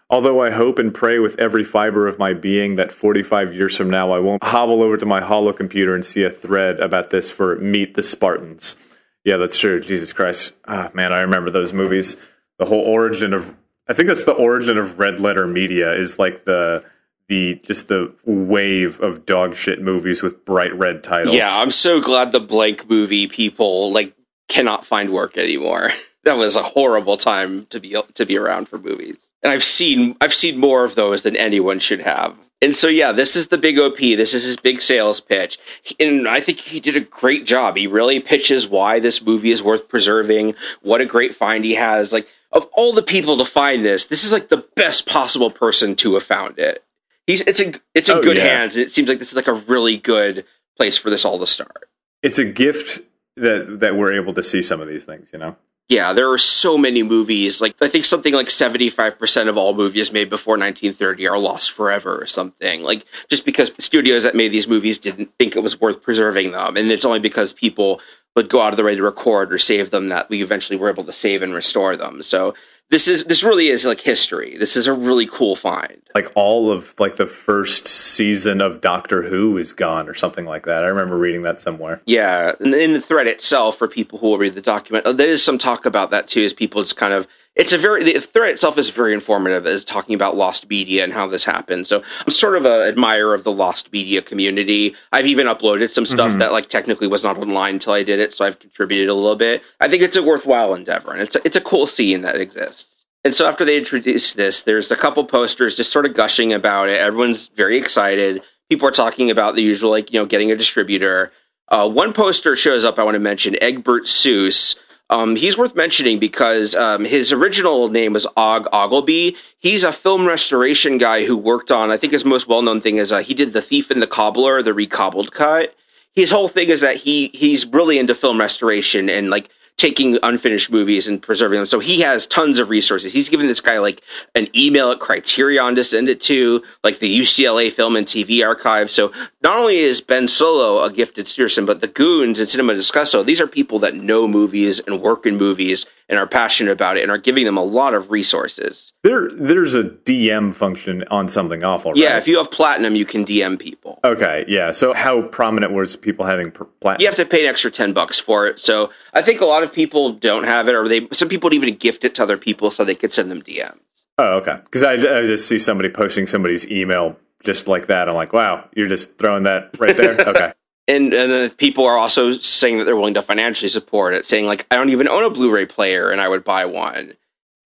Although 0.09 0.41
I 0.41 0.51
hope 0.51 0.79
and 0.79 0.93
pray 0.93 1.19
with 1.19 1.37
every 1.37 1.65
fiber 1.65 2.07
of 2.07 2.17
my 2.17 2.33
being 2.33 2.77
that 2.77 2.93
45 2.93 3.53
years 3.53 3.75
from 3.75 3.89
now 3.89 4.11
I 4.11 4.19
won't 4.19 4.43
hobble 4.45 4.81
over 4.81 4.95
to 4.95 5.05
my 5.05 5.19
hollow 5.19 5.51
computer 5.51 5.93
and 5.93 6.05
see 6.05 6.23
a 6.23 6.29
thread 6.29 6.79
about 6.79 7.09
this 7.09 7.33
for 7.33 7.57
Meet 7.57 7.95
the 7.95 8.01
Spartans. 8.01 8.77
Yeah, 9.25 9.35
that's 9.35 9.59
true. 9.59 9.81
Jesus 9.81 10.13
Christ. 10.13 10.55
Ah, 10.65 10.89
man, 10.93 11.11
I 11.11 11.19
remember 11.19 11.49
those 11.49 11.73
movies. 11.73 12.15
The 12.57 12.65
whole 12.65 12.81
origin 12.81 13.33
of 13.33 13.55
I 13.87 13.93
think 13.93 14.07
that's 14.07 14.25
the 14.25 14.33
origin 14.33 14.77
of 14.77 14.99
red 14.99 15.19
letter 15.19 15.47
media 15.47 15.93
is 15.93 16.19
like 16.19 16.45
the 16.45 16.83
the 17.27 17.59
just 17.63 17.87
the 17.87 18.13
wave 18.25 18.99
of 19.01 19.25
dog 19.25 19.55
shit 19.55 19.81
movies 19.81 20.23
with 20.23 20.45
bright 20.45 20.73
red 20.73 21.03
titles. 21.03 21.35
Yeah, 21.35 21.57
I'm 21.57 21.71
so 21.71 22.01
glad 22.01 22.31
the 22.31 22.39
blank 22.39 22.89
movie 22.89 23.27
people 23.27 23.91
like 23.91 24.13
cannot 24.47 24.85
find 24.85 25.11
work 25.11 25.37
anymore. 25.37 25.91
That 26.23 26.35
was 26.35 26.57
a 26.57 26.63
horrible 26.63 27.15
time 27.15 27.67
to 27.67 27.79
be 27.79 27.95
to 28.15 28.25
be 28.25 28.37
around 28.37 28.67
for 28.67 28.77
movies. 28.77 29.29
And 29.41 29.49
I've 29.49 29.63
seen 29.63 30.17
I've 30.19 30.33
seen 30.33 30.57
more 30.57 30.83
of 30.83 30.95
those 30.95 31.21
than 31.21 31.37
anyone 31.37 31.79
should 31.79 32.01
have. 32.01 32.35
And 32.61 32.75
so 32.75 32.89
yeah, 32.89 33.13
this 33.13 33.37
is 33.37 33.47
the 33.47 33.57
big 33.57 33.79
OP. 33.79 33.97
This 33.97 34.33
is 34.33 34.43
his 34.43 34.57
big 34.57 34.81
sales 34.81 35.21
pitch. 35.21 35.57
And 36.01 36.27
I 36.27 36.41
think 36.41 36.59
he 36.59 36.81
did 36.81 36.97
a 36.97 36.99
great 36.99 37.45
job. 37.45 37.77
He 37.77 37.87
really 37.87 38.19
pitches 38.19 38.67
why 38.67 38.99
this 38.99 39.21
movie 39.21 39.51
is 39.51 39.63
worth 39.63 39.87
preserving, 39.87 40.55
what 40.81 40.99
a 40.99 41.05
great 41.05 41.33
find 41.33 41.63
he 41.63 41.75
has. 41.75 42.11
Like 42.11 42.27
of 42.51 42.67
all 42.73 42.93
the 42.93 43.03
people 43.03 43.37
to 43.37 43.45
find 43.45 43.83
this, 43.85 44.05
this 44.07 44.23
is 44.23 44.31
like 44.31 44.49
the 44.49 44.65
best 44.75 45.05
possible 45.05 45.51
person 45.51 45.95
to 45.97 46.13
have 46.15 46.23
found 46.23 46.57
it. 46.59 46.83
He's 47.25 47.41
it's 47.41 47.59
a 47.59 47.73
it's 47.93 48.09
in 48.09 48.17
Oh, 48.17 48.21
good 48.21 48.37
yeah. 48.37 48.43
hands. 48.59 48.77
It 48.77 48.91
seems 48.91 49.09
like 49.09 49.19
this 49.19 49.29
is 49.29 49.35
like 49.35 49.47
a 49.47 49.53
really 49.53 49.97
good 49.97 50.45
place 50.77 50.97
for 50.97 51.09
this 51.09 51.25
all 51.25 51.39
to 51.39 51.47
start. 51.47 51.89
It's 52.23 52.39
a 52.39 52.45
gift 52.45 53.01
that 53.35 53.79
that 53.81 53.95
we're 53.95 54.13
able 54.13 54.33
to 54.33 54.43
see 54.43 54.61
some 54.61 54.79
of 54.81 54.87
these 54.87 55.03
things, 55.05 55.29
you 55.33 55.39
know. 55.39 55.57
Yeah, 55.89 56.11
there 56.11 56.29
are 56.31 56.37
so 56.37 56.77
many 56.77 57.01
movies. 57.01 57.61
Like 57.61 57.75
I 57.81 57.87
think 57.87 58.03
something 58.05 58.33
like 58.33 58.49
seventy 58.49 58.89
five 58.89 59.17
percent 59.19 59.47
of 59.49 59.57
all 59.57 59.73
movies 59.73 60.11
made 60.11 60.29
before 60.29 60.57
nineteen 60.57 60.93
thirty 60.93 61.27
are 61.27 61.37
lost 61.37 61.71
forever 61.71 62.17
or 62.21 62.27
something. 62.27 62.81
Like 62.83 63.05
just 63.29 63.45
because 63.45 63.71
studios 63.77 64.23
that 64.23 64.35
made 64.35 64.49
these 64.51 64.67
movies 64.67 64.97
didn't 64.97 65.31
think 65.39 65.55
it 65.55 65.63
was 65.63 65.79
worth 65.79 66.01
preserving 66.01 66.51
them, 66.53 66.75
and 66.77 66.91
it's 66.91 67.05
only 67.05 67.19
because 67.19 67.53
people 67.53 68.01
would 68.37 68.49
go 68.49 68.61
out 68.61 68.71
of 68.71 68.77
the 68.77 68.83
way 68.83 68.95
to 68.95 69.01
record 69.01 69.51
or 69.51 69.57
save 69.57 69.89
them 69.89 70.09
that 70.09 70.29
we 70.29 70.41
eventually 70.41 70.77
were 70.77 70.89
able 70.89 71.03
to 71.03 71.11
save 71.11 71.41
and 71.41 71.53
restore 71.53 71.97
them. 71.97 72.21
So 72.21 72.53
this 72.89 73.07
is 73.07 73.25
this 73.25 73.43
really 73.43 73.67
is 73.67 73.83
like 73.83 73.99
history. 73.99 74.55
This 74.57 74.77
is 74.77 74.87
a 74.87 74.93
really 74.93 75.25
cool 75.25 75.55
find. 75.55 75.97
Like 76.15 76.31
all 76.35 76.71
of 76.71 76.93
like 76.99 77.17
the 77.17 77.25
first 77.25 77.87
season 77.87 78.61
of 78.61 78.79
Doctor 78.79 79.23
Who 79.23 79.57
is 79.57 79.73
gone 79.73 80.07
or 80.07 80.13
something 80.13 80.45
like 80.45 80.65
that. 80.65 80.83
I 80.83 80.87
remember 80.87 81.17
reading 81.17 81.41
that 81.41 81.59
somewhere. 81.59 82.01
Yeah, 82.05 82.53
and 82.59 82.73
in 82.73 82.93
the 82.93 83.01
thread 83.01 83.27
itself, 83.27 83.77
for 83.77 83.87
people 83.87 84.19
who 84.19 84.29
will 84.29 84.37
read 84.37 84.53
the 84.53 84.61
document, 84.61 85.05
uh, 85.05 85.13
there 85.13 85.27
is 85.27 85.43
some 85.43 85.57
talk 85.57 85.85
about 85.85 86.11
that 86.11 86.27
too. 86.27 86.41
Is 86.41 86.53
people 86.53 86.81
just 86.83 86.95
kind 86.95 87.13
of 87.13 87.27
it's 87.57 87.73
a 87.73 87.77
very 87.77 88.03
the 88.03 88.19
thread 88.19 88.51
itself 88.51 88.77
is 88.77 88.89
very 88.89 89.13
informative, 89.13 89.65
as 89.65 89.83
talking 89.83 90.15
about 90.15 90.37
lost 90.37 90.69
media 90.69 91.03
and 91.03 91.11
how 91.11 91.27
this 91.27 91.43
happened. 91.43 91.87
So 91.87 92.03
I'm 92.25 92.31
sort 92.31 92.55
of 92.55 92.65
an 92.65 92.81
admirer 92.87 93.33
of 93.33 93.43
the 93.43 93.51
lost 93.51 93.91
media 93.91 94.21
community. 94.21 94.95
I've 95.11 95.25
even 95.25 95.47
uploaded 95.47 95.89
some 95.89 96.05
stuff 96.05 96.31
Mhm. 96.31 96.39
that 96.39 96.51
like 96.51 96.69
technically 96.69 97.07
was 97.07 97.23
not 97.23 97.37
online 97.37 97.75
until 97.75 97.93
I 97.93 98.03
did 98.03 98.19
it, 98.19 98.33
so 98.33 98.45
I've 98.45 98.59
contributed 98.59 99.09
a 99.09 99.13
little 99.13 99.35
bit. 99.35 99.61
I 99.79 99.87
think 99.89 100.03
it's 100.03 100.17
a 100.17 100.23
worthwhile 100.23 100.73
endeavor, 100.73 101.11
and 101.11 101.21
it's 101.21 101.35
a, 101.35 101.41
it's 101.43 101.55
a 101.57 101.61
cool 101.61 101.87
scene 101.87 102.21
that 102.21 102.35
exists. 102.39 103.03
And 103.23 103.33
so 103.33 103.47
after 103.47 103.65
they 103.65 103.77
introduce 103.77 104.33
this, 104.33 104.61
there's 104.61 104.91
a 104.91 104.95
couple 104.95 105.25
posters 105.25 105.75
just 105.75 105.91
sort 105.91 106.05
of 106.05 106.13
gushing 106.13 106.53
about 106.53 106.87
it. 106.87 106.99
Everyone's 106.99 107.47
very 107.57 107.77
excited. 107.77 108.41
People 108.69 108.87
are 108.87 108.91
talking 108.91 109.29
about 109.31 109.55
the 109.55 109.63
usual, 109.63 109.89
like, 109.89 110.13
you 110.13 110.19
know, 110.19 110.25
getting 110.25 110.51
a 110.51 110.55
distributor. 110.55 111.31
Uh, 111.69 111.89
one 111.89 112.13
poster 112.13 112.55
shows 112.55 112.85
up 112.85 112.97
I 112.99 113.03
want 113.03 113.15
to 113.15 113.19
mention 113.19 113.57
Egbert 113.61 114.07
Souse. 114.07 114.75
Um, 115.09 115.35
he's 115.35 115.57
worth 115.57 115.75
mentioning 115.75 116.19
because 116.19 116.75
um, 116.75 117.05
his 117.05 117.31
original 117.31 117.87
name 117.87 118.13
was 118.13 118.27
Og 118.35 118.65
Ogleby. 118.73 119.35
He's 119.59 119.83
a 119.83 119.93
film 119.93 120.27
restoration 120.27 120.97
guy 120.97 121.25
who 121.25 121.37
worked 121.37 121.71
on, 121.71 121.91
I 121.91 121.97
think 121.97 122.13
his 122.13 122.25
most 122.25 122.47
well 122.47 122.61
known 122.61 122.81
thing 122.81 122.97
is 122.97 123.11
uh, 123.11 123.19
he 123.19 123.33
did 123.33 123.53
The 123.53 123.61
Thief 123.61 123.89
and 123.89 124.01
the 124.01 124.07
Cobbler, 124.07 124.61
the 124.61 124.73
recobbled 124.73 125.31
cut. 125.31 125.73
His 126.13 126.31
whole 126.31 126.47
thing 126.49 126.69
is 126.69 126.81
that 126.81 126.95
he 126.95 127.29
he's 127.33 127.65
really 127.65 127.99
into 127.99 128.15
film 128.15 128.39
restoration 128.39 129.07
and 129.09 129.29
like 129.29 129.49
taking 129.77 130.17
unfinished 130.23 130.71
movies 130.71 131.07
and 131.07 131.21
preserving 131.21 131.57
them. 131.57 131.65
So 131.65 131.79
he 131.79 132.01
has 132.01 132.25
tons 132.25 132.57
of 132.57 132.69
resources. 132.69 133.13
He's 133.13 133.29
given 133.29 133.47
this 133.47 133.61
guy 133.61 133.77
like 133.77 134.01
an 134.33 134.47
email 134.55 134.91
at 134.91 134.99
Criterion 134.99 135.75
to 135.75 135.83
send 135.83 136.09
it 136.09 136.19
to, 136.21 136.63
like 136.83 136.99
the 136.99 137.19
UCLA 137.19 137.71
Film 137.71 137.95
and 137.95 138.07
TV 138.07 138.45
Archive. 138.45 138.89
So 138.89 139.11
not 139.43 139.57
only 139.57 139.77
is 139.77 140.01
Ben 140.01 140.27
Solo 140.27 140.83
a 140.83 140.91
gifted 140.91 141.27
steersman, 141.27 141.67
but 141.67 141.81
the 141.81 141.87
Goons 141.87 142.39
and 142.39 142.49
Cinema 142.49 142.73
Discusso, 142.73 143.23
these 143.23 143.39
are 143.39 143.47
people 143.47 143.77
that 143.79 143.95
know 143.95 144.27
movies 144.27 144.79
and 144.79 145.01
work 145.01 145.27
in 145.27 145.37
movies 145.37 145.85
and 146.09 146.17
are 146.17 146.27
passionate 146.27 146.71
about 146.71 146.97
it 146.97 147.03
and 147.03 147.11
are 147.11 147.17
giving 147.17 147.45
them 147.45 147.57
a 147.57 147.63
lot 147.63 147.93
of 147.93 148.09
resources. 148.09 148.93
There 149.07 149.29
there's 149.29 149.73
a 149.73 149.83
DM 149.83 150.53
function 150.53 151.05
on 151.09 151.29
something 151.29 151.63
awful, 151.63 151.91
right? 151.91 151.97
Yeah, 151.97 152.17
if 152.17 152.27
you 152.27 152.39
have 152.39 152.51
platinum, 152.51 152.93
you 152.93 153.05
can 153.05 153.23
DM 153.23 153.57
people. 153.57 154.01
Okay, 154.03 154.43
yeah. 154.49 154.71
So 154.71 154.93
how 154.93 155.21
prominent 155.21 155.71
was 155.71 155.95
people 155.95 156.25
having 156.25 156.51
platinum? 156.51 156.99
You 156.99 157.07
have 157.07 157.15
to 157.15 157.25
pay 157.25 157.45
an 157.45 157.49
extra 157.49 157.71
10 157.71 157.93
bucks 157.93 158.19
for 158.19 158.47
it. 158.47 158.59
So 158.59 158.91
I 159.13 159.21
think 159.21 159.39
a 159.39 159.45
lot 159.45 159.63
of 159.63 159.71
people 159.71 160.11
don't 160.11 160.43
have 160.43 160.67
it 160.67 160.75
or 160.75 160.89
they 160.89 161.07
some 161.13 161.29
people 161.29 161.47
would 161.47 161.53
even 161.53 161.73
gift 161.75 162.03
it 162.03 162.15
to 162.15 162.23
other 162.23 162.37
people 162.37 162.69
so 162.69 162.83
they 162.83 162.95
could 162.95 163.13
send 163.13 163.31
them 163.31 163.41
DMs. 163.41 163.77
Oh, 164.17 164.39
okay. 164.39 164.59
Because 164.65 164.83
I, 164.83 164.95
I 164.95 165.25
just 165.25 165.47
see 165.47 165.57
somebody 165.57 165.87
posting 165.87 166.27
somebody's 166.27 166.69
email 166.69 167.15
just 167.45 167.69
like 167.69 167.87
that. 167.87 168.09
I'm 168.09 168.15
like, 168.15 168.33
wow, 168.33 168.67
you're 168.75 168.89
just 168.89 169.17
throwing 169.17 169.43
that 169.43 169.69
right 169.79 169.95
there. 169.95 170.17
Okay. 170.27 170.51
and 170.89 171.13
and 171.13 171.31
then 171.31 171.49
people 171.51 171.85
are 171.85 171.97
also 171.97 172.31
saying 172.31 172.79
that 172.79 172.83
they're 172.83 172.97
willing 172.97 173.13
to 173.13 173.21
financially 173.21 173.69
support 173.69 174.13
it, 174.13 174.25
saying 174.25 174.47
like 174.47 174.67
I 174.69 174.75
don't 174.75 174.89
even 174.89 175.07
own 175.07 175.23
a 175.23 175.29
Blu-ray 175.29 175.67
player 175.67 176.09
and 176.09 176.19
I 176.19 176.27
would 176.27 176.43
buy 176.43 176.65
one. 176.65 177.13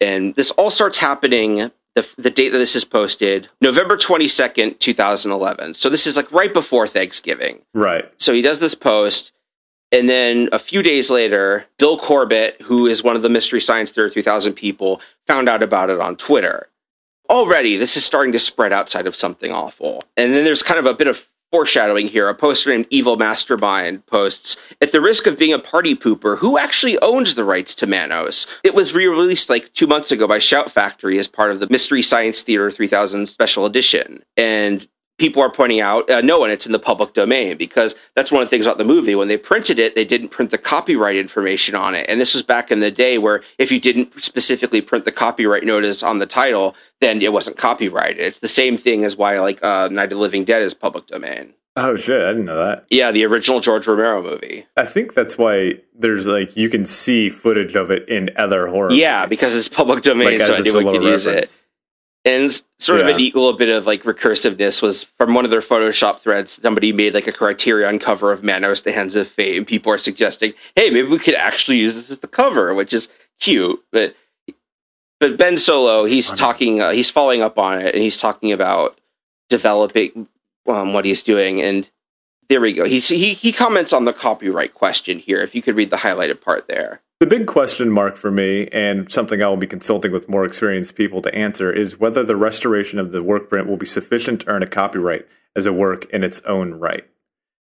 And 0.01 0.35
this 0.35 0.51
all 0.51 0.71
starts 0.71 0.97
happening 0.97 1.71
the 1.95 2.13
the 2.17 2.29
date 2.29 2.49
that 2.49 2.57
this 2.57 2.75
is 2.75 2.83
posted, 2.85 3.49
November 3.61 3.97
22nd, 3.97 4.79
2011. 4.79 5.73
So 5.75 5.89
this 5.89 6.07
is 6.07 6.17
like 6.17 6.31
right 6.31 6.53
before 6.53 6.87
Thanksgiving. 6.87 7.61
Right. 7.73 8.11
So 8.17 8.33
he 8.33 8.41
does 8.41 8.59
this 8.59 8.75
post 8.75 9.31
and 9.91 10.09
then 10.09 10.47
a 10.51 10.59
few 10.59 10.81
days 10.81 11.09
later, 11.09 11.65
Bill 11.77 11.97
Corbett, 11.97 12.61
who 12.61 12.87
is 12.87 13.03
one 13.03 13.15
of 13.15 13.21
the 13.21 13.29
Mystery 13.29 13.59
Science 13.59 13.91
Theater 13.91 14.09
3000 14.09 14.53
people, 14.53 15.01
found 15.27 15.49
out 15.49 15.61
about 15.61 15.89
it 15.89 15.99
on 15.99 16.15
Twitter. 16.15 16.69
Already, 17.29 17.75
this 17.75 17.97
is 17.97 18.05
starting 18.05 18.31
to 18.31 18.39
spread 18.39 18.71
outside 18.71 19.05
of 19.05 19.15
something 19.15 19.51
awful. 19.51 20.03
And 20.15 20.33
then 20.33 20.43
there's 20.45 20.63
kind 20.63 20.79
of 20.79 20.85
a 20.85 20.93
bit 20.93 21.07
of 21.07 21.27
foreshadowing 21.51 22.07
here. 22.07 22.29
A 22.29 22.33
poster 22.33 22.69
named 22.69 22.87
Evil 22.89 23.17
Mastermind 23.17 24.05
posts 24.05 24.57
At 24.81 24.91
the 24.91 25.01
risk 25.01 25.27
of 25.27 25.37
being 25.37 25.53
a 25.53 25.59
party 25.59 25.95
pooper, 25.95 26.37
who 26.37 26.57
actually 26.57 26.97
owns 26.99 27.35
the 27.35 27.43
rights 27.43 27.75
to 27.75 27.87
Manos? 27.87 28.47
It 28.63 28.73
was 28.73 28.93
re 28.93 29.07
released 29.07 29.49
like 29.49 29.73
two 29.73 29.87
months 29.87 30.11
ago 30.11 30.27
by 30.27 30.39
Shout 30.39 30.71
Factory 30.71 31.19
as 31.19 31.27
part 31.27 31.51
of 31.51 31.59
the 31.59 31.69
Mystery 31.69 32.01
Science 32.01 32.41
Theater 32.41 32.71
3000 32.71 33.27
special 33.27 33.65
edition. 33.65 34.23
And 34.37 34.87
people 35.21 35.43
are 35.43 35.51
pointing 35.51 35.79
out, 35.79 36.09
uh, 36.09 36.19
no, 36.19 36.43
and 36.43 36.51
it's 36.51 36.65
in 36.65 36.71
the 36.71 36.79
public 36.79 37.13
domain 37.13 37.55
because 37.55 37.93
that's 38.15 38.31
one 38.31 38.41
of 38.41 38.47
the 38.47 38.49
things 38.49 38.65
about 38.65 38.79
the 38.79 38.83
movie. 38.83 39.13
When 39.13 39.27
they 39.27 39.37
printed 39.37 39.77
it, 39.77 39.93
they 39.93 40.03
didn't 40.03 40.29
print 40.29 40.49
the 40.49 40.57
copyright 40.57 41.15
information 41.15 41.75
on 41.75 41.93
it. 41.93 42.07
And 42.09 42.19
this 42.19 42.33
was 42.33 42.41
back 42.41 42.71
in 42.71 42.79
the 42.79 42.89
day 42.89 43.19
where 43.19 43.43
if 43.59 43.71
you 43.71 43.79
didn't 43.79 44.19
specifically 44.19 44.81
print 44.81 45.05
the 45.05 45.11
copyright 45.11 45.63
notice 45.63 46.01
on 46.01 46.17
the 46.17 46.25
title, 46.25 46.75
then 47.01 47.21
it 47.21 47.31
wasn't 47.31 47.55
copyrighted. 47.55 48.17
It's 48.17 48.39
the 48.39 48.47
same 48.47 48.77
thing 48.77 49.05
as 49.05 49.15
why 49.15 49.39
like 49.39 49.63
uh, 49.63 49.89
Night 49.89 50.05
of 50.05 50.09
the 50.09 50.15
Living 50.15 50.43
Dead 50.43 50.63
is 50.63 50.73
public 50.73 51.05
domain. 51.05 51.53
Oh 51.75 51.95
shit, 51.95 52.23
I 52.23 52.29
didn't 52.31 52.45
know 52.45 52.57
that. 52.57 52.87
Yeah, 52.89 53.11
the 53.11 53.23
original 53.25 53.59
George 53.59 53.85
Romero 53.85 54.23
movie. 54.23 54.65
I 54.75 54.85
think 54.85 55.13
that's 55.13 55.37
why 55.37 55.75
there's 55.93 56.25
like 56.25 56.57
you 56.57 56.67
can 56.67 56.83
see 56.83 57.29
footage 57.29 57.75
of 57.75 57.91
it 57.91 58.09
in 58.09 58.31
other 58.35 58.67
horror. 58.67 58.91
Yeah, 58.91 59.19
movies. 59.19 59.29
because 59.29 59.55
it's 59.55 59.67
public 59.69 60.01
domain, 60.01 60.39
like, 60.39 60.47
so 60.47 60.55
anyone 60.55 60.95
can 60.95 61.03
use 61.03 61.27
it. 61.27 61.63
And 62.23 62.51
sort 62.77 63.01
of 63.01 63.07
Yeah. 63.07 63.15
an 63.15 63.19
equal 63.19 63.51
bit 63.53 63.69
of 63.69 63.87
like 63.87 64.03
recursiveness 64.03 64.81
was 64.81 65.03
from 65.03 65.33
one 65.33 65.43
of 65.43 65.49
their 65.49 65.59
Photoshop 65.61 66.19
threads. 66.19 66.51
Somebody 66.51 66.91
made 66.93 67.15
like 67.15 67.25
a 67.25 67.31
Criterion 67.31 67.97
cover 67.97 68.31
of 68.31 68.43
Manos: 68.43 68.81
The 68.81 68.91
Hands 68.91 69.15
of 69.15 69.27
Fate, 69.27 69.57
and 69.57 69.65
people 69.65 69.91
are 69.91 69.97
suggesting, 69.97 70.53
"Hey, 70.75 70.91
maybe 70.91 71.07
we 71.07 71.17
could 71.17 71.33
actually 71.33 71.77
use 71.77 71.95
this 71.95 72.11
as 72.11 72.19
the 72.19 72.27
cover," 72.27 72.73
which 72.75 72.93
is 72.93 73.09
cute. 73.39 73.83
But 73.91 74.15
but 75.19 75.37
Ben 75.37 75.57
Solo, 75.57 76.05
he's 76.05 76.27
funny. 76.27 76.37
talking, 76.39 76.81
uh, 76.81 76.91
he's 76.91 77.09
following 77.09 77.41
up 77.41 77.57
on 77.57 77.79
it, 77.81 77.93
and 77.93 78.03
he's 78.03 78.17
talking 78.17 78.51
about 78.51 78.99
developing 79.49 80.27
um, 80.67 80.93
what 80.93 81.05
he's 81.05 81.23
doing. 81.23 81.61
And 81.61 81.89
there 82.49 82.61
we 82.61 82.73
go. 82.73 82.85
He's, 82.85 83.07
he 83.07 83.33
he 83.33 83.51
comments 83.51 83.93
on 83.93 84.05
the 84.05 84.13
copyright 84.13 84.73
question 84.75 85.17
here. 85.19 85.41
If 85.41 85.55
you 85.55 85.61
could 85.63 85.75
read 85.75 85.89
the 85.89 85.97
highlighted 85.97 86.41
part 86.41 86.67
there. 86.67 87.01
The 87.21 87.27
big 87.27 87.45
question 87.45 87.91
mark 87.91 88.17
for 88.17 88.31
me, 88.31 88.67
and 88.69 89.11
something 89.11 89.43
I 89.43 89.47
will 89.47 89.55
be 89.55 89.67
consulting 89.67 90.11
with 90.11 90.27
more 90.27 90.43
experienced 90.43 90.95
people 90.95 91.21
to 91.21 91.35
answer, 91.35 91.71
is 91.71 91.99
whether 91.99 92.23
the 92.23 92.35
restoration 92.35 92.97
of 92.97 93.11
the 93.11 93.21
work 93.21 93.47
print 93.47 93.67
will 93.67 93.77
be 93.77 93.85
sufficient 93.85 94.41
to 94.41 94.47
earn 94.47 94.63
a 94.63 94.67
copyright 94.67 95.27
as 95.55 95.67
a 95.67 95.71
work 95.71 96.09
in 96.09 96.23
its 96.23 96.41
own 96.45 96.73
right. 96.73 97.07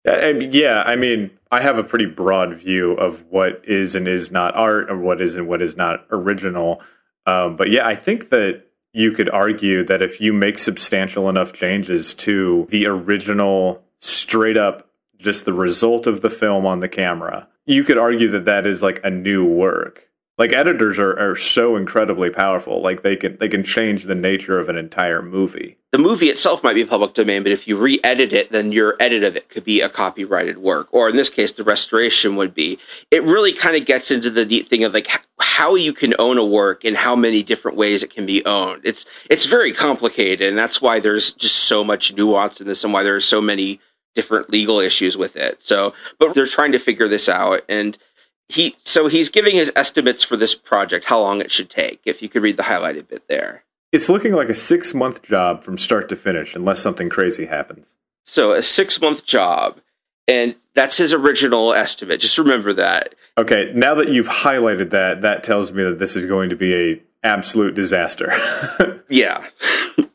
Uh, 0.08 0.30
yeah, 0.40 0.82
I 0.88 0.96
mean, 0.96 1.30
I 1.52 1.62
have 1.62 1.78
a 1.78 1.84
pretty 1.84 2.08
broad 2.08 2.56
view 2.56 2.94
of 2.94 3.26
what 3.30 3.64
is 3.64 3.94
and 3.94 4.08
is 4.08 4.32
not 4.32 4.56
art, 4.56 4.90
or 4.90 4.98
what 4.98 5.22
is 5.22 5.36
and 5.36 5.48
what 5.48 5.62
is 5.62 5.78
not 5.78 6.08
original. 6.10 6.82
Um, 7.28 7.56
but 7.56 7.70
yeah, 7.70 7.88
I 7.88 7.94
think 7.94 8.30
that 8.30 8.64
you 8.92 9.12
could 9.12 9.30
argue 9.30 9.84
that 9.84 10.02
if 10.02 10.20
you 10.20 10.34
make 10.34 10.58
substantial 10.58 11.30
enough 11.30 11.54
changes 11.54 12.16
to 12.16 12.66
the 12.72 12.88
original, 12.88 13.84
straight 14.02 14.58
up, 14.58 14.90
just 15.20 15.46
the 15.46 15.54
result 15.54 16.08
of 16.08 16.22
the 16.22 16.32
film 16.32 16.66
on 16.66 16.80
the 16.80 16.90
camera, 16.90 17.50
you 17.66 17.84
could 17.84 17.98
argue 17.98 18.30
that 18.30 18.46
that 18.46 18.66
is 18.68 18.84
like 18.84 19.00
a 19.04 19.10
new 19.10 19.46
work. 19.46 20.10
Like 20.38 20.52
editors 20.52 20.98
are, 20.98 21.18
are 21.20 21.36
so 21.36 21.76
incredibly 21.76 22.32
powerful. 22.32 22.82
Like 22.82 23.04
they 23.04 23.16
can 23.16 23.38
they 23.38 23.48
can 23.48 23.64
change 23.64 24.06
the 24.06 24.16
nature 24.16 24.58
of 24.60 24.68
an 24.68 24.78
entire 24.78 25.22
movie. 25.22 25.78
the 25.92 26.00
movie 26.00 26.26
itself 26.30 26.64
might 26.64 26.74
be 26.74 26.84
public 26.84 27.14
domain, 27.14 27.44
but 27.44 27.52
if 27.52 27.68
you 27.68 27.78
re-edit 27.78 28.34
it, 28.34 28.52
then 28.52 28.72
your 28.72 28.96
edit 29.00 29.24
of 29.24 29.36
it 29.36 29.48
could 29.48 29.64
be 29.64 29.80
a 29.80 29.88
copyrighted 29.88 30.58
work, 30.58 30.88
or 30.92 31.08
in 31.08 31.16
this 31.16 31.30
case, 31.30 31.52
the 31.52 31.64
restoration 31.64 32.36
would 32.36 32.56
be. 32.56 32.80
It 33.12 33.22
really 33.22 33.54
kind 33.54 33.76
of 33.76 33.86
gets 33.86 34.10
into 34.10 34.32
the 34.32 34.44
neat 34.44 34.68
thing 34.68 34.84
of 34.84 34.96
like 34.96 35.08
how 35.40 35.76
you 35.76 35.94
can 35.94 36.16
own 36.18 36.40
a 36.40 36.46
work 36.46 36.84
and 36.84 36.98
how 36.98 37.16
many 37.16 37.44
different 37.44 37.78
ways 37.78 38.02
it 38.02 38.10
can 38.10 38.26
be 38.26 38.44
owned. 38.44 38.82
It's 38.84 39.06
it's 39.30 39.46
very 39.46 39.72
complicated, 39.72 40.50
and 40.50 40.58
that's 40.58 40.82
why 40.82 41.00
there's 41.00 41.32
just 41.32 41.58
so 41.58 41.84
much 41.84 42.16
nuance 42.16 42.60
in 42.60 42.68
this, 42.68 42.84
and 42.84 42.92
why 42.92 43.04
there 43.04 43.16
are 43.16 43.20
so 43.22 43.40
many 43.40 43.80
different 44.14 44.50
legal 44.50 44.80
issues 44.80 45.18
with 45.18 45.36
it. 45.36 45.62
So, 45.62 45.94
but 46.20 46.34
they're 46.34 46.46
trying 46.46 46.72
to 46.74 46.80
figure 46.80 47.08
this 47.08 47.28
out, 47.28 47.62
and 47.68 47.98
he 48.50 48.76
so 48.84 49.08
he's 49.08 49.30
giving 49.30 49.56
his 49.56 49.72
estimates 49.76 50.24
for 50.24 50.38
this 50.38 50.56
project, 50.56 51.06
how 51.06 51.20
long 51.20 51.42
it 51.42 51.52
should 51.52 51.70
take. 51.70 52.02
If 52.06 52.22
you 52.22 52.30
could 52.30 52.44
read 52.44 52.58
the 52.58 52.64
highlighted 52.64 53.08
bit 53.08 53.28
there. 53.28 53.64
It's 53.92 54.10
looking 54.10 54.34
like 54.34 54.50
a 54.50 54.56
six 54.56 54.94
month 54.94 55.24
job 55.24 55.64
from 55.64 55.78
start 55.78 56.10
to 56.10 56.16
finish, 56.16 56.56
unless 56.56 56.80
something 56.80 57.10
crazy 57.10 57.46
happens. 57.46 57.98
So 58.26 58.54
a 58.54 58.64
six 58.64 59.00
month 59.00 59.26
job, 59.26 59.80
and 60.28 60.56
that's 60.74 60.98
his 60.98 61.14
original 61.14 61.74
estimate. 61.74 62.20
Just 62.20 62.38
remember 62.38 62.74
that. 62.74 63.16
Okay, 63.38 63.72
now 63.76 63.96
that 63.96 64.10
you've 64.10 64.30
highlighted 64.30 64.92
that, 64.92 65.22
that 65.22 65.44
tells 65.44 65.72
me 65.72 65.84
that 65.84 66.00
this 66.00 66.16
is 66.16 66.26
going 66.26 66.50
to 66.50 66.56
be 66.56 66.74
a 66.74 67.02
absolute 67.24 67.76
disaster. 67.76 68.32
Yeah. 69.10 69.46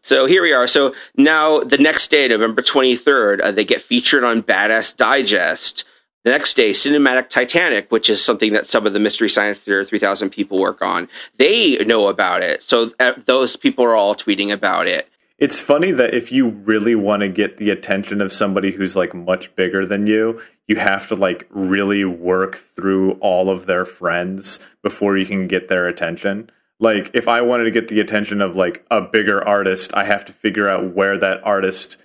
so 0.03 0.27
here 0.27 0.43
we 0.43 0.53
are. 0.53 0.67
So 0.67 0.93
now 1.17 1.61
the 1.61 1.79
next 1.79 2.11
day, 2.11 2.27
November 2.27 2.63
twenty 2.63 2.97
third, 2.97 3.41
uh, 3.41 3.53
they 3.53 3.65
get 3.65 3.81
featured 3.81 4.25
on 4.25 4.43
Badass 4.43 4.97
Digest. 4.97 5.85
The 6.25 6.31
next 6.31 6.55
day, 6.55 6.73
Cinematic 6.73 7.29
Titanic, 7.29 7.93
which 7.93 8.11
is 8.11 8.25
something 8.25 8.53
that 8.55 8.67
some 8.67 8.87
of 8.87 8.95
the 8.95 8.99
Mystery 8.99 9.29
Science 9.29 9.61
Theater 9.61 9.85
3000 9.85 10.31
people 10.31 10.59
work 10.59 10.83
on, 10.83 11.09
they 11.39 11.77
know 11.85 12.09
about 12.09 12.43
it. 12.43 12.63
So 12.63 12.91
uh, 12.99 13.13
those 13.25 13.55
people 13.55 13.85
are 13.85 13.95
all 13.95 14.17
tweeting 14.17 14.53
about 14.53 14.89
it. 14.89 15.09
It's 15.39 15.61
funny 15.61 15.93
that 15.93 16.15
if 16.15 16.33
you 16.33 16.49
really 16.49 16.97
want 16.97 17.23
to 17.23 17.29
get 17.29 17.59
the 17.59 17.71
attention 17.71 18.21
of 18.21 18.33
somebody 18.33 18.73
who's 18.73 18.97
like 18.97 19.15
much 19.15 19.55
bigger 19.55 19.87
than 19.87 20.09
you, 20.09 20.41
you 20.67 20.77
have 20.77 21.07
to 21.09 21.15
like 21.15 21.47
really 21.51 22.05
work 22.05 22.57
through 22.57 23.13
all 23.21 23.49
of 23.49 23.67
their 23.67 23.85
friends 23.85 24.59
before 24.83 25.17
you 25.17 25.25
can 25.25 25.47
get 25.47 25.69
their 25.69 25.87
attention. 25.87 26.51
Like 26.81 27.11
if 27.15 27.27
I 27.27 27.41
wanted 27.41 27.65
to 27.65 27.71
get 27.71 27.89
the 27.89 28.01
attention 28.01 28.41
of 28.41 28.57
like 28.57 28.85
a 28.91 29.01
bigger 29.01 29.47
artist, 29.47 29.93
I 29.95 30.05
have 30.05 30.25
to 30.27 30.33
figure 30.33 30.69
out 30.69 30.95
where 30.95 31.19
that 31.19 31.45
artist 31.45 31.97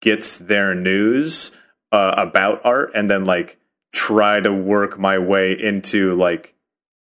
gets 0.00 0.36
their 0.36 0.74
news 0.74 1.56
uh, 1.92 2.14
about 2.16 2.60
art 2.64 2.90
and 2.94 3.10
then 3.10 3.24
like 3.24 3.58
try 3.92 4.40
to 4.40 4.52
work 4.52 4.98
my 4.98 5.18
way 5.18 5.52
into 5.52 6.14
like 6.14 6.54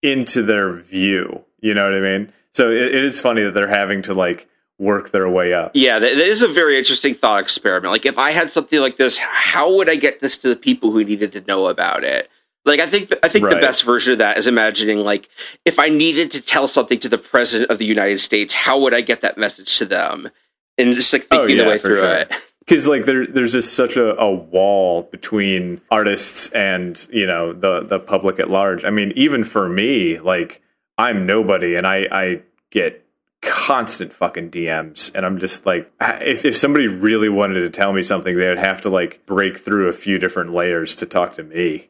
into 0.01 0.41
their 0.41 0.73
view. 0.73 1.45
You 1.61 1.73
know 1.73 1.85
what 1.85 1.93
I 1.93 2.01
mean? 2.01 2.33
So 2.53 2.69
it, 2.69 2.81
it 2.81 3.03
is 3.03 3.21
funny 3.21 3.43
that 3.43 3.53
they're 3.53 3.67
having 3.67 4.01
to 4.03 4.13
like 4.13 4.49
work 4.79 5.11
their 5.11 5.29
way 5.29 5.53
up. 5.53 5.71
Yeah, 5.73 5.99
that, 5.99 6.15
that 6.15 6.27
is 6.27 6.41
a 6.41 6.47
very 6.47 6.77
interesting 6.77 7.13
thought 7.13 7.41
experiment. 7.41 7.91
Like, 7.91 8.05
if 8.05 8.17
I 8.17 8.31
had 8.31 8.51
something 8.51 8.79
like 8.79 8.97
this, 8.97 9.17
how 9.17 9.73
would 9.75 9.89
I 9.89 9.95
get 9.95 10.19
this 10.19 10.37
to 10.37 10.49
the 10.49 10.55
people 10.55 10.91
who 10.91 11.03
needed 11.03 11.31
to 11.33 11.41
know 11.41 11.67
about 11.67 12.03
it? 12.03 12.29
Like, 12.65 12.79
I 12.79 12.87
think 12.87 13.11
I 13.21 13.27
think 13.27 13.49
the 13.49 13.55
best 13.57 13.83
version 13.83 14.13
of 14.13 14.19
that 14.19 14.37
is 14.37 14.47
imagining 14.47 14.99
like 14.99 15.27
if 15.65 15.79
I 15.79 15.89
needed 15.89 16.31
to 16.31 16.41
tell 16.41 16.67
something 16.67 16.99
to 17.01 17.09
the 17.09 17.17
president 17.17 17.69
of 17.71 17.77
the 17.77 17.85
United 17.85 18.19
States, 18.19 18.53
how 18.53 18.79
would 18.79 18.93
I 18.93 19.01
get 19.01 19.21
that 19.21 19.37
message 19.37 19.77
to 19.79 19.85
them? 19.85 20.29
And 20.77 20.95
just 20.95 21.11
like 21.13 21.27
Oh, 21.29 21.45
yeah, 21.45 21.63
the 21.63 21.69
way 21.69 21.77
through 21.77 21.97
sure. 21.97 22.15
it. 22.19 22.31
because 22.59 22.87
like 22.87 23.03
there 23.05 23.27
there's 23.27 23.51
just 23.51 23.73
such 23.73 23.97
a, 23.97 24.17
a 24.19 24.31
wall 24.33 25.03
between 25.11 25.81
artists 25.91 26.49
and 26.53 27.05
you 27.11 27.27
know 27.27 27.51
the 27.53 27.81
the 27.81 27.99
public 27.99 28.39
at 28.39 28.49
large 28.49 28.83
i 28.85 28.89
mean 28.89 29.11
even 29.15 29.43
for 29.43 29.67
me 29.69 30.17
like 30.19 30.61
i'm 30.97 31.25
nobody 31.25 31.75
and 31.75 31.85
i 31.85 32.07
i 32.11 32.41
get 32.71 33.05
constant 33.41 34.13
fucking 34.13 34.49
dms 34.49 35.13
and 35.13 35.25
i'm 35.25 35.37
just 35.37 35.65
like 35.65 35.91
if, 36.21 36.45
if 36.45 36.55
somebody 36.55 36.87
really 36.87 37.29
wanted 37.29 37.59
to 37.59 37.69
tell 37.69 37.91
me 37.93 38.01
something 38.01 38.35
they 38.37 38.47
would 38.47 38.57
have 38.57 38.79
to 38.81 38.89
like 38.89 39.23
break 39.25 39.57
through 39.57 39.89
a 39.89 39.93
few 39.93 40.17
different 40.17 40.53
layers 40.53 40.95
to 40.95 41.05
talk 41.05 41.33
to 41.33 41.43
me 41.43 41.89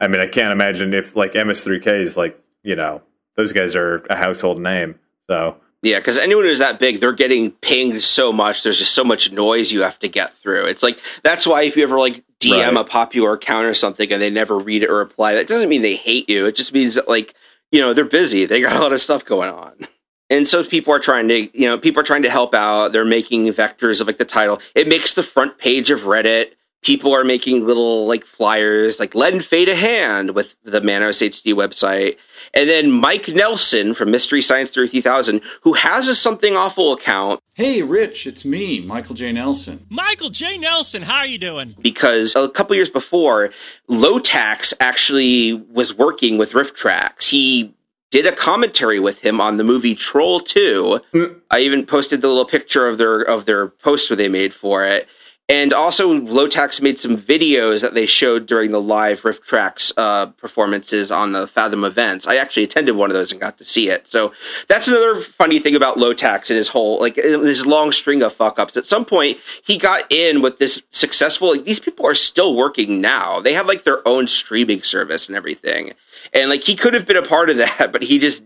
i 0.00 0.08
mean 0.08 0.20
i 0.20 0.26
can't 0.26 0.52
imagine 0.52 0.92
if 0.94 1.14
like 1.16 1.32
MST3K 1.32 1.86
is 2.00 2.16
like 2.16 2.40
you 2.62 2.76
know 2.76 3.02
those 3.36 3.52
guys 3.52 3.74
are 3.76 4.04
a 4.10 4.16
household 4.16 4.60
name 4.60 4.98
so 5.28 5.56
Yeah, 5.82 5.98
because 5.98 6.18
anyone 6.18 6.44
who's 6.44 6.58
that 6.58 6.78
big, 6.78 7.00
they're 7.00 7.12
getting 7.12 7.52
pinged 7.52 8.02
so 8.02 8.32
much. 8.32 8.62
There's 8.62 8.78
just 8.78 8.94
so 8.94 9.02
much 9.04 9.32
noise 9.32 9.72
you 9.72 9.80
have 9.82 9.98
to 10.00 10.08
get 10.08 10.36
through. 10.36 10.66
It's 10.66 10.82
like 10.82 10.98
that's 11.22 11.46
why 11.46 11.62
if 11.62 11.76
you 11.76 11.82
ever 11.84 11.98
like 11.98 12.22
DM 12.40 12.74
Right. 12.74 12.76
a 12.76 12.84
popular 12.84 13.32
account 13.34 13.66
or 13.66 13.74
something 13.74 14.10
and 14.12 14.20
they 14.20 14.28
never 14.30 14.58
read 14.58 14.82
it 14.82 14.90
or 14.90 14.96
reply, 14.96 15.34
that 15.34 15.46
doesn't 15.48 15.68
mean 15.70 15.82
they 15.82 15.94
hate 15.96 16.28
you. 16.28 16.46
It 16.46 16.56
just 16.56 16.74
means 16.74 16.96
that 16.96 17.08
like 17.08 17.34
you 17.72 17.80
know 17.80 17.94
they're 17.94 18.04
busy. 18.04 18.44
They 18.44 18.60
got 18.60 18.76
a 18.76 18.80
lot 18.80 18.92
of 18.92 19.00
stuff 19.00 19.24
going 19.24 19.50
on. 19.50 19.86
And 20.28 20.46
so 20.46 20.62
people 20.62 20.92
are 20.94 21.00
trying 21.00 21.26
to, 21.28 21.58
you 21.58 21.66
know, 21.66 21.76
people 21.78 22.00
are 22.00 22.04
trying 22.04 22.22
to 22.22 22.30
help 22.30 22.54
out. 22.54 22.92
They're 22.92 23.04
making 23.04 23.46
vectors 23.46 24.00
of 24.00 24.06
like 24.06 24.18
the 24.18 24.24
title. 24.24 24.60
It 24.76 24.86
makes 24.86 25.14
the 25.14 25.22
front 25.24 25.58
page 25.58 25.90
of 25.90 26.00
Reddit. 26.02 26.52
People 26.82 27.14
are 27.14 27.24
making 27.24 27.66
little 27.66 28.06
like 28.06 28.24
flyers, 28.24 28.98
like 28.98 29.14
lend 29.14 29.44
fate 29.44 29.68
a 29.68 29.74
hand 29.74 30.34
with 30.34 30.54
the 30.64 30.80
Manos 30.80 31.18
HD 31.18 31.52
website. 31.52 32.16
And 32.54 32.68
then 32.68 32.90
Mike 32.90 33.28
Nelson 33.28 33.94
from 33.94 34.10
Mystery 34.10 34.42
Science 34.42 34.70
3000, 34.70 35.42
who 35.62 35.74
has 35.74 36.08
a 36.08 36.14
Something 36.14 36.56
Awful 36.56 36.92
account 36.92 37.40
Hey, 37.54 37.82
Rich, 37.82 38.26
it's 38.26 38.46
me, 38.46 38.80
Michael 38.80 39.14
J. 39.14 39.32
Nelson. 39.32 39.84
Michael 39.90 40.30
J. 40.30 40.56
Nelson, 40.56 41.02
how 41.02 41.18
are 41.18 41.26
you 41.26 41.36
doing? 41.36 41.74
because 41.82 42.34
a 42.34 42.48
couple 42.48 42.74
years 42.74 42.88
before, 42.88 43.50
Lotax 43.90 44.72
actually 44.80 45.52
was 45.52 45.94
working 45.94 46.38
with 46.38 46.52
RiffTrax. 46.52 47.24
He 47.28 47.74
did 48.10 48.26
a 48.26 48.32
commentary 48.32 48.98
with 48.98 49.20
him 49.20 49.42
on 49.42 49.58
the 49.58 49.64
movie 49.64 49.94
Troll 49.94 50.40
2. 50.40 51.00
Mm. 51.12 51.40
I 51.50 51.60
even 51.60 51.84
posted 51.84 52.22
the 52.22 52.28
little 52.28 52.46
picture 52.46 52.88
of 52.88 52.96
their 52.96 53.20
of 53.20 53.44
their 53.44 53.68
poster 53.68 54.16
they 54.16 54.28
made 54.28 54.54
for 54.54 54.86
it. 54.86 55.06
And 55.50 55.72
also, 55.72 56.14
Lotax 56.14 56.80
made 56.80 57.00
some 57.00 57.16
videos 57.16 57.82
that 57.82 57.92
they 57.92 58.06
showed 58.06 58.46
during 58.46 58.70
the 58.70 58.80
live 58.80 59.22
RiffTrax 59.22 59.92
uh, 59.96 60.26
performances 60.26 61.10
on 61.10 61.32
the 61.32 61.48
Fathom 61.48 61.82
events. 61.82 62.28
I 62.28 62.36
actually 62.36 62.62
attended 62.62 62.94
one 62.94 63.10
of 63.10 63.14
those 63.14 63.32
and 63.32 63.40
got 63.40 63.58
to 63.58 63.64
see 63.64 63.88
it. 63.88 64.06
So 64.06 64.32
that's 64.68 64.86
another 64.86 65.16
funny 65.16 65.58
thing 65.58 65.74
about 65.74 65.96
Lotax 65.96 66.50
and 66.50 66.56
his 66.56 66.68
whole 66.68 67.00
like 67.00 67.16
his 67.16 67.66
long 67.66 67.90
string 67.90 68.22
of 68.22 68.32
fuck 68.32 68.60
ups. 68.60 68.76
At 68.76 68.86
some 68.86 69.04
point, 69.04 69.38
he 69.64 69.76
got 69.76 70.04
in 70.08 70.40
with 70.40 70.60
this 70.60 70.80
successful. 70.92 71.50
Like 71.50 71.64
these 71.64 71.80
people 71.80 72.06
are 72.06 72.14
still 72.14 72.54
working 72.54 73.00
now. 73.00 73.40
They 73.40 73.54
have 73.54 73.66
like 73.66 73.82
their 73.82 74.06
own 74.06 74.28
streaming 74.28 74.82
service 74.82 75.26
and 75.26 75.36
everything. 75.36 75.94
And 76.32 76.48
like 76.48 76.62
he 76.62 76.76
could 76.76 76.94
have 76.94 77.08
been 77.08 77.16
a 77.16 77.22
part 77.22 77.50
of 77.50 77.56
that, 77.56 77.88
but 77.92 78.02
he 78.02 78.20
just 78.20 78.44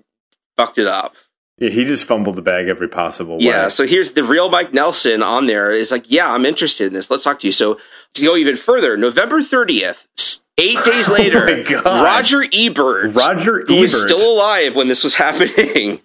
fucked 0.56 0.78
it 0.78 0.86
up. 0.86 1.16
Yeah, 1.58 1.70
he 1.70 1.84
just 1.84 2.04
fumbled 2.04 2.36
the 2.36 2.42
bag 2.42 2.68
every 2.68 2.88
possible 2.88 3.38
way. 3.38 3.44
Yeah, 3.44 3.68
so 3.68 3.86
here's 3.86 4.10
the 4.10 4.24
real 4.24 4.48
Mike 4.50 4.74
Nelson 4.74 5.22
on 5.22 5.46
there 5.46 5.70
is 5.70 5.90
like, 5.90 6.10
yeah, 6.10 6.30
I'm 6.32 6.44
interested 6.44 6.88
in 6.88 6.92
this. 6.94 7.10
Let's 7.10 7.22
talk 7.22 7.38
to 7.40 7.46
you. 7.46 7.52
So 7.52 7.78
to 8.14 8.22
go 8.22 8.36
even 8.36 8.56
further, 8.56 8.96
November 8.96 9.40
30th, 9.40 10.40
eight 10.58 10.78
days 10.84 11.08
later, 11.08 11.48
Oh 11.48 11.56
my 11.56 11.62
God. 11.62 12.04
Roger 12.04 12.44
Ebert, 12.52 13.14
Roger 13.14 13.64
who 13.66 13.80
was 13.80 14.00
still 14.00 14.32
alive 14.32 14.74
when 14.74 14.88
this 14.88 15.04
was 15.04 15.14
happening, 15.16 16.00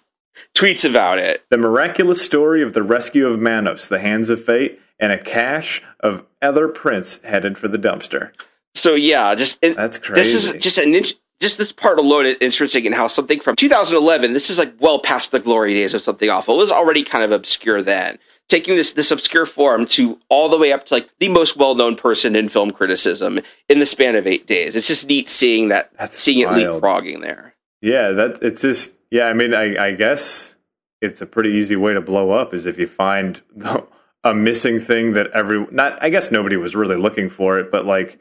tweets 0.56 0.88
about 0.88 1.18
it. 1.18 1.44
The 1.50 1.58
miraculous 1.58 2.24
story 2.24 2.62
of 2.62 2.72
the 2.72 2.82
rescue 2.84 3.26
of 3.26 3.40
Manos, 3.40 3.88
the 3.88 3.98
hands 3.98 4.30
of 4.30 4.42
fate, 4.42 4.78
and 5.00 5.10
a 5.12 5.18
cache 5.18 5.82
of 5.98 6.24
other 6.40 6.68
prints 6.68 7.22
headed 7.22 7.58
for 7.58 7.66
the 7.66 7.78
dumpster. 7.78 8.30
So 8.76 8.94
yeah, 8.94 9.34
just 9.34 9.60
that's 9.60 9.98
That's 9.98 9.98
This 10.10 10.32
is 10.32 10.62
just 10.62 10.78
an 10.78 10.94
just 11.40 11.58
this 11.58 11.72
part 11.72 11.98
alone 11.98 12.26
is 12.26 12.36
interesting 12.40 12.84
in 12.84 12.92
how 12.92 13.08
something 13.08 13.40
from 13.40 13.56
2011. 13.56 14.32
This 14.34 14.50
is 14.50 14.58
like 14.58 14.74
well 14.78 14.98
past 14.98 15.30
the 15.30 15.40
glory 15.40 15.74
days 15.74 15.94
of 15.94 16.02
something 16.02 16.28
awful. 16.28 16.54
It 16.54 16.58
was 16.58 16.72
already 16.72 17.02
kind 17.02 17.24
of 17.24 17.32
obscure 17.32 17.82
then. 17.82 18.18
Taking 18.48 18.74
this 18.74 18.92
this 18.92 19.10
obscure 19.10 19.46
form 19.46 19.86
to 19.86 20.18
all 20.28 20.48
the 20.48 20.58
way 20.58 20.72
up 20.72 20.86
to 20.86 20.94
like 20.94 21.08
the 21.18 21.28
most 21.28 21.56
well 21.56 21.74
known 21.74 21.96
person 21.96 22.34
in 22.36 22.48
film 22.48 22.72
criticism 22.72 23.40
in 23.68 23.78
the 23.78 23.86
span 23.86 24.16
of 24.16 24.26
eight 24.26 24.46
days. 24.46 24.74
It's 24.76 24.88
just 24.88 25.08
neat 25.08 25.28
seeing 25.28 25.68
that 25.68 25.92
That's 25.98 26.18
seeing 26.18 26.46
wild. 26.46 26.58
it 26.58 26.66
leapfrogging 26.66 27.22
there. 27.22 27.54
Yeah, 27.80 28.10
that 28.10 28.38
it's 28.42 28.62
just 28.62 28.98
yeah. 29.10 29.26
I 29.26 29.32
mean, 29.32 29.54
I, 29.54 29.86
I 29.86 29.94
guess 29.94 30.56
it's 31.00 31.20
a 31.22 31.26
pretty 31.26 31.50
easy 31.50 31.76
way 31.76 31.94
to 31.94 32.00
blow 32.00 32.32
up 32.32 32.52
is 32.52 32.66
if 32.66 32.76
you 32.76 32.88
find 32.88 33.40
a 34.24 34.34
missing 34.34 34.80
thing 34.80 35.12
that 35.14 35.28
every 35.30 35.64
not. 35.70 36.02
I 36.02 36.10
guess 36.10 36.30
nobody 36.32 36.56
was 36.56 36.74
really 36.74 36.96
looking 36.96 37.30
for 37.30 37.58
it, 37.58 37.70
but 37.70 37.86
like 37.86 38.18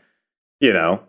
you 0.62 0.72
know, 0.72 1.04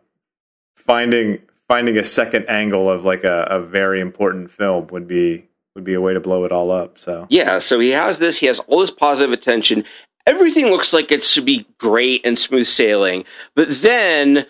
finding 0.76 1.42
finding 1.70 1.96
a 1.96 2.02
second 2.02 2.44
angle 2.50 2.90
of 2.90 3.04
like 3.04 3.22
a, 3.22 3.46
a 3.48 3.60
very 3.60 4.00
important 4.00 4.50
film 4.50 4.88
would 4.88 5.06
be 5.06 5.46
would 5.76 5.84
be 5.84 5.94
a 5.94 6.00
way 6.00 6.12
to 6.12 6.18
blow 6.18 6.42
it 6.42 6.50
all 6.50 6.72
up. 6.72 6.98
So 6.98 7.28
Yeah, 7.30 7.60
so 7.60 7.78
he 7.78 7.90
has 7.90 8.18
this. 8.18 8.38
He 8.38 8.46
has 8.46 8.58
all 8.66 8.80
this 8.80 8.90
positive 8.90 9.32
attention. 9.32 9.84
Everything 10.26 10.66
looks 10.66 10.92
like 10.92 11.12
it 11.12 11.22
should 11.22 11.46
be 11.46 11.68
great 11.78 12.22
and 12.26 12.36
smooth 12.36 12.66
sailing. 12.66 13.24
But 13.54 13.82
then, 13.82 14.46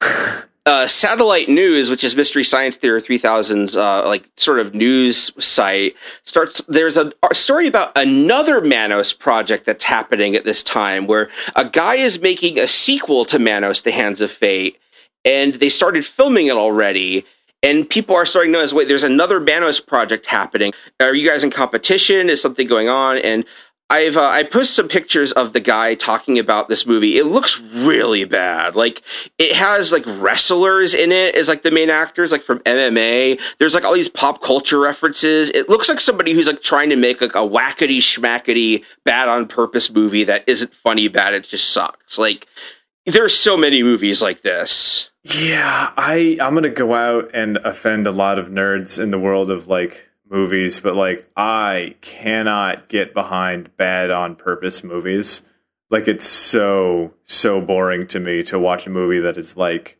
uh, 0.66 0.88
Satellite 0.88 1.48
News, 1.48 1.90
which 1.90 2.02
is 2.02 2.16
Mystery 2.16 2.42
Science 2.42 2.76
Theater 2.76 2.98
3000's 2.98 3.76
uh, 3.76 4.02
like 4.08 4.28
sort 4.36 4.58
of 4.58 4.74
news 4.74 5.30
site, 5.38 5.94
starts. 6.24 6.60
There's 6.66 6.96
a, 6.96 7.12
a 7.30 7.36
story 7.36 7.68
about 7.68 7.92
another 7.94 8.60
Manos 8.60 9.12
project 9.12 9.64
that's 9.64 9.84
happening 9.84 10.34
at 10.34 10.44
this 10.44 10.64
time, 10.64 11.06
where 11.06 11.30
a 11.54 11.68
guy 11.68 11.94
is 11.94 12.20
making 12.20 12.58
a 12.58 12.66
sequel 12.66 13.24
to 13.26 13.38
Manos: 13.38 13.82
The 13.82 13.92
Hands 13.92 14.20
of 14.20 14.32
Fate, 14.32 14.80
and 15.24 15.54
they 15.54 15.68
started 15.68 16.04
filming 16.04 16.46
it 16.46 16.56
already. 16.56 17.24
And 17.62 17.88
people 17.88 18.14
are 18.14 18.26
starting 18.26 18.52
to 18.52 18.58
notice, 18.58 18.74
wait, 18.74 18.88
there's 18.88 19.04
another 19.04 19.40
Manos 19.40 19.80
project 19.80 20.26
happening. 20.26 20.72
Are 21.00 21.14
you 21.14 21.26
guys 21.26 21.42
in 21.42 21.50
competition? 21.50 22.28
Is 22.28 22.42
something 22.42 22.66
going 22.66 22.90
on? 22.90 23.16
And 23.16 23.46
I've 23.90 24.16
uh, 24.16 24.28
I 24.28 24.42
posted 24.44 24.74
some 24.74 24.88
pictures 24.88 25.32
of 25.32 25.52
the 25.52 25.60
guy 25.60 25.94
talking 25.94 26.38
about 26.38 26.68
this 26.68 26.86
movie. 26.86 27.18
It 27.18 27.26
looks 27.26 27.60
really 27.60 28.24
bad. 28.24 28.74
Like 28.76 29.02
it 29.38 29.54
has 29.54 29.92
like 29.92 30.04
wrestlers 30.06 30.94
in 30.94 31.12
it 31.12 31.34
as 31.34 31.48
like 31.48 31.62
the 31.62 31.70
main 31.70 31.90
actors, 31.90 32.32
like 32.32 32.42
from 32.42 32.60
MMA. 32.60 33.38
There's 33.58 33.74
like 33.74 33.84
all 33.84 33.92
these 33.92 34.08
pop 34.08 34.42
culture 34.42 34.80
references. 34.80 35.50
It 35.50 35.68
looks 35.68 35.88
like 35.88 36.00
somebody 36.00 36.32
who's 36.32 36.46
like 36.46 36.62
trying 36.62 36.88
to 36.90 36.96
make 36.96 37.20
like 37.20 37.34
a 37.34 37.46
wackety 37.46 37.98
schmackety 37.98 38.84
bad 39.04 39.28
on 39.28 39.46
purpose 39.46 39.90
movie 39.90 40.24
that 40.24 40.44
isn't 40.46 40.74
funny 40.74 41.08
bad. 41.08 41.34
It 41.34 41.44
just 41.44 41.70
sucks. 41.72 42.18
Like 42.18 42.46
there's 43.04 43.34
so 43.34 43.56
many 43.56 43.82
movies 43.82 44.22
like 44.22 44.40
this. 44.42 45.10
Yeah, 45.24 45.92
I 45.96 46.36
I'm 46.40 46.54
gonna 46.54 46.68
go 46.68 46.94
out 46.94 47.30
and 47.32 47.56
offend 47.58 48.06
a 48.06 48.12
lot 48.12 48.38
of 48.38 48.48
nerds 48.48 49.02
in 49.02 49.10
the 49.10 49.18
world 49.18 49.50
of 49.50 49.68
like 49.68 50.10
movies, 50.28 50.80
but 50.80 50.94
like 50.94 51.26
I 51.34 51.96
cannot 52.02 52.88
get 52.88 53.14
behind 53.14 53.74
bad 53.76 54.10
on 54.10 54.36
purpose 54.36 54.84
movies. 54.84 55.42
Like 55.88 56.08
it's 56.08 56.26
so 56.26 57.14
so 57.24 57.60
boring 57.62 58.06
to 58.08 58.20
me 58.20 58.42
to 58.44 58.58
watch 58.58 58.86
a 58.86 58.90
movie 58.90 59.18
that 59.20 59.38
is 59.38 59.56
like 59.56 59.98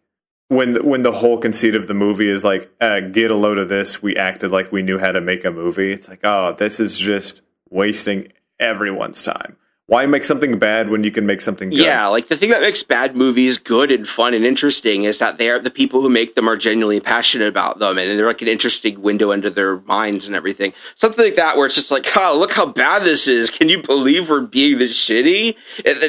when 0.49 0.87
when 0.87 1.03
the 1.03 1.12
whole 1.12 1.39
conceit 1.39 1.75
of 1.75 1.87
the 1.87 1.95
movie 1.95 2.29
is 2.29 2.45
like 2.45 2.70
uh, 2.81 3.01
get 3.01 3.31
a 3.31 3.37
load 3.37 3.57
of 3.57 3.70
this. 3.70 4.03
We 4.03 4.16
acted 4.16 4.51
like 4.51 4.72
we 4.72 4.83
knew 4.83 4.99
how 4.99 5.12
to 5.12 5.22
make 5.22 5.47
a 5.47 5.51
movie. 5.51 5.93
It's 5.93 6.09
like 6.09 6.20
oh, 6.22 6.55
this 6.59 6.79
is 6.79 6.99
just 6.99 7.41
wasting 7.70 8.31
everyone's 8.61 9.22
time. 9.25 9.57
Why 9.87 10.07
make 10.07 10.24
something 10.24 10.59
bad 10.59 10.89
when 10.89 11.05
you 11.05 11.11
can 11.11 11.26
make 11.26 11.43
something 11.43 11.68
good? 11.68 11.78
Yeah, 11.78 12.07
like 12.07 12.28
the 12.28 12.37
thing 12.39 12.49
that 12.51 12.62
makes 12.62 12.82
bad 12.82 13.14
movies 13.14 13.59
good 13.59 13.93
and 13.93 14.09
fun 14.09 14.32
and 14.32 14.43
interesting 14.43 15.05
is 15.05 15.18
that 15.18 15.37
they're 15.37 15.59
the 15.59 15.70
people 15.70 16.01
who 16.01 16.09
make 16.09 16.35
them 16.35 16.49
are 16.49 16.57
genuinely 16.57 17.01
passionate 17.01 17.49
about 17.49 17.80
them 17.80 17.99
and 17.99 18.18
they're 18.18 18.26
like 18.26 18.41
an 18.41 18.49
interesting 18.49 19.03
window 19.03 19.30
into 19.30 19.51
their 19.51 19.80
minds 19.80 20.26
and 20.26 20.35
everything. 20.35 20.72
Something 20.95 21.26
like 21.26 21.37
that 21.37 21.59
where 21.59 21.66
it's 21.66 21.74
just 21.74 21.91
like, 21.91 22.07
oh, 22.16 22.35
look 22.39 22.53
how 22.53 22.64
bad 22.64 23.03
this 23.03 23.28
is. 23.28 23.51
Can 23.51 23.68
you 23.68 23.82
believe 23.82 24.30
we're 24.30 24.41
being 24.41 24.78
this 24.78 24.93
shitty? 24.93 25.55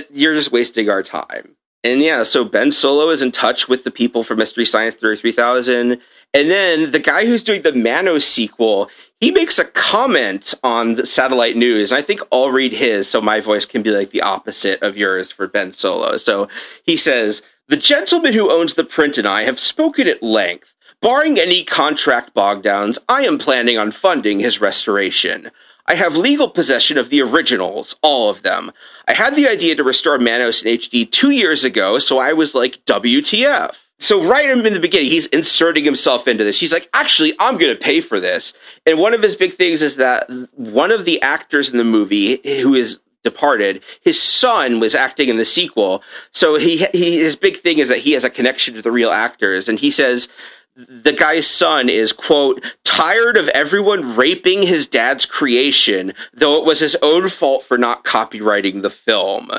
You're 0.09 0.35
just 0.35 0.53
wasting 0.53 0.89
our 0.89 1.03
time. 1.03 1.57
And 1.83 2.01
yeah, 2.01 2.23
so 2.23 2.45
Ben 2.45 2.71
Solo 2.71 3.09
is 3.09 3.21
in 3.21 3.31
touch 3.31 3.67
with 3.67 3.83
the 3.83 3.91
people 3.91 4.23
from 4.23 4.37
Mystery 4.37 4.65
Science 4.65 4.95
Theater 4.95 5.17
3000. 5.17 5.99
And 6.33 6.51
then 6.51 6.91
the 6.91 6.99
guy 6.99 7.25
who's 7.25 7.43
doing 7.43 7.61
the 7.61 7.73
Manos 7.73 8.25
sequel, 8.25 8.89
he 9.25 9.31
makes 9.31 9.57
a 9.57 9.65
comment 9.65 10.53
on 10.63 10.93
the 10.93 11.05
satellite 11.07 11.57
news. 11.57 11.91
And 11.91 11.97
I 11.97 12.03
think 12.03 12.21
I'll 12.31 12.51
read 12.51 12.73
his 12.73 13.09
so 13.09 13.19
my 13.19 13.39
voice 13.39 13.65
can 13.65 13.81
be 13.81 13.89
like 13.89 14.11
the 14.11 14.21
opposite 14.21 14.79
of 14.83 14.97
yours 14.97 15.31
for 15.31 15.47
Ben 15.47 15.71
Solo. 15.71 16.17
So 16.17 16.47
he 16.83 16.95
says, 16.95 17.41
The 17.67 17.75
gentleman 17.75 18.33
who 18.33 18.51
owns 18.51 18.75
the 18.75 18.83
print 18.83 19.17
and 19.17 19.27
I 19.27 19.45
have 19.45 19.59
spoken 19.59 20.07
at 20.07 20.21
length. 20.21 20.75
Barring 21.01 21.39
any 21.39 21.63
contract 21.63 22.35
bogdowns, 22.35 22.99
I 23.09 23.23
am 23.23 23.39
planning 23.39 23.79
on 23.79 23.89
funding 23.89 24.41
his 24.41 24.61
restoration. 24.61 25.49
I 25.87 25.95
have 25.95 26.15
legal 26.15 26.47
possession 26.47 26.99
of 26.99 27.09
the 27.09 27.23
originals, 27.23 27.95
all 28.03 28.29
of 28.29 28.43
them. 28.43 28.71
I 29.07 29.13
had 29.13 29.35
the 29.35 29.49
idea 29.49 29.75
to 29.75 29.83
restore 29.83 30.19
Manos 30.19 30.61
in 30.61 30.77
HD 30.77 31.11
two 31.11 31.31
years 31.31 31.63
ago, 31.63 31.97
so 31.97 32.19
I 32.19 32.33
was 32.33 32.53
like, 32.53 32.85
WTF. 32.85 33.84
So 33.99 34.23
right 34.23 34.49
in 34.49 34.61
the 34.61 34.79
beginning, 34.79 35.09
he's 35.09 35.27
inserting 35.27 35.85
himself 35.85 36.27
into 36.27 36.43
this. 36.43 36.59
He's 36.59 36.73
like, 36.73 36.89
actually, 36.93 37.33
I'm 37.39 37.57
going 37.57 37.73
to 37.73 37.81
pay 37.81 38.01
for 38.01 38.19
this. 38.19 38.53
And 38.85 38.99
one 38.99 39.13
of 39.13 39.21
his 39.21 39.35
big 39.35 39.53
things 39.53 39.81
is 39.81 39.95
that 39.95 40.29
one 40.53 40.91
of 40.91 41.05
the 41.05 41.21
actors 41.21 41.69
in 41.69 41.77
the 41.77 41.83
movie 41.83 42.39
who 42.61 42.75
is 42.75 42.99
departed, 43.23 43.81
his 44.01 44.21
son 44.21 44.79
was 44.79 44.95
acting 44.95 45.29
in 45.29 45.37
the 45.37 45.45
sequel. 45.45 46.03
So 46.31 46.55
he, 46.55 46.85
he 46.93 47.17
his 47.17 47.35
big 47.35 47.57
thing 47.57 47.79
is 47.79 47.89
that 47.89 47.99
he 47.99 48.11
has 48.11 48.23
a 48.23 48.29
connection 48.29 48.75
to 48.75 48.81
the 48.81 48.91
real 48.91 49.11
actors. 49.11 49.67
And 49.67 49.79
he 49.79 49.91
says 49.91 50.27
the 50.75 51.13
guy's 51.13 51.47
son 51.47 51.87
is 51.89 52.11
quote 52.11 52.63
tired 52.83 53.37
of 53.37 53.47
everyone 53.49 54.15
raping 54.15 54.63
his 54.63 54.85
dad's 54.85 55.25
creation 55.25 56.13
though 56.33 56.57
it 56.57 56.65
was 56.65 56.81
his 56.81 56.97
own 57.01 57.29
fault 57.29 57.63
for 57.63 57.77
not 57.77 58.03
copywriting 58.03 58.81
the 58.81 58.89
film 58.89 59.49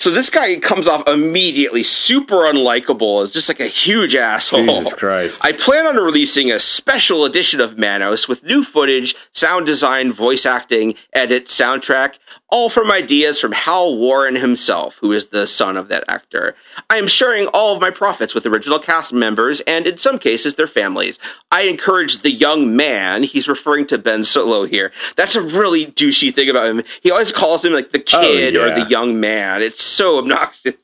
so 0.00 0.10
this 0.10 0.28
guy 0.28 0.56
comes 0.58 0.86
off 0.86 1.06
immediately 1.08 1.82
super 1.82 2.42
unlikable 2.44 3.22
as 3.22 3.30
just 3.30 3.48
like 3.48 3.60
a 3.60 3.66
huge 3.66 4.14
asshole 4.14 4.66
Jesus 4.66 4.92
Christ. 4.92 5.44
I 5.44 5.52
plan 5.52 5.86
on 5.86 5.96
releasing 5.96 6.50
a 6.52 6.58
special 6.60 7.24
edition 7.24 7.60
of 7.60 7.78
Manos 7.78 8.28
with 8.28 8.44
new 8.44 8.62
footage, 8.64 9.14
sound 9.32 9.66
design, 9.66 10.12
voice 10.12 10.44
acting, 10.44 10.94
edit, 11.14 11.46
soundtrack, 11.46 12.18
all 12.50 12.68
from 12.68 12.90
ideas 12.90 13.40
from 13.40 13.52
Hal 13.52 13.96
Warren 13.96 14.36
himself, 14.36 14.98
who 15.00 15.10
is 15.12 15.26
the 15.26 15.46
son 15.46 15.76
of 15.76 15.88
that 15.88 16.04
actor. 16.06 16.54
I 16.90 16.98
am 16.98 17.08
sharing 17.08 17.46
all 17.48 17.74
of 17.74 17.80
my 17.80 17.90
profits 17.90 18.34
with 18.34 18.46
original 18.46 18.78
cast 18.78 19.12
members 19.12 19.60
and, 19.62 19.86
in 19.86 19.96
some 19.96 20.18
cases, 20.18 20.54
their 20.54 20.66
families. 20.68 21.18
I 21.50 21.62
encourage 21.62 22.18
the 22.22 22.30
young 22.30 22.76
man, 22.76 23.22
he's 23.24 23.48
referring 23.48 23.86
to 23.88 23.98
Ben 23.98 24.22
Solo 24.22 24.64
here. 24.66 24.92
That's 25.16 25.34
a 25.34 25.42
really 25.42 25.86
douchey 25.86 26.32
thing 26.32 26.48
about 26.48 26.68
him. 26.68 26.82
He 27.02 27.10
always 27.10 27.32
calls 27.32 27.64
him 27.64 27.72
like 27.72 27.90
the 27.90 28.04
oh, 28.12 28.20
kid 28.20 28.54
or 28.56 28.62
Oh, 28.62 28.66
yeah. 28.66 28.84
the 28.84 28.90
young 28.90 29.18
man. 29.18 29.62
It's 29.62 29.82
so 29.84 30.18
obnoxious 30.18 30.74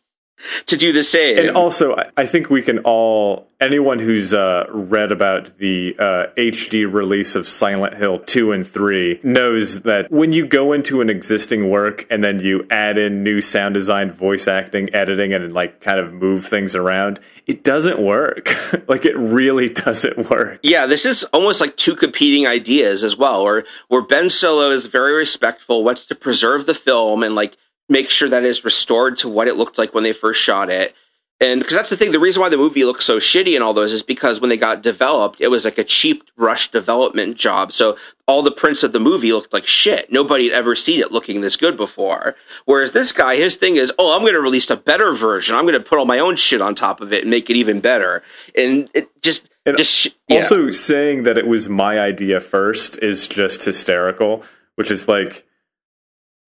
to 0.66 0.76
do 0.76 0.92
the 0.92 1.02
same. 1.02 1.38
And 1.38 1.50
also, 1.50 1.96
I- 2.16 2.26
think 2.26 2.48
we 2.48 2.62
can 2.62 2.78
all, 2.80 3.48
anyone 3.60 3.98
who's 3.98 4.32
uh, 4.32 4.64
read 4.70 5.10
about 5.10 5.58
the 5.58 5.96
uh, 5.98 6.26
HD 6.36 6.90
release 6.90 7.34
of 7.34 7.48
Silent 7.48 7.96
Hill 7.96 8.20
2 8.20 8.52
and 8.52 8.66
3 8.66 9.20
knows 9.22 9.82
that 9.82 10.10
when 10.10 10.32
you 10.32 10.46
go 10.46 10.72
into 10.72 11.00
an 11.00 11.10
existing 11.10 11.68
work 11.68 12.06
and 12.08 12.22
then 12.22 12.38
you 12.38 12.66
add 12.70 12.98
in 12.98 13.24
new 13.24 13.40
sound 13.40 13.74
design, 13.74 14.10
voice 14.10 14.46
acting, 14.46 14.94
editing, 14.94 15.32
and 15.32 15.52
like 15.52 15.80
kind 15.80 15.98
of 15.98 16.12
move 16.12 16.44
things 16.44 16.76
around, 16.76 17.18
it 17.46 17.64
doesn't 17.64 18.00
work. 18.00 18.48
like, 18.88 19.04
it 19.04 19.16
really 19.16 19.68
doesn't 19.68 20.30
work. 20.30 20.60
Yeah, 20.62 20.86
this 20.86 21.04
is 21.04 21.24
almost 21.24 21.60
like 21.60 21.76
two 21.76 21.96
competing 21.96 22.46
ideas 22.46 23.02
as 23.02 23.16
well, 23.16 23.44
where 23.44 23.64
where 23.88 24.02
Ben 24.02 24.30
Solo 24.30 24.70
is 24.70 24.86
very 24.86 25.14
respectful, 25.14 25.82
wants 25.82 26.06
to 26.06 26.14
preserve 26.14 26.66
the 26.66 26.74
film 26.74 27.22
and 27.24 27.34
like 27.34 27.56
make 27.90 28.08
sure 28.08 28.28
that 28.30 28.44
it 28.44 28.48
is 28.48 28.64
restored 28.64 29.18
to 29.18 29.28
what 29.28 29.48
it 29.48 29.56
looked 29.56 29.76
like 29.76 29.92
when 29.92 30.04
they 30.04 30.12
first 30.12 30.40
shot 30.40 30.70
it. 30.70 30.94
And 31.42 31.60
because 31.60 31.74
that's 31.74 31.88
the 31.88 31.96
thing, 31.96 32.12
the 32.12 32.20
reason 32.20 32.42
why 32.42 32.50
the 32.50 32.58
movie 32.58 32.84
looks 32.84 33.06
so 33.06 33.16
shitty 33.16 33.54
and 33.54 33.64
all 33.64 33.72
those 33.72 33.94
is 33.94 34.02
because 34.02 34.42
when 34.42 34.50
they 34.50 34.58
got 34.58 34.82
developed, 34.82 35.40
it 35.40 35.48
was 35.48 35.64
like 35.64 35.78
a 35.78 35.84
cheap 35.84 36.22
rush 36.36 36.70
development 36.70 37.38
job. 37.38 37.72
So 37.72 37.96
all 38.28 38.42
the 38.42 38.50
prints 38.50 38.82
of 38.82 38.92
the 38.92 39.00
movie 39.00 39.32
looked 39.32 39.54
like 39.54 39.66
shit. 39.66 40.12
Nobody 40.12 40.44
had 40.44 40.52
ever 40.52 40.76
seen 40.76 41.00
it 41.00 41.12
looking 41.12 41.40
this 41.40 41.56
good 41.56 41.78
before. 41.78 42.36
Whereas 42.66 42.92
this 42.92 43.10
guy, 43.10 43.36
his 43.36 43.56
thing 43.56 43.76
is, 43.76 43.90
oh, 43.98 44.14
I'm 44.14 44.20
going 44.20 44.34
to 44.34 44.40
release 44.40 44.68
a 44.68 44.76
better 44.76 45.14
version. 45.14 45.56
I'm 45.56 45.64
going 45.64 45.72
to 45.72 45.80
put 45.80 45.98
all 45.98 46.04
my 46.04 46.18
own 46.18 46.36
shit 46.36 46.60
on 46.60 46.74
top 46.74 47.00
of 47.00 47.10
it 47.10 47.22
and 47.22 47.30
make 47.30 47.48
it 47.48 47.56
even 47.56 47.80
better. 47.80 48.22
And 48.54 48.90
it 48.92 49.08
just, 49.22 49.48
And 49.64 49.78
just 49.78 50.08
yeah. 50.28 50.36
Also, 50.36 50.70
saying 50.70 51.22
that 51.22 51.38
it 51.38 51.46
was 51.46 51.70
my 51.70 51.98
idea 51.98 52.40
first 52.40 53.02
is 53.02 53.26
just 53.26 53.64
hysterical, 53.64 54.44
which 54.74 54.90
is 54.90 55.08
like, 55.08 55.46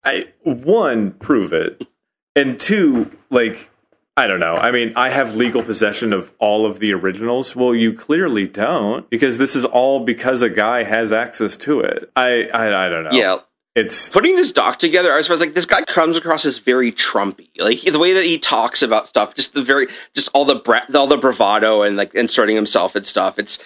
I 0.03 0.27
one 0.43 1.11
prove 1.11 1.53
it, 1.53 1.85
and 2.35 2.59
two, 2.59 3.11
like, 3.29 3.69
I 4.15 4.27
don't 4.27 4.39
know. 4.39 4.55
I 4.55 4.71
mean, 4.71 4.93
I 4.95 5.09
have 5.09 5.35
legal 5.35 5.63
possession 5.63 6.13
of 6.13 6.33
all 6.39 6.65
of 6.65 6.79
the 6.79 6.93
originals. 6.93 7.55
Well, 7.55 7.75
you 7.75 7.93
clearly 7.93 8.47
don't, 8.47 9.09
because 9.09 9.37
this 9.37 9.55
is 9.55 9.65
all 9.65 10.03
because 10.03 10.41
a 10.41 10.49
guy 10.49 10.83
has 10.83 11.11
access 11.11 11.55
to 11.57 11.79
it. 11.81 12.11
I, 12.15 12.49
I, 12.53 12.85
I 12.85 12.89
don't 12.89 13.03
know. 13.03 13.11
yeah. 13.11 13.37
It's 13.75 14.09
putting 14.09 14.35
this 14.35 14.51
doc 14.51 14.79
together, 14.79 15.13
I 15.13 15.17
was 15.17 15.29
like, 15.29 15.53
this 15.53 15.65
guy 15.65 15.83
comes 15.83 16.17
across 16.17 16.45
as 16.45 16.57
very 16.57 16.91
Trumpy. 16.91 17.49
Like 17.59 17.81
the 17.81 17.99
way 17.99 18.13
that 18.13 18.25
he 18.25 18.37
talks 18.39 18.81
about 18.81 19.07
stuff, 19.07 19.35
just 19.35 19.53
the 19.53 19.61
very, 19.61 19.87
just 20.13 20.29
all 20.33 20.43
the 20.43 20.55
bra- 20.55 20.81
all 20.93 21.07
the 21.07 21.17
bravado 21.17 21.83
and 21.83 21.95
like 21.95 22.13
inserting 22.15 22.55
himself 22.55 22.95
and 22.95 23.05
stuff. 23.05 23.37
It's, 23.37 23.59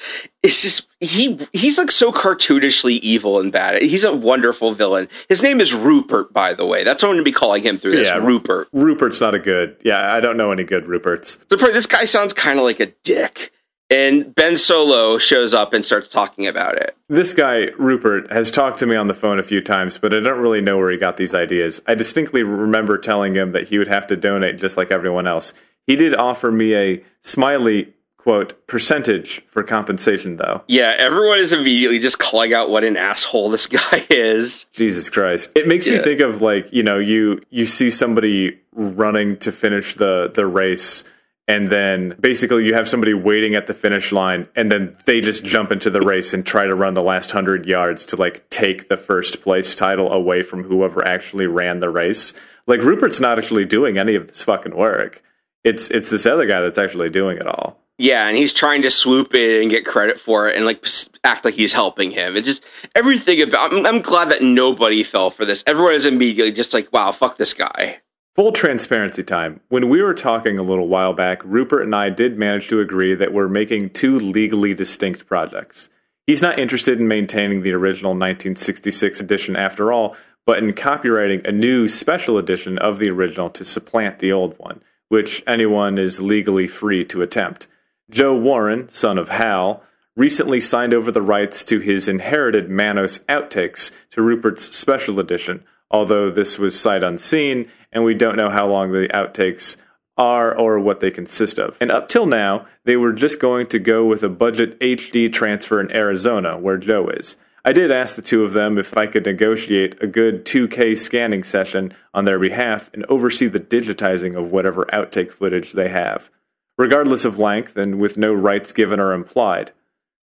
it's 0.43 0.61
just 0.61 0.87
he 0.99 1.39
he's 1.53 1.77
like 1.77 1.89
so 1.89 2.11
cartoonishly 2.11 2.99
evil 2.99 3.39
and 3.39 3.51
bad. 3.51 3.81
He's 3.81 4.03
a 4.03 4.13
wonderful 4.13 4.73
villain. 4.73 5.07
His 5.29 5.41
name 5.41 5.61
is 5.61 5.73
Rupert, 5.73 6.33
by 6.33 6.53
the 6.53 6.65
way. 6.65 6.83
That's 6.83 7.01
what 7.01 7.09
I'm 7.09 7.15
going 7.15 7.23
to 7.23 7.29
be 7.29 7.33
calling 7.33 7.63
him 7.63 7.77
through 7.77 7.95
this. 7.95 8.07
Yeah. 8.07 8.17
Rupert. 8.17 8.67
Rupert's 8.73 9.21
not 9.21 9.33
a 9.33 9.39
good. 9.39 9.77
Yeah, 9.83 10.13
I 10.13 10.19
don't 10.19 10.37
know 10.37 10.51
any 10.51 10.63
good 10.63 10.85
Ruperts. 10.85 11.43
So 11.49 11.55
this 11.55 11.87
guy 11.87 12.03
sounds 12.03 12.33
kind 12.33 12.59
of 12.59 12.65
like 12.65 12.79
a 12.81 12.87
dick. 13.03 13.51
And 13.89 14.33
Ben 14.33 14.57
Solo 14.57 15.17
shows 15.17 15.53
up 15.53 15.73
and 15.73 15.85
starts 15.85 16.07
talking 16.07 16.47
about 16.47 16.75
it. 16.77 16.95
This 17.09 17.33
guy, 17.33 17.65
Rupert, 17.77 18.31
has 18.31 18.49
talked 18.49 18.79
to 18.79 18.87
me 18.87 18.95
on 18.95 19.07
the 19.07 19.13
phone 19.13 19.37
a 19.37 19.43
few 19.43 19.61
times, 19.61 19.97
but 19.97 20.13
I 20.13 20.19
don't 20.19 20.39
really 20.39 20.61
know 20.61 20.77
where 20.77 20.89
he 20.89 20.97
got 20.97 21.17
these 21.17 21.35
ideas. 21.35 21.81
I 21.85 21.93
distinctly 21.93 22.41
remember 22.43 22.97
telling 22.97 23.35
him 23.35 23.51
that 23.51 23.67
he 23.67 23.77
would 23.77 23.87
have 23.87 24.07
to 24.07 24.15
donate 24.15 24.57
just 24.57 24.77
like 24.77 24.89
everyone 24.89 25.27
else. 25.27 25.53
He 25.85 25.95
did 25.95 26.15
offer 26.15 26.51
me 26.51 26.73
a 26.75 27.03
smiley, 27.21 27.93
quote, 28.17 28.65
percentage 28.67 29.41
for 29.41 29.61
compensation, 29.63 30.37
though. 30.37 30.63
Yeah, 30.67 30.95
everyone 30.97 31.39
is 31.39 31.53
immediately 31.53 31.99
just 31.99 32.19
calling 32.19 32.53
out 32.53 32.69
what 32.69 32.83
an 32.83 32.97
asshole 32.97 33.49
this 33.49 33.67
guy 33.67 34.05
is. 34.09 34.65
Jesus 34.71 35.09
Christ. 35.09 35.51
It 35.55 35.67
makes 35.67 35.87
me 35.87 35.99
think 35.99 36.21
of 36.21 36.41
like, 36.41 36.71
you 36.71 36.83
know, 36.83 36.97
you 36.97 37.41
you 37.49 37.65
see 37.65 37.89
somebody 37.89 38.59
running 38.71 39.37
to 39.37 39.51
finish 39.51 39.93
the 39.93 40.31
the 40.33 40.47
race 40.47 41.03
and 41.47 41.67
then 41.67 42.15
basically 42.19 42.65
you 42.65 42.73
have 42.73 42.87
somebody 42.87 43.13
waiting 43.13 43.53
at 43.55 43.67
the 43.67 43.73
finish 43.73 44.11
line 44.11 44.47
and 44.55 44.71
then 44.71 44.95
they 45.05 45.19
just 45.19 45.43
jump 45.43 45.71
into 45.71 45.89
the 45.89 46.01
race 46.01 46.33
and 46.33 46.45
try 46.45 46.65
to 46.65 46.75
run 46.75 46.93
the 46.93 47.03
last 47.03 47.33
100 47.33 47.65
yards 47.65 48.05
to 48.05 48.15
like 48.15 48.49
take 48.49 48.87
the 48.87 48.97
first 48.97 49.41
place 49.41 49.75
title 49.75 50.11
away 50.11 50.41
from 50.41 50.63
whoever 50.63 51.05
actually 51.05 51.47
ran 51.47 51.79
the 51.79 51.89
race. 51.89 52.33
Like 52.65 52.81
Rupert's 52.81 53.19
not 53.19 53.37
actually 53.37 53.65
doing 53.65 53.97
any 53.97 54.15
of 54.15 54.27
this 54.27 54.43
fucking 54.43 54.75
work. 54.75 55.21
It's 55.63 55.89
it's 55.91 56.09
this 56.09 56.25
other 56.25 56.45
guy 56.45 56.61
that's 56.61 56.77
actually 56.77 57.09
doing 57.09 57.37
it 57.37 57.47
all. 57.47 57.79
Yeah, 57.97 58.27
and 58.27 58.35
he's 58.35 58.53
trying 58.53 58.81
to 58.81 58.91
swoop 58.91 59.35
in 59.35 59.61
and 59.61 59.69
get 59.69 59.85
credit 59.85 60.19
for 60.19 60.49
it 60.49 60.55
and 60.55 60.65
like 60.65 60.85
act 61.23 61.45
like 61.45 61.53
he's 61.53 61.73
helping 61.73 62.11
him. 62.11 62.35
It 62.35 62.43
just 62.43 62.63
everything 62.95 63.41
about. 63.41 63.71
I'm, 63.71 63.85
I'm 63.85 64.01
glad 64.01 64.29
that 64.29 64.41
nobody 64.41 65.03
fell 65.03 65.29
for 65.29 65.45
this. 65.45 65.63
Everyone 65.67 65.93
is 65.93 66.05
immediately 66.05 66.51
just 66.51 66.73
like, 66.73 66.91
"Wow, 66.91 67.11
fuck 67.11 67.37
this 67.37 67.53
guy." 67.53 68.01
Full 68.35 68.51
transparency 68.51 69.21
time. 69.23 69.59
When 69.69 69.89
we 69.89 70.01
were 70.01 70.15
talking 70.15 70.57
a 70.57 70.63
little 70.63 70.87
while 70.87 71.13
back, 71.13 71.43
Rupert 71.45 71.83
and 71.83 71.93
I 71.93 72.09
did 72.09 72.35
manage 72.35 72.67
to 72.69 72.79
agree 72.79 73.13
that 73.13 73.31
we're 73.31 73.47
making 73.47 73.91
two 73.91 74.17
legally 74.17 74.73
distinct 74.73 75.27
projects. 75.27 75.91
He's 76.25 76.41
not 76.41 76.57
interested 76.57 76.99
in 76.99 77.07
maintaining 77.07 77.61
the 77.61 77.73
original 77.73 78.13
1966 78.13 79.21
edition 79.21 79.55
after 79.55 79.93
all, 79.93 80.15
but 80.47 80.57
in 80.57 80.73
copyrighting 80.73 81.45
a 81.45 81.51
new 81.51 81.87
special 81.87 82.39
edition 82.39 82.79
of 82.79 82.97
the 82.97 83.11
original 83.11 83.51
to 83.51 83.63
supplant 83.63 84.17
the 84.17 84.31
old 84.31 84.57
one, 84.57 84.81
which 85.09 85.43
anyone 85.45 85.99
is 85.99 86.19
legally 86.19 86.67
free 86.67 87.05
to 87.05 87.21
attempt. 87.21 87.67
Joe 88.09 88.35
Warren, 88.35 88.89
son 88.89 89.19
of 89.19 89.29
Hal, 89.29 89.83
recently 90.15 90.59
signed 90.59 90.95
over 90.95 91.11
the 91.11 91.21
rights 91.21 91.63
to 91.65 91.79
his 91.79 92.07
inherited 92.07 92.67
Manos 92.67 93.19
outtakes 93.25 93.91
to 94.09 94.23
Rupert's 94.23 94.75
special 94.75 95.19
edition, 95.19 95.63
although 95.93 96.29
this 96.29 96.59
was 96.59 96.77
sight 96.77 97.03
unseen, 97.03 97.69
and 97.91 98.03
we 98.03 98.15
don't 98.15 98.35
know 98.35 98.49
how 98.49 98.67
long 98.67 98.91
the 98.91 99.07
outtakes 99.13 99.77
are 100.17 100.55
or 100.55 100.79
what 100.79 100.99
they 100.99 101.11
consist 101.11 101.59
of. 101.59 101.77
And 101.79 101.91
up 101.91 102.09
till 102.09 102.25
now, 102.25 102.65
they 102.83 102.97
were 102.97 103.13
just 103.13 103.39
going 103.39 103.67
to 103.67 103.79
go 103.79 104.03
with 104.05 104.23
a 104.23 104.29
budget 104.29 104.79
HD 104.79 105.31
transfer 105.31 105.79
in 105.79 105.91
Arizona, 105.91 106.57
where 106.57 106.77
Joe 106.77 107.07
is. 107.07 107.37
I 107.65 107.71
did 107.71 107.91
ask 107.91 108.15
the 108.15 108.21
two 108.21 108.43
of 108.43 108.51
them 108.51 108.77
if 108.77 108.97
I 108.97 109.07
could 109.07 109.25
negotiate 109.25 110.01
a 110.03 110.07
good 110.07 110.45
2K 110.45 110.97
scanning 110.97 111.43
session 111.43 111.93
on 112.13 112.25
their 112.25 112.37
behalf 112.39 112.89
and 112.93 113.05
oversee 113.05 113.47
the 113.47 113.59
digitizing 113.59 114.35
of 114.35 114.51
whatever 114.51 114.85
outtake 114.91 115.31
footage 115.31 115.71
they 115.71 115.87
have, 115.87 116.29
regardless 116.77 117.23
of 117.23 117.39
length 117.39 117.77
and 117.77 118.01
with 118.01 118.17
no 118.17 118.33
rights 118.33 118.73
given 118.73 118.99
or 118.99 119.13
implied. 119.13 119.71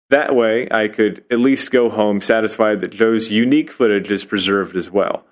That 0.09 0.35
way, 0.35 0.69
I 0.71 0.89
could 0.89 1.23
at 1.31 1.39
least 1.39 1.71
go 1.71 1.91
home 1.91 2.23
satisfied 2.23 2.81
that 2.81 2.93
Joe's 2.93 3.31
unique 3.31 3.71
footage 3.71 4.11
is 4.11 4.25
preserved 4.25 4.75
as 4.75 4.91
well. 4.91 5.27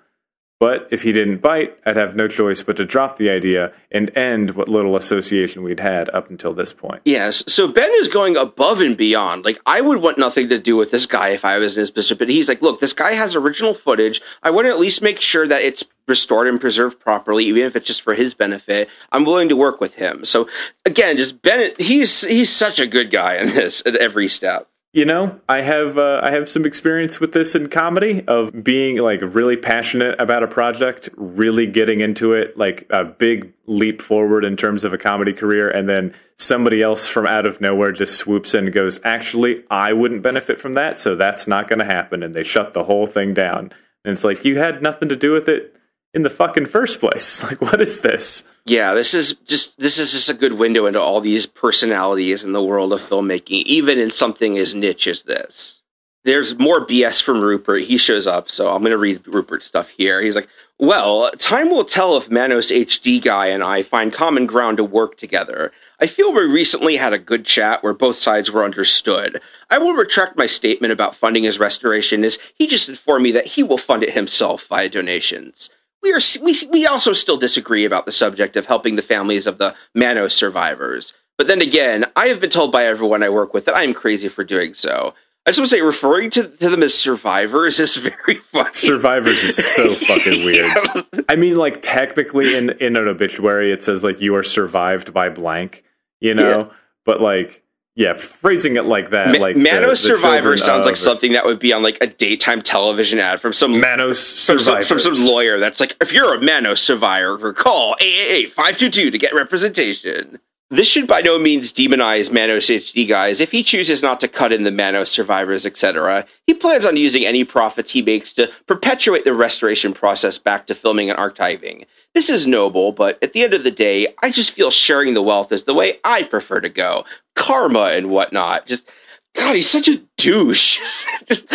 But 0.59 0.87
if 0.89 1.03
he 1.03 1.11
didn't 1.11 1.37
bite, 1.37 1.77
I'd 1.85 1.97
have 1.97 2.15
no 2.15 2.27
choice 2.27 2.63
but 2.63 2.77
to 2.77 2.85
drop 2.85 3.17
the 3.17 3.29
idea 3.29 3.73
and 3.91 4.15
end 4.17 4.51
what 4.55 4.67
little 4.67 4.95
association 4.95 5.61
we'd 5.61 5.79
had 5.79 6.09
up 6.09 6.31
until 6.31 6.53
this 6.53 6.73
point. 6.73 7.01
Yes. 7.05 7.43
So 7.47 7.67
Ben 7.67 7.91
is 7.97 8.07
going 8.07 8.35
above 8.35 8.81
and 8.81 8.97
beyond. 8.97 9.45
Like 9.45 9.59
I 9.67 9.81
would 9.81 10.01
want 10.01 10.17
nothing 10.17 10.49
to 10.49 10.57
do 10.57 10.75
with 10.75 10.89
this 10.89 11.05
guy 11.05 11.29
if 11.29 11.45
I 11.45 11.59
was 11.59 11.77
in 11.77 11.81
his 11.81 11.91
position. 11.91 12.17
But 12.17 12.29
he's 12.29 12.49
like, 12.49 12.63
look, 12.63 12.79
this 12.79 12.93
guy 12.93 13.13
has 13.13 13.35
original 13.35 13.75
footage. 13.75 14.19
I 14.41 14.49
want 14.49 14.65
to 14.65 14.71
at 14.71 14.79
least 14.79 15.03
make 15.03 15.21
sure 15.21 15.47
that 15.47 15.61
it's 15.61 15.83
restored 16.07 16.47
and 16.47 16.59
preserved 16.59 16.99
properly, 16.99 17.45
even 17.45 17.63
if 17.63 17.75
it's 17.75 17.87
just 17.87 18.01
for 18.01 18.15
his 18.15 18.33
benefit. 18.33 18.89
I'm 19.11 19.25
willing 19.25 19.49
to 19.49 19.55
work 19.55 19.79
with 19.79 19.95
him. 19.95 20.25
So 20.25 20.49
again, 20.85 21.17
just 21.17 21.43
Ben. 21.43 21.73
He's 21.77 22.25
he's 22.25 22.51
such 22.51 22.79
a 22.79 22.87
good 22.87 23.11
guy 23.11 23.35
in 23.35 23.49
this 23.49 23.83
at 23.85 23.95
every 23.97 24.27
step. 24.27 24.69
You 24.97 25.05
know, 25.05 25.39
I 25.47 25.61
have 25.61 25.95
uh, 25.99 26.21
I 26.23 26.31
have 26.31 26.49
some 26.49 26.65
experience 26.65 27.19
with 27.19 27.31
this 27.31 27.53
in 27.53 27.69
comedy 27.69 28.25
of 28.27 28.63
being 28.63 28.97
like 28.97 29.19
really 29.21 29.55
passionate 29.55 30.19
about 30.19 30.41
a 30.41 30.47
project, 30.47 31.07
really 31.15 31.67
getting 31.67 31.99
into 31.99 32.33
it, 32.33 32.57
like 32.57 32.87
a 32.89 33.05
big 33.05 33.53
leap 33.67 34.01
forward 34.01 34.43
in 34.43 34.57
terms 34.57 34.83
of 34.83 34.95
a 34.95 34.97
comedy 34.97 35.33
career, 35.33 35.69
and 35.69 35.87
then 35.87 36.15
somebody 36.35 36.81
else 36.81 37.07
from 37.07 37.27
out 37.27 37.45
of 37.45 37.61
nowhere 37.61 37.91
just 37.91 38.17
swoops 38.17 38.55
in 38.55 38.65
and 38.65 38.73
goes, 38.73 38.99
"Actually, 39.03 39.63
I 39.69 39.93
wouldn't 39.93 40.23
benefit 40.23 40.59
from 40.59 40.73
that, 40.73 40.97
so 40.97 41.15
that's 41.15 41.47
not 41.47 41.67
going 41.67 41.77
to 41.77 41.85
happen," 41.85 42.23
and 42.23 42.33
they 42.33 42.43
shut 42.43 42.73
the 42.73 42.85
whole 42.85 43.05
thing 43.05 43.35
down. 43.35 43.71
And 44.03 44.13
it's 44.13 44.23
like 44.23 44.45
you 44.45 44.57
had 44.57 44.81
nothing 44.81 45.09
to 45.09 45.15
do 45.15 45.31
with 45.31 45.47
it 45.47 45.76
in 46.13 46.23
the 46.23 46.29
fucking 46.29 46.65
first 46.65 46.99
place. 46.99 47.43
Like, 47.47 47.61
what 47.61 47.79
is 47.79 48.01
this? 48.01 48.51
Yeah, 48.65 48.93
this 48.93 49.13
is 49.13 49.33
just 49.45 49.79
this 49.79 49.97
is 49.97 50.11
just 50.11 50.29
a 50.29 50.33
good 50.33 50.53
window 50.53 50.85
into 50.85 50.99
all 50.99 51.21
these 51.21 51.45
personalities 51.45 52.43
in 52.43 52.51
the 52.51 52.63
world 52.63 52.91
of 52.91 53.01
filmmaking, 53.01 53.63
even 53.63 53.97
in 53.97 54.11
something 54.11 54.57
as 54.57 54.75
niche 54.75 55.07
as 55.07 55.23
this. 55.23 55.79
There's 56.25 56.59
more 56.59 56.85
BS 56.85 57.21
from 57.21 57.39
Rupert. 57.39 57.83
He 57.83 57.97
shows 57.97 58.27
up, 58.27 58.49
so 58.49 58.73
I'm 58.73 58.81
going 58.81 58.91
to 58.91 58.97
read 58.97 59.25
Rupert's 59.25 59.65
stuff 59.65 59.89
here. 59.89 60.21
He's 60.21 60.35
like, 60.35 60.49
"Well, 60.77 61.31
time 61.37 61.69
will 61.69 61.85
tell 61.85 62.17
if 62.17 62.29
Manos 62.29 62.69
HD 62.69 63.21
guy 63.21 63.47
and 63.47 63.63
I 63.63 63.81
find 63.81 64.11
common 64.11 64.45
ground 64.45 64.75
to 64.77 64.83
work 64.83 65.17
together. 65.17 65.71
I 66.01 66.07
feel 66.07 66.33
we 66.33 66.41
recently 66.41 66.97
had 66.97 67.13
a 67.13 67.19
good 67.19 67.45
chat 67.45 67.81
where 67.81 67.93
both 67.93 68.19
sides 68.19 68.51
were 68.51 68.65
understood. 68.65 69.39
I 69.69 69.77
will 69.77 69.93
retract 69.93 70.37
my 70.37 70.47
statement 70.47 70.91
about 70.91 71.15
funding 71.15 71.43
his 71.43 71.59
restoration, 71.59 72.25
as 72.25 72.39
he 72.53 72.67
just 72.67 72.89
informed 72.89 73.23
me 73.23 73.31
that 73.31 73.45
he 73.45 73.63
will 73.63 73.77
fund 73.77 74.03
it 74.03 74.13
himself 74.13 74.67
via 74.67 74.89
donations." 74.89 75.69
We 76.07 76.13
are 76.13 76.21
we, 76.41 76.55
we 76.71 76.87
also 76.87 77.13
still 77.13 77.37
disagree 77.37 77.85
about 77.85 78.05
the 78.05 78.11
subject 78.11 78.55
of 78.55 78.65
helping 78.65 78.95
the 78.95 79.01
families 79.01 79.47
of 79.47 79.57
the 79.57 79.75
Manos 79.93 80.35
survivors. 80.35 81.13
But 81.37 81.47
then 81.47 81.61
again, 81.61 82.05
I 82.15 82.27
have 82.29 82.39
been 82.39 82.49
told 82.49 82.71
by 82.71 82.85
everyone 82.85 83.23
I 83.23 83.29
work 83.29 83.53
with 83.53 83.65
that 83.65 83.75
I 83.75 83.83
am 83.83 83.93
crazy 83.93 84.27
for 84.27 84.43
doing 84.43 84.73
so. 84.73 85.13
I 85.45 85.51
just 85.51 85.59
want 85.59 85.69
to 85.69 85.77
say, 85.77 85.81
referring 85.81 86.29
to, 86.31 86.43
to 86.43 86.69
them 86.69 86.83
as 86.83 86.97
survivors 86.97 87.79
is 87.79 87.95
very 88.25 88.35
funny. 88.51 88.73
Survivors 88.73 89.43
is 89.43 89.55
so 89.55 89.87
fucking 89.93 90.45
weird. 90.45 91.25
I 91.29 91.35
mean, 91.35 91.55
like 91.55 91.81
technically 91.81 92.55
in 92.55 92.71
in 92.79 92.95
an 92.95 93.07
obituary, 93.07 93.71
it 93.71 93.83
says 93.83 94.03
like 94.03 94.21
you 94.21 94.35
are 94.35 94.43
survived 94.43 95.13
by 95.13 95.29
blank, 95.29 95.83
you 96.19 96.33
know. 96.33 96.71
But 97.05 97.21
like, 97.21 97.63
yeah, 97.97 98.13
phrasing 98.13 98.75
it 98.75 98.85
like 98.85 99.09
that, 99.09 99.31
Ma- 99.31 99.39
like 99.39 99.55
the- 99.55 99.63
Manos 99.63 100.03
the 100.03 100.09
survivor 100.09 100.55
children 100.55 100.57
sounds 100.59 100.85
like 100.85 100.95
something 100.95 101.31
that 101.33 101.45
would 101.45 101.57
be 101.57 101.73
on 101.73 101.81
like 101.81 101.97
a 101.99 102.05
daytime 102.05 102.61
television 102.61 103.17
ad 103.17 103.41
from 103.41 103.53
some 103.53 103.79
Manos 103.81 104.45
from 104.45 104.59
some, 104.59 104.83
from 104.83 104.99
some 104.99 105.15
lawyer 105.15 105.57
that's 105.59 105.79
like, 105.79 105.95
if 105.99 106.13
you're 106.13 106.35
a 106.35 106.39
Manos 106.41 106.79
survivor, 106.79 107.51
call 107.53 107.95
888 107.99 108.51
522 108.51 109.11
to 109.11 109.17
get 109.17 109.33
representation. 109.33 110.39
This 110.69 110.87
should 110.87 111.07
by 111.07 111.21
no 111.21 111.39
means 111.39 111.71
demonize 111.71 112.31
Manos 112.31 112.67
HD 112.67 113.07
guys. 113.07 113.39
If 113.39 113.51
he 113.51 113.63
chooses 113.63 114.03
not 114.03 114.19
to 114.19 114.27
cut 114.27 114.51
in 114.51 114.63
the 114.63 114.71
Manos 114.71 115.09
survivors, 115.09 115.65
etc., 115.65 116.25
he 116.45 116.53
plans 116.53 116.85
on 116.85 116.97
using 116.97 117.25
any 117.25 117.43
profits 117.45 117.91
he 117.91 118.01
makes 118.01 118.33
to 118.33 118.51
perpetuate 118.65 119.23
the 119.23 119.33
restoration 119.33 119.93
process 119.93 120.37
back 120.37 120.67
to 120.67 120.75
filming 120.75 121.09
and 121.09 121.17
archiving. 121.17 121.85
This 122.13 122.29
is 122.29 122.45
noble, 122.45 122.91
but 122.91 123.17
at 123.23 123.33
the 123.33 123.43
end 123.43 123.53
of 123.53 123.63
the 123.63 123.71
day, 123.71 124.13
I 124.21 124.29
just 124.29 124.51
feel 124.51 124.71
sharing 124.71 125.13
the 125.13 125.21
wealth 125.21 125.51
is 125.51 125.63
the 125.63 125.73
way 125.73 125.99
I 126.03 126.23
prefer 126.23 126.59
to 126.59 126.69
go. 126.69 127.05
Karma 127.35 127.91
and 127.93 128.09
whatnot. 128.09 128.65
Just, 128.65 128.89
God, 129.35 129.55
he's 129.55 129.69
such 129.69 129.87
a 129.87 130.01
douche. 130.17 130.79
just, 131.27 131.47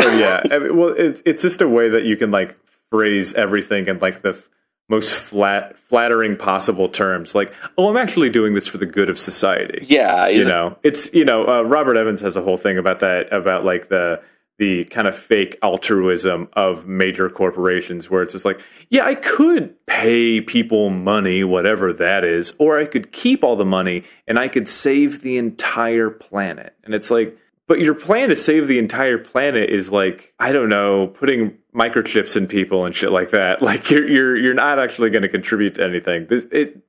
Oh 0.00 0.18
yeah. 0.18 0.42
I 0.50 0.58
mean, 0.58 0.76
well, 0.76 0.94
it's 0.96 1.22
it's 1.24 1.42
just 1.42 1.60
a 1.60 1.68
way 1.68 1.88
that 1.88 2.04
you 2.04 2.16
can 2.16 2.30
like 2.30 2.56
phrase 2.90 3.34
everything 3.34 3.88
and 3.88 4.00
like 4.00 4.22
the 4.22 4.46
most 4.88 5.14
flat, 5.16 5.78
flattering 5.78 6.36
possible 6.36 6.88
terms. 6.88 7.34
Like, 7.34 7.52
oh, 7.78 7.90
I'm 7.90 7.96
actually 7.96 8.30
doing 8.30 8.54
this 8.54 8.68
for 8.68 8.78
the 8.78 8.86
good 8.86 9.08
of 9.08 9.18
society. 9.18 9.86
yeah, 9.88 10.26
you 10.28 10.44
know 10.44 10.78
it's 10.82 11.12
you 11.14 11.24
know 11.24 11.46
uh, 11.46 11.62
robert 11.62 11.96
evans 11.96 12.20
has 12.20 12.36
a 12.36 12.42
whole 12.42 12.56
thing 12.56 12.78
about 12.78 13.00
that 13.00 13.32
about 13.32 13.64
like 13.64 13.88
the 13.88 14.22
the 14.58 14.84
kind 14.86 15.08
of 15.08 15.16
fake 15.16 15.56
altruism 15.62 16.48
of 16.52 16.86
major 16.86 17.28
corporations 17.28 18.08
where 18.10 18.22
it's 18.22 18.32
just 18.32 18.44
like 18.44 18.60
yeah 18.90 19.04
i 19.04 19.14
could 19.14 19.74
pay 19.86 20.40
people 20.40 20.90
money 20.90 21.42
whatever 21.42 21.92
that 21.92 22.24
is 22.24 22.54
or 22.58 22.78
i 22.78 22.84
could 22.84 23.12
keep 23.12 23.42
all 23.42 23.56
the 23.56 23.64
money 23.64 24.04
and 24.28 24.38
i 24.38 24.48
could 24.48 24.68
save 24.68 25.22
the 25.22 25.36
entire 25.36 26.10
planet 26.10 26.76
and 26.84 26.94
it's 26.94 27.10
like 27.10 27.36
but 27.66 27.80
your 27.80 27.94
plan 27.94 28.28
to 28.28 28.36
save 28.36 28.68
the 28.68 28.78
entire 28.78 29.18
planet 29.18 29.68
is 29.70 29.90
like 29.90 30.34
i 30.38 30.52
don't 30.52 30.68
know 30.68 31.08
putting 31.08 31.56
microchips 31.74 32.36
in 32.36 32.46
people 32.46 32.84
and 32.84 32.94
shit 32.94 33.10
like 33.10 33.30
that 33.30 33.60
like 33.70 33.90
you're 33.90 34.08
you're 34.08 34.36
you're 34.36 34.54
not 34.54 34.78
actually 34.78 35.10
going 35.10 35.22
to 35.22 35.28
contribute 35.28 35.74
to 35.74 35.84
anything 35.84 36.26
this 36.26 36.44
it 36.46 36.84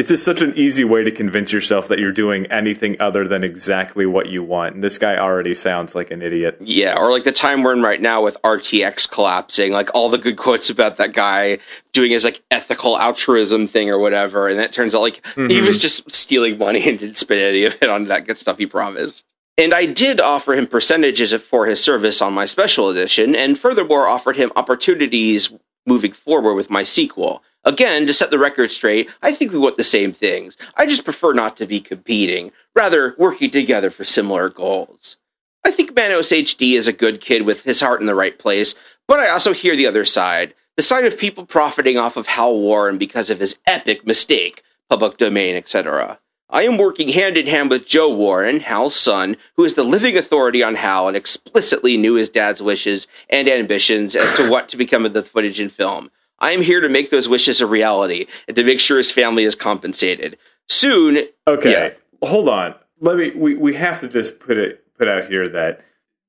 it's 0.00 0.08
just 0.08 0.24
such 0.24 0.40
an 0.40 0.54
easy 0.54 0.82
way 0.82 1.04
to 1.04 1.10
convince 1.10 1.52
yourself 1.52 1.86
that 1.88 1.98
you're 1.98 2.10
doing 2.10 2.46
anything 2.46 2.96
other 2.98 3.28
than 3.28 3.44
exactly 3.44 4.06
what 4.06 4.30
you 4.30 4.42
want. 4.42 4.74
And 4.74 4.82
this 4.82 4.96
guy 4.96 5.18
already 5.18 5.54
sounds 5.54 5.94
like 5.94 6.10
an 6.10 6.22
idiot. 6.22 6.56
Yeah, 6.58 6.94
or 6.96 7.10
like 7.10 7.24
the 7.24 7.32
time 7.32 7.62
we're 7.62 7.74
in 7.74 7.82
right 7.82 8.00
now 8.00 8.22
with 8.22 8.38
FTX 8.42 9.10
collapsing, 9.10 9.72
like 9.72 9.94
all 9.94 10.08
the 10.08 10.16
good 10.16 10.38
quotes 10.38 10.70
about 10.70 10.96
that 10.96 11.12
guy 11.12 11.58
doing 11.92 12.12
his 12.12 12.24
like 12.24 12.42
ethical 12.50 12.98
altruism 12.98 13.66
thing 13.66 13.90
or 13.90 13.98
whatever, 13.98 14.48
and 14.48 14.58
that 14.58 14.72
turns 14.72 14.94
out 14.94 15.02
like 15.02 15.16
he 15.34 15.42
mm-hmm. 15.42 15.66
was 15.66 15.78
just 15.78 16.10
stealing 16.10 16.56
money 16.56 16.82
and 16.88 16.98
didn't 16.98 17.18
spend 17.18 17.42
any 17.42 17.66
of 17.66 17.76
it 17.82 17.90
on 17.90 18.06
that 18.06 18.26
good 18.26 18.38
stuff 18.38 18.56
he 18.56 18.64
promised. 18.64 19.26
And 19.60 19.74
I 19.74 19.84
did 19.84 20.22
offer 20.22 20.54
him 20.54 20.66
percentages 20.66 21.34
for 21.34 21.66
his 21.66 21.84
service 21.84 22.22
on 22.22 22.32
my 22.32 22.46
special 22.46 22.88
edition, 22.88 23.36
and 23.36 23.58
furthermore 23.58 24.08
offered 24.08 24.36
him 24.36 24.50
opportunities 24.56 25.52
moving 25.84 26.12
forward 26.12 26.54
with 26.54 26.70
my 26.70 26.82
sequel. 26.82 27.42
Again, 27.64 28.06
to 28.06 28.14
set 28.14 28.30
the 28.30 28.38
record 28.38 28.70
straight, 28.70 29.10
I 29.20 29.34
think 29.34 29.52
we 29.52 29.58
want 29.58 29.76
the 29.76 29.84
same 29.84 30.14
things. 30.14 30.56
I 30.78 30.86
just 30.86 31.04
prefer 31.04 31.34
not 31.34 31.58
to 31.58 31.66
be 31.66 31.78
competing, 31.78 32.52
rather 32.74 33.14
working 33.18 33.50
together 33.50 33.90
for 33.90 34.02
similar 34.02 34.48
goals. 34.48 35.18
I 35.62 35.72
think 35.72 35.94
Manos 35.94 36.30
HD 36.30 36.72
is 36.72 36.88
a 36.88 36.92
good 36.94 37.20
kid 37.20 37.42
with 37.42 37.64
his 37.64 37.82
heart 37.82 38.00
in 38.00 38.06
the 38.06 38.14
right 38.14 38.38
place, 38.38 38.74
but 39.06 39.20
I 39.20 39.28
also 39.28 39.52
hear 39.52 39.76
the 39.76 39.86
other 39.86 40.06
side. 40.06 40.54
The 40.78 40.82
side 40.82 41.04
of 41.04 41.18
people 41.18 41.44
profiting 41.44 41.98
off 41.98 42.16
of 42.16 42.28
Hal 42.28 42.58
Warren 42.58 42.96
because 42.96 43.28
of 43.28 43.40
his 43.40 43.58
epic 43.66 44.06
mistake, 44.06 44.62
public 44.88 45.18
domain, 45.18 45.54
etc. 45.54 46.18
I 46.52 46.64
am 46.64 46.78
working 46.78 47.08
hand 47.10 47.36
in 47.38 47.46
hand 47.46 47.70
with 47.70 47.86
Joe 47.86 48.12
Warren, 48.12 48.60
Hal's 48.60 48.96
son, 48.96 49.36
who 49.56 49.64
is 49.64 49.74
the 49.74 49.84
living 49.84 50.16
authority 50.16 50.62
on 50.62 50.74
Hal 50.74 51.06
and 51.06 51.16
explicitly 51.16 51.96
knew 51.96 52.14
his 52.14 52.28
dad's 52.28 52.60
wishes 52.60 53.06
and 53.28 53.48
ambitions 53.48 54.16
as 54.16 54.36
to 54.36 54.50
what 54.50 54.68
to 54.70 54.76
become 54.76 55.06
of 55.06 55.12
the 55.12 55.22
footage 55.22 55.60
and 55.60 55.70
film. 55.70 56.10
I 56.40 56.50
am 56.52 56.62
here 56.62 56.80
to 56.80 56.88
make 56.88 57.10
those 57.10 57.28
wishes 57.28 57.60
a 57.60 57.66
reality 57.66 58.26
and 58.48 58.56
to 58.56 58.64
make 58.64 58.80
sure 58.80 58.96
his 58.96 59.12
family 59.12 59.44
is 59.44 59.54
compensated. 59.54 60.38
Soon, 60.68 61.28
Okay, 61.46 61.94
hold 62.22 62.48
on. 62.48 62.74
Let 62.98 63.16
me. 63.16 63.30
We, 63.30 63.56
we 63.56 63.74
have 63.74 64.00
to 64.00 64.08
just 64.08 64.40
put 64.40 64.56
it 64.56 64.84
put 64.96 65.08
out 65.08 65.26
here 65.26 65.48
that 65.48 65.80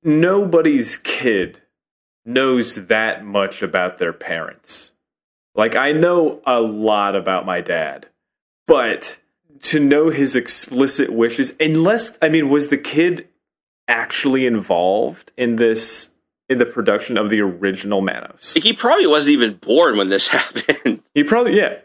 nobody's 0.03 0.97
kid 0.97 1.61
knows 2.26 2.88
that 2.88 3.26
much 3.26 3.61
about 3.61 3.97
their 3.97 4.13
parents. 4.13 4.93
Like 5.55 5.76
I 5.76 5.91
know 5.91 6.41
a 6.45 6.61
lot 6.61 7.15
about 7.15 7.45
my 7.45 7.61
dad, 7.61 8.07
but 8.67 9.20
to 9.64 9.80
know 9.80 10.09
his 10.09 10.36
explicit 10.36 11.12
wishes, 11.12 11.53
unless 11.59 12.18
I 12.22 12.30
mean, 12.30 12.49
was 12.49 12.70
the 12.70 12.78
kid 12.78 13.28
actually 13.88 14.45
involved 14.45 15.32
in 15.38 15.55
this 15.57 16.12
in 16.49 16.57
the 16.57 16.66
production 16.66 17.18
of 17.18 17.30
the 17.30 17.39
original 17.41 18.01
Manos? 18.01 18.53
he 18.55 18.74
probably 18.74 19.07
wasn't 19.07 19.32
even 19.34 19.55
born 19.55 19.97
when 19.97 20.09
this 20.09 20.28
happened. 20.30 21.01
He 21.14 21.24
probably 21.24 21.57
yeah, 21.57 21.80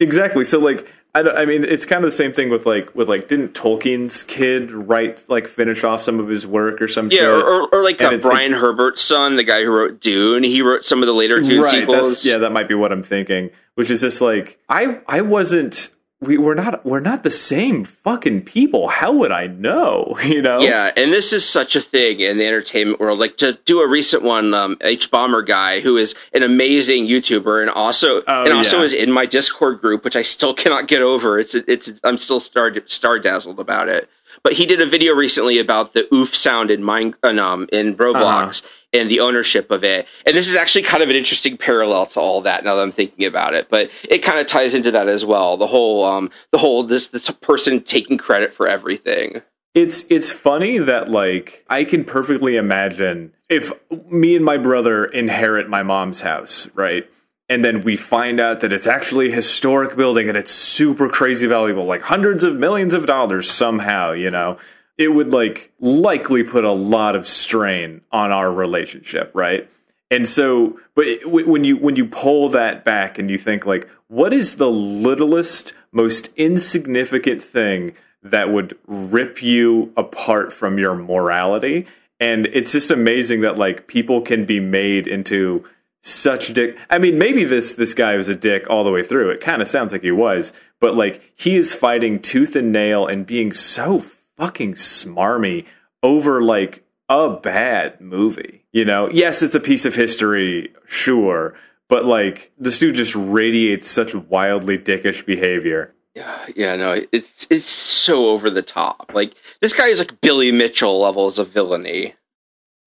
exactly. 0.00 0.44
So 0.44 0.58
like 0.58 0.86
I, 1.14 1.22
don't- 1.22 1.36
I 1.38 1.44
mean 1.46 1.64
it's 1.64 1.86
kind 1.86 2.04
of 2.04 2.10
the 2.10 2.16
same 2.16 2.32
thing 2.32 2.50
with 2.50 2.66
like 2.66 2.94
with 2.94 3.08
like 3.08 3.26
didn't 3.28 3.54
Tolkien's 3.54 4.22
kid 4.22 4.70
write 4.70 5.24
like 5.28 5.46
finish 5.48 5.82
off 5.84 6.02
some 6.02 6.20
of 6.20 6.28
his 6.28 6.46
work 6.46 6.80
or 6.82 6.88
something? 6.88 7.16
Yeah, 7.16 7.26
or, 7.28 7.42
or, 7.42 7.68
or 7.72 7.82
like 7.84 8.00
uh, 8.02 8.10
it- 8.12 8.22
Brian 8.22 8.52
Herbert's 8.52 9.02
son, 9.02 9.36
the 9.36 9.44
guy 9.44 9.64
who 9.64 9.70
wrote 9.72 10.00
Dune. 10.00 10.42
He 10.42 10.62
wrote 10.62 10.84
some 10.84 11.02
of 11.02 11.06
the 11.06 11.14
later 11.14 11.40
Dune 11.40 11.62
right, 11.62 11.70
sequels. 11.70 12.24
yeah, 12.24 12.38
that 12.38 12.52
might 12.52 12.68
be 12.68 12.74
what 12.74 12.92
I'm 12.92 13.02
thinking. 13.02 13.50
Which 13.74 13.90
is 13.90 14.00
just 14.02 14.20
like 14.20 14.58
I 14.68 15.00
I 15.08 15.20
wasn't 15.22 15.90
we 16.20 16.38
we're 16.38 16.54
not 16.54 16.84
we're 16.84 17.00
not 17.00 17.22
the 17.24 17.30
same 17.30 17.84
fucking 17.84 18.42
people. 18.44 18.88
How 18.88 19.12
would 19.12 19.30
I 19.32 19.46
know? 19.46 20.16
You 20.26 20.42
know? 20.42 20.58
Yeah, 20.58 20.90
and 20.96 21.12
this 21.12 21.32
is 21.32 21.48
such 21.48 21.76
a 21.76 21.80
thing 21.80 22.20
in 22.20 22.36
the 22.36 22.46
entertainment 22.46 22.98
world. 23.00 23.18
Like 23.18 23.36
to 23.38 23.58
do 23.64 23.80
a 23.80 23.86
recent 23.88 24.22
one, 24.22 24.52
um, 24.54 24.76
Hbomberguy, 24.76 25.82
who 25.82 25.96
is 25.96 26.14
an 26.32 26.42
amazing 26.42 27.06
YouTuber 27.06 27.60
and 27.62 27.70
also 27.70 28.22
Oh, 28.26 28.44
and 28.44 28.52
also 28.52 28.78
yeah. 28.78 28.84
is 28.84 28.92
in 28.94 29.12
my 29.12 29.24
Discord 29.24 29.80
group, 29.80 30.04
which 30.04 30.16
I 30.16 30.22
still 30.22 30.52
cannot 30.52 30.88
get 30.88 31.00
over. 31.00 31.38
It's 31.38 31.54
it's 31.54 32.00
I'm 32.02 32.18
still 32.18 32.40
star 32.40 32.72
star 32.86 33.18
dazzled 33.18 33.60
about 33.60 33.88
it. 33.88 34.10
But 34.46 34.52
he 34.52 34.64
did 34.64 34.80
a 34.80 34.86
video 34.86 35.12
recently 35.12 35.58
about 35.58 35.92
the 35.92 36.06
oof 36.14 36.36
sound 36.36 36.70
in 36.70 36.84
mine 36.84 37.16
in, 37.24 37.40
um, 37.40 37.68
in 37.72 37.96
Roblox 37.96 38.62
Uh-huh. 38.62 38.68
and 38.92 39.10
the 39.10 39.18
ownership 39.18 39.72
of 39.72 39.82
it. 39.82 40.06
And 40.24 40.36
this 40.36 40.48
is 40.48 40.54
actually 40.54 40.82
kind 40.82 41.02
of 41.02 41.10
an 41.10 41.16
interesting 41.16 41.56
parallel 41.56 42.06
to 42.06 42.20
all 42.20 42.40
that. 42.42 42.62
Now 42.64 42.76
that 42.76 42.82
I'm 42.82 42.92
thinking 42.92 43.26
about 43.26 43.54
it, 43.54 43.66
but 43.68 43.90
it 44.08 44.18
kind 44.18 44.38
of 44.38 44.46
ties 44.46 44.72
into 44.72 44.92
that 44.92 45.08
as 45.08 45.24
well. 45.24 45.56
The 45.56 45.66
whole 45.66 46.04
um, 46.04 46.30
the 46.52 46.58
whole 46.58 46.84
this 46.84 47.08
this 47.08 47.28
person 47.28 47.82
taking 47.82 48.18
credit 48.18 48.52
for 48.52 48.68
everything. 48.68 49.42
It's 49.74 50.04
it's 50.10 50.30
funny 50.30 50.78
that 50.78 51.08
like 51.08 51.64
I 51.68 51.82
can 51.82 52.04
perfectly 52.04 52.56
imagine 52.56 53.32
if 53.48 53.72
me 54.08 54.36
and 54.36 54.44
my 54.44 54.58
brother 54.58 55.06
inherit 55.06 55.68
my 55.68 55.82
mom's 55.82 56.20
house, 56.20 56.70
right? 56.72 57.10
And 57.48 57.64
then 57.64 57.82
we 57.82 57.94
find 57.94 58.40
out 58.40 58.60
that 58.60 58.72
it's 58.72 58.88
actually 58.88 59.30
a 59.30 59.34
historic 59.34 59.96
building 59.96 60.28
and 60.28 60.36
it's 60.36 60.50
super 60.50 61.08
crazy 61.08 61.46
valuable, 61.46 61.84
like 61.84 62.02
hundreds 62.02 62.42
of 62.42 62.56
millions 62.56 62.92
of 62.92 63.06
dollars 63.06 63.50
somehow, 63.50 64.12
you 64.12 64.30
know. 64.30 64.58
It 64.98 65.08
would 65.08 65.30
like 65.30 65.72
likely 65.78 66.42
put 66.42 66.64
a 66.64 66.72
lot 66.72 67.14
of 67.14 67.28
strain 67.28 68.00
on 68.10 68.32
our 68.32 68.50
relationship, 68.50 69.30
right? 69.34 69.68
And 70.10 70.28
so, 70.28 70.78
but 70.94 71.06
when 71.24 71.64
you 71.64 71.76
when 71.76 71.96
you 71.96 72.06
pull 72.06 72.48
that 72.50 72.84
back 72.84 73.18
and 73.18 73.30
you 73.30 73.38
think 73.38 73.66
like, 73.66 73.88
what 74.08 74.32
is 74.32 74.56
the 74.56 74.70
littlest, 74.70 75.74
most 75.92 76.32
insignificant 76.36 77.42
thing 77.42 77.94
that 78.22 78.50
would 78.50 78.78
rip 78.86 79.42
you 79.42 79.92
apart 79.96 80.52
from 80.52 80.78
your 80.78 80.94
morality? 80.94 81.86
And 82.18 82.46
it's 82.46 82.72
just 82.72 82.90
amazing 82.90 83.42
that 83.42 83.58
like 83.58 83.88
people 83.88 84.22
can 84.22 84.44
be 84.44 84.60
made 84.60 85.06
into 85.06 85.64
such 86.06 86.54
dick. 86.54 86.76
I 86.88 86.98
mean, 86.98 87.18
maybe 87.18 87.44
this 87.44 87.74
this 87.74 87.94
guy 87.94 88.16
was 88.16 88.28
a 88.28 88.36
dick 88.36 88.68
all 88.70 88.84
the 88.84 88.92
way 88.92 89.02
through. 89.02 89.30
It 89.30 89.40
kind 89.40 89.60
of 89.60 89.68
sounds 89.68 89.92
like 89.92 90.02
he 90.02 90.12
was, 90.12 90.52
but 90.80 90.94
like 90.94 91.32
he 91.36 91.56
is 91.56 91.74
fighting 91.74 92.20
tooth 92.20 92.54
and 92.54 92.72
nail 92.72 93.06
and 93.06 93.26
being 93.26 93.52
so 93.52 93.98
fucking 94.00 94.74
smarmy 94.74 95.66
over 96.02 96.42
like 96.42 96.84
a 97.08 97.30
bad 97.30 98.00
movie. 98.00 98.64
You 98.72 98.84
know, 98.84 99.10
yes, 99.10 99.42
it's 99.42 99.54
a 99.54 99.60
piece 99.60 99.84
of 99.84 99.94
history, 99.94 100.72
sure, 100.86 101.54
but 101.88 102.04
like 102.04 102.52
this 102.56 102.78
dude 102.78 102.94
just 102.94 103.16
radiates 103.16 103.90
such 103.90 104.14
wildly 104.14 104.78
dickish 104.78 105.26
behavior. 105.26 105.92
Yeah, 106.14 106.46
yeah, 106.54 106.76
no, 106.76 107.04
it's 107.12 107.46
it's 107.50 107.68
so 107.68 108.26
over 108.26 108.48
the 108.48 108.62
top. 108.62 109.12
Like 109.12 109.34
this 109.60 109.74
guy 109.74 109.88
is 109.88 109.98
like 109.98 110.20
Billy 110.20 110.52
Mitchell 110.52 111.00
levels 111.00 111.38
of 111.38 111.48
villainy. 111.48 112.14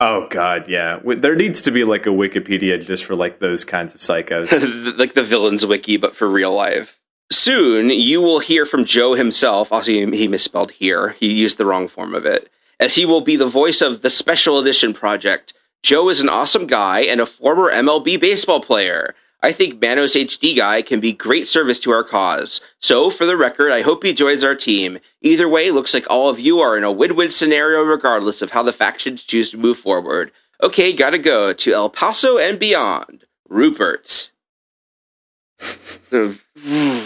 Oh 0.01 0.27
god, 0.29 0.67
yeah. 0.67 0.99
There 1.03 1.35
needs 1.35 1.61
to 1.63 1.71
be 1.71 1.83
like 1.83 2.05
a 2.05 2.09
Wikipedia 2.09 2.83
just 2.83 3.03
for 3.03 3.15
like 3.15 3.39
those 3.39 3.65
kinds 3.65 3.93
of 3.93 4.01
psychos. 4.01 4.97
like 4.97 5.13
the 5.13 5.23
villains 5.23 5.65
wiki, 5.65 5.97
but 5.97 6.15
for 6.15 6.29
real 6.29 6.53
life. 6.53 6.97
Soon 7.31 7.89
you 7.89 8.21
will 8.21 8.39
hear 8.39 8.65
from 8.65 8.85
Joe 8.85 9.13
himself. 9.13 9.71
Also, 9.71 9.91
he 9.91 10.05
he 10.15 10.27
misspelled 10.27 10.71
here. 10.71 11.09
He 11.19 11.31
used 11.31 11.57
the 11.57 11.65
wrong 11.65 11.87
form 11.87 12.15
of 12.15 12.25
it. 12.25 12.49
As 12.79 12.95
he 12.95 13.05
will 13.05 13.21
be 13.21 13.35
the 13.35 13.47
voice 13.47 13.81
of 13.81 14.01
the 14.01 14.09
Special 14.09 14.57
Edition 14.57 14.93
project. 14.93 15.53
Joe 15.81 16.09
is 16.09 16.19
an 16.19 16.29
awesome 16.29 16.67
guy 16.67 17.01
and 17.01 17.21
a 17.21 17.25
former 17.25 17.71
MLB 17.71 18.19
baseball 18.19 18.59
player. 18.59 19.15
I 19.41 19.51
think 19.51 19.81
Manos 19.81 20.15
HD 20.15 20.55
guy 20.55 20.81
can 20.81 20.99
be 20.99 21.13
great 21.13 21.47
service 21.47 21.79
to 21.81 21.91
our 21.91 22.03
cause. 22.03 22.59
So, 22.81 23.09
for 23.09 23.25
the 23.25 23.37
record, 23.37 23.71
I 23.71 23.81
hope 23.81 24.03
he 24.03 24.13
joins 24.13 24.43
our 24.43 24.55
team. 24.55 24.99
Either 25.21 25.47
way, 25.47 25.71
looks 25.71 25.93
like 25.93 26.05
all 26.09 26.29
of 26.29 26.39
you 26.39 26.59
are 26.59 26.77
in 26.77 26.83
a 26.83 26.91
win-win 26.91 27.31
scenario 27.31 27.81
regardless 27.81 28.41
of 28.41 28.51
how 28.51 28.63
the 28.63 28.73
factions 28.73 29.23
choose 29.23 29.49
to 29.51 29.57
move 29.57 29.77
forward. 29.77 30.31
Okay, 30.61 30.91
gotta 30.91 31.17
go 31.17 31.53
to 31.53 31.73
El 31.73 31.89
Paso 31.89 32.37
and 32.37 32.59
beyond. 32.59 33.25
Rupert. 33.47 34.31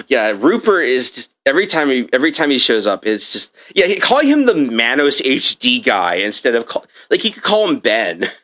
Yeah, 0.07 0.31
Rupert 0.31 0.85
is 0.85 1.11
just 1.11 1.31
every 1.45 1.67
time 1.67 1.89
he 1.89 2.09
every 2.13 2.31
time 2.31 2.49
he 2.49 2.57
shows 2.57 2.87
up, 2.87 3.05
it's 3.05 3.31
just 3.33 3.55
yeah. 3.75 3.93
Calling 3.99 4.27
him 4.27 4.45
the 4.45 4.55
Manos 4.55 5.21
HD 5.21 5.83
guy 5.83 6.15
instead 6.15 6.55
of 6.55 6.65
call, 6.65 6.85
like 7.09 7.21
he 7.21 7.31
could 7.31 7.43
call 7.43 7.69
him 7.69 7.79
Ben. 7.79 8.25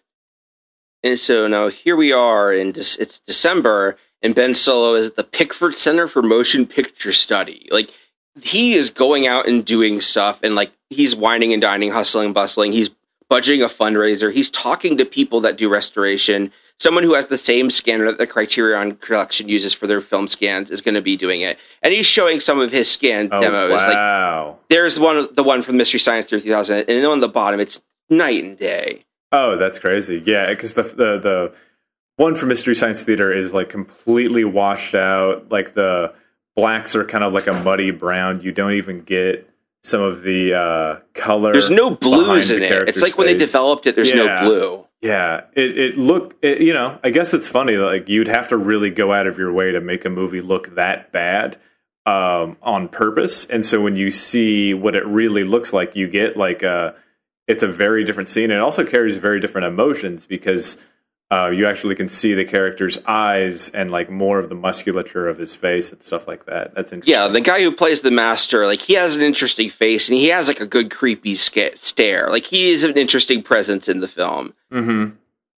And 1.03 1.19
so 1.19 1.47
now 1.47 1.69
here 1.69 1.95
we 1.95 2.11
are, 2.11 2.51
and 2.51 2.77
it's 2.77 3.19
December, 3.19 3.97
and 4.21 4.35
Ben 4.35 4.53
Solo 4.53 4.95
is 4.95 5.07
at 5.07 5.15
the 5.15 5.23
Pickford 5.23 5.77
Center 5.77 6.07
for 6.07 6.21
Motion 6.21 6.65
Picture 6.65 7.13
Study. 7.13 7.67
Like 7.71 7.89
he 8.41 8.73
is 8.73 8.89
going 8.89 9.25
out 9.27 9.47
and 9.47 9.63
doing 9.63 10.01
stuff, 10.01 10.41
and 10.43 10.55
like 10.55 10.71
he's 10.89 11.15
wining 11.15 11.53
and 11.53 11.61
dining, 11.61 11.91
hustling, 11.91 12.33
bustling. 12.33 12.73
He's 12.73 12.89
budgeting 13.31 13.63
a 13.63 13.69
fundraiser. 13.69 14.33
He's 14.33 14.49
talking 14.49 14.97
to 14.97 15.05
people 15.05 15.39
that 15.41 15.57
do 15.57 15.69
restoration 15.69 16.51
someone 16.79 17.03
who 17.03 17.13
has 17.13 17.27
the 17.27 17.37
same 17.37 17.69
scanner 17.69 18.05
that 18.05 18.17
the 18.17 18.27
Criterion 18.27 18.95
Collection 18.95 19.49
uses 19.49 19.73
for 19.73 19.85
their 19.85 20.01
film 20.01 20.27
scans 20.27 20.71
is 20.71 20.81
going 20.81 20.95
to 20.95 21.01
be 21.01 21.17
doing 21.17 21.41
it. 21.41 21.57
And 21.83 21.93
he's 21.93 22.05
showing 22.05 22.39
some 22.39 22.59
of 22.59 22.71
his 22.71 22.89
scan 22.89 23.27
Oh, 23.31 23.41
demos. 23.41 23.71
wow. 23.71 24.47
Like 24.47 24.67
there's 24.69 24.97
one, 24.99 25.27
the 25.33 25.43
one 25.43 25.61
from 25.61 25.77
Mystery 25.77 25.99
Science 25.99 26.27
Theater 26.27 26.41
3000, 26.41 26.77
and 26.79 26.87
then 26.87 27.05
on 27.05 27.19
the 27.19 27.27
bottom, 27.27 27.59
it's 27.59 27.81
night 28.09 28.43
and 28.43 28.57
day. 28.57 29.05
Oh, 29.31 29.55
that's 29.57 29.79
crazy. 29.79 30.21
Yeah, 30.25 30.49
because 30.49 30.73
the, 30.73 30.83
the 30.83 31.19
the 31.19 31.53
one 32.17 32.35
for 32.35 32.45
Mystery 32.45 32.75
Science 32.75 33.03
Theater 33.03 33.31
is 33.31 33.53
like 33.53 33.69
completely 33.69 34.43
washed 34.43 34.95
out. 34.95 35.51
Like 35.51 35.73
the 35.73 36.13
blacks 36.55 36.95
are 36.95 37.05
kind 37.05 37.23
of 37.23 37.33
like 37.33 37.47
a 37.47 37.53
muddy 37.53 37.91
brown. 37.91 38.41
You 38.41 38.51
don't 38.51 38.73
even 38.73 39.01
get 39.01 39.49
some 39.83 40.01
of 40.01 40.23
the 40.23 40.53
uh, 40.53 40.99
color. 41.13 41.53
There's 41.53 41.69
no 41.69 41.91
blues 41.91 42.51
in 42.51 42.63
it. 42.63 42.89
It's 42.89 43.01
like 43.01 43.17
when 43.17 43.27
they 43.27 43.37
developed 43.37 43.85
it, 43.87 43.95
there's 43.95 44.11
Yeah. 44.11 44.41
no 44.41 44.41
blue. 44.43 44.85
Yeah, 45.01 45.45
it 45.53 45.77
it 45.77 45.97
look 45.97 46.35
it, 46.41 46.59
you 46.59 46.73
know. 46.73 46.99
I 47.03 47.09
guess 47.11 47.33
it's 47.33 47.47
funny. 47.47 47.77
Like 47.77 48.09
you'd 48.09 48.27
have 48.27 48.49
to 48.49 48.57
really 48.57 48.89
go 48.89 49.13
out 49.13 49.27
of 49.27 49.37
your 49.37 49.53
way 49.53 49.71
to 49.71 49.79
make 49.79 50.03
a 50.03 50.09
movie 50.09 50.41
look 50.41 50.75
that 50.75 51.13
bad 51.13 51.55
um, 52.05 52.57
on 52.61 52.89
purpose. 52.89 53.45
And 53.45 53.65
so 53.65 53.81
when 53.81 53.95
you 53.95 54.11
see 54.11 54.73
what 54.73 54.95
it 54.95 55.05
really 55.05 55.45
looks 55.45 55.71
like, 55.71 55.95
you 55.95 56.09
get 56.09 56.35
like 56.35 56.63
a 56.63 56.95
it's 57.49 57.63
a 57.63 57.67
very 57.67 58.03
different 58.05 58.29
scene. 58.29 58.51
It 58.51 58.59
also 58.59 58.85
carries 58.85 59.17
very 59.17 59.39
different 59.39 59.65
emotions 59.65 60.27
because 60.27 60.81
uh, 61.31 61.49
you 61.49 61.65
actually 61.65 61.95
can 61.95 62.07
see 62.07 62.35
the 62.35 62.45
character's 62.45 63.03
eyes 63.05 63.69
and 63.71 63.89
like 63.89 64.09
more 64.09 64.37
of 64.37 64.49
the 64.49 64.55
musculature 64.55 65.27
of 65.27 65.39
his 65.39 65.55
face 65.55 65.91
and 65.91 66.01
stuff 66.01 66.27
like 66.27 66.45
that. 66.45 66.75
That's 66.75 66.93
interesting. 66.93 67.19
Yeah, 67.21 67.27
the 67.27 67.41
guy 67.41 67.61
who 67.61 67.71
plays 67.71 68.01
the 68.01 68.11
master, 68.11 68.67
like 68.67 68.81
he 68.83 68.93
has 68.93 69.15
an 69.15 69.23
interesting 69.23 69.71
face 69.71 70.07
and 70.09 70.17
he 70.17 70.27
has 70.27 70.47
like 70.47 70.59
a 70.59 70.67
good 70.67 70.91
creepy 70.91 71.33
sca- 71.33 71.75
stare. 71.75 72.29
Like 72.29 72.45
he 72.45 72.69
is 72.69 72.83
an 72.83 72.95
interesting 72.95 73.41
presence 73.41 73.89
in 73.89 73.99
the 73.99 74.07
film. 74.07 74.53
hmm 74.71 75.09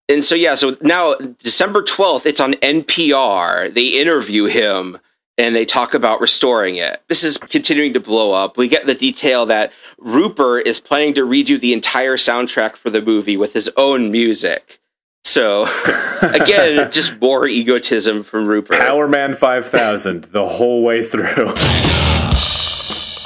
And 0.07 0.23
so 0.23 0.33
yeah, 0.33 0.55
so 0.55 0.77
now 0.81 1.15
December 1.15 1.83
12th, 1.83 2.25
it's 2.25 2.39
on 2.39 2.53
NPR. 2.53 3.73
They 3.73 3.87
interview 3.87 4.45
him 4.45 4.97
and 5.41 5.55
they 5.55 5.65
talk 5.65 5.95
about 5.95 6.21
restoring 6.21 6.75
it. 6.75 7.01
This 7.07 7.23
is 7.23 7.35
continuing 7.37 7.93
to 7.93 7.99
blow 7.99 8.31
up. 8.31 8.57
We 8.57 8.67
get 8.67 8.85
the 8.85 8.93
detail 8.93 9.47
that 9.47 9.73
Rupert 9.97 10.67
is 10.67 10.79
planning 10.79 11.15
to 11.15 11.21
redo 11.21 11.59
the 11.59 11.73
entire 11.73 12.15
soundtrack 12.15 12.75
for 12.75 12.91
the 12.91 13.01
movie 13.01 13.37
with 13.37 13.53
his 13.53 13.67
own 13.75 14.11
music. 14.11 14.79
So 15.23 15.63
again, 16.21 16.91
just 16.91 17.19
more 17.19 17.47
egotism 17.47 18.23
from 18.23 18.45
Rupert. 18.45 18.77
Power 18.77 19.07
Man 19.07 19.33
Five 19.33 19.65
Thousand 19.65 20.25
the 20.25 20.47
whole 20.47 20.83
way 20.83 21.01
through. 21.03 21.23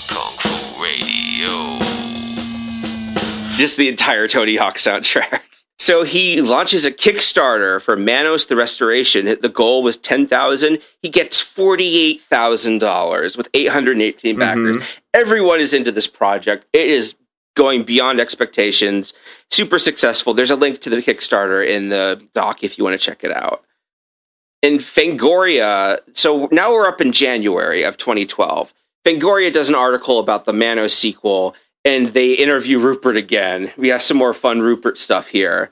Kung 0.07 0.37
Fu 0.37 0.81
Radio. 0.81 1.79
just 3.57 3.75
the 3.77 3.89
entire 3.89 4.29
Tony 4.29 4.55
Hawk 4.55 4.77
soundtrack. 4.77 5.41
So 5.85 6.01
he 6.01 6.41
launches 6.41 6.83
a 6.83 6.91
Kickstarter 6.91 7.79
for 7.79 7.95
Manos 7.95 8.47
the 8.47 8.55
Restoration. 8.55 9.25
The 9.39 9.49
goal 9.49 9.83
was 9.83 9.97
ten 9.97 10.25
thousand. 10.25 10.79
He 11.03 11.09
gets 11.09 11.39
forty 11.39 11.95
eight 11.95 12.23
thousand 12.23 12.79
dollars 12.79 13.37
with 13.37 13.47
eight 13.53 13.67
hundred 13.67 14.01
eighteen 14.01 14.39
backers. 14.39 14.77
Mm-hmm. 14.77 14.99
Everyone 15.13 15.59
is 15.59 15.73
into 15.73 15.91
this 15.91 16.07
project. 16.07 16.65
It 16.73 16.89
is 16.89 17.13
going 17.55 17.83
beyond 17.83 18.19
expectations. 18.19 19.13
Super 19.51 19.77
successful. 19.77 20.33
There's 20.33 20.49
a 20.49 20.55
link 20.55 20.81
to 20.81 20.89
the 20.89 21.03
Kickstarter 21.03 21.63
in 21.63 21.89
the 21.89 22.19
doc 22.33 22.63
if 22.63 22.79
you 22.79 22.83
want 22.83 22.99
to 22.99 23.05
check 23.05 23.23
it 23.23 23.31
out. 23.31 23.63
In 24.63 24.79
Fangoria, 24.79 25.99
so 26.13 26.49
now 26.51 26.73
we're 26.73 26.87
up 26.87 26.99
in 26.99 27.11
January 27.11 27.83
of 27.83 27.97
2012. 27.97 28.73
Fangoria 29.05 29.53
does 29.53 29.69
an 29.69 29.75
article 29.75 30.17
about 30.17 30.45
the 30.45 30.53
Manos 30.53 30.97
sequel 30.97 31.55
and 31.85 32.07
they 32.07 32.33
interview 32.33 32.79
Rupert 32.79 33.15
again. 33.15 33.71
We 33.77 33.89
have 33.89 34.01
some 34.01 34.17
more 34.17 34.33
fun 34.33 34.61
Rupert 34.61 34.97
stuff 34.97 35.27
here. 35.27 35.71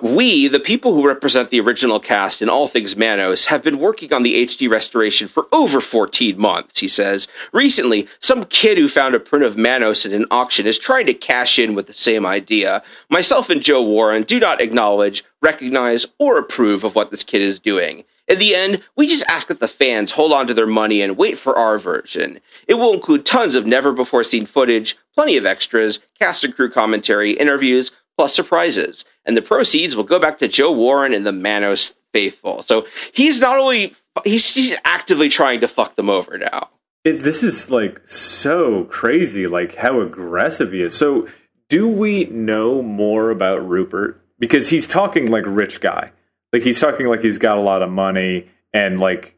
We, 0.00 0.48
the 0.48 0.60
people 0.60 0.94
who 0.94 1.06
represent 1.06 1.50
the 1.50 1.60
original 1.60 2.00
cast 2.00 2.40
in 2.40 2.48
all 2.48 2.68
things 2.68 2.96
Manos, 2.96 3.46
have 3.46 3.62
been 3.62 3.78
working 3.78 4.14
on 4.14 4.22
the 4.22 4.46
HD 4.46 4.68
restoration 4.68 5.28
for 5.28 5.46
over 5.52 5.78
14 5.78 6.38
months, 6.38 6.80
he 6.80 6.88
says. 6.88 7.28
Recently, 7.52 8.08
some 8.18 8.46
kid 8.46 8.78
who 8.78 8.88
found 8.88 9.14
a 9.14 9.20
print 9.20 9.44
of 9.44 9.58
Manos 9.58 10.06
at 10.06 10.12
an 10.12 10.24
auction 10.30 10.66
is 10.66 10.78
trying 10.78 11.04
to 11.04 11.12
cash 11.12 11.58
in 11.58 11.74
with 11.74 11.86
the 11.86 11.92
same 11.92 12.24
idea. 12.24 12.82
Myself 13.10 13.50
and 13.50 13.60
Joe 13.60 13.82
Warren 13.82 14.22
do 14.22 14.40
not 14.40 14.62
acknowledge, 14.62 15.22
recognize, 15.42 16.06
or 16.18 16.38
approve 16.38 16.82
of 16.82 16.94
what 16.94 17.10
this 17.10 17.22
kid 17.22 17.42
is 17.42 17.60
doing. 17.60 18.04
In 18.26 18.38
the 18.38 18.54
end, 18.54 18.82
we 18.96 19.06
just 19.06 19.26
ask 19.28 19.48
that 19.48 19.60
the 19.60 19.68
fans 19.68 20.12
hold 20.12 20.32
on 20.32 20.46
to 20.46 20.54
their 20.54 20.66
money 20.66 21.02
and 21.02 21.16
wait 21.16 21.36
for 21.36 21.56
our 21.56 21.78
version. 21.78 22.40
It 22.66 22.74
will 22.74 22.94
include 22.94 23.26
tons 23.26 23.54
of 23.54 23.66
never 23.66 23.92
before 23.92 24.24
seen 24.24 24.46
footage, 24.46 24.96
plenty 25.14 25.36
of 25.36 25.44
extras, 25.44 26.00
cast 26.18 26.44
and 26.44 26.54
crew 26.54 26.70
commentary, 26.70 27.32
interviews, 27.32 27.90
plus 28.16 28.34
surprises. 28.34 29.04
And 29.26 29.36
the 29.36 29.42
proceeds 29.42 29.94
will 29.94 30.04
go 30.04 30.18
back 30.18 30.38
to 30.38 30.48
Joe 30.48 30.72
Warren 30.72 31.12
and 31.12 31.26
the 31.26 31.32
Manos 31.32 31.94
faithful. 32.12 32.62
So 32.62 32.86
he's 33.12 33.40
not 33.40 33.58
only 33.58 33.94
he's, 34.24 34.54
he's 34.54 34.76
actively 34.84 35.28
trying 35.28 35.60
to 35.60 35.68
fuck 35.68 35.96
them 35.96 36.08
over 36.08 36.38
now. 36.38 36.70
It, 37.04 37.22
this 37.22 37.42
is 37.42 37.70
like 37.70 38.00
so 38.06 38.84
crazy, 38.84 39.46
like 39.46 39.76
how 39.76 40.00
aggressive 40.00 40.72
he 40.72 40.80
is. 40.80 40.96
So, 40.96 41.28
do 41.68 41.88
we 41.88 42.24
know 42.26 42.82
more 42.82 43.30
about 43.30 43.66
Rupert? 43.66 44.20
Because 44.38 44.70
he's 44.70 44.86
talking 44.86 45.30
like 45.30 45.44
rich 45.46 45.80
guy, 45.80 46.12
like 46.54 46.62
he's 46.62 46.80
talking 46.80 47.06
like 47.06 47.20
he's 47.20 47.36
got 47.38 47.58
a 47.58 47.60
lot 47.60 47.82
of 47.82 47.90
money, 47.90 48.48
and 48.72 49.00
like 49.00 49.36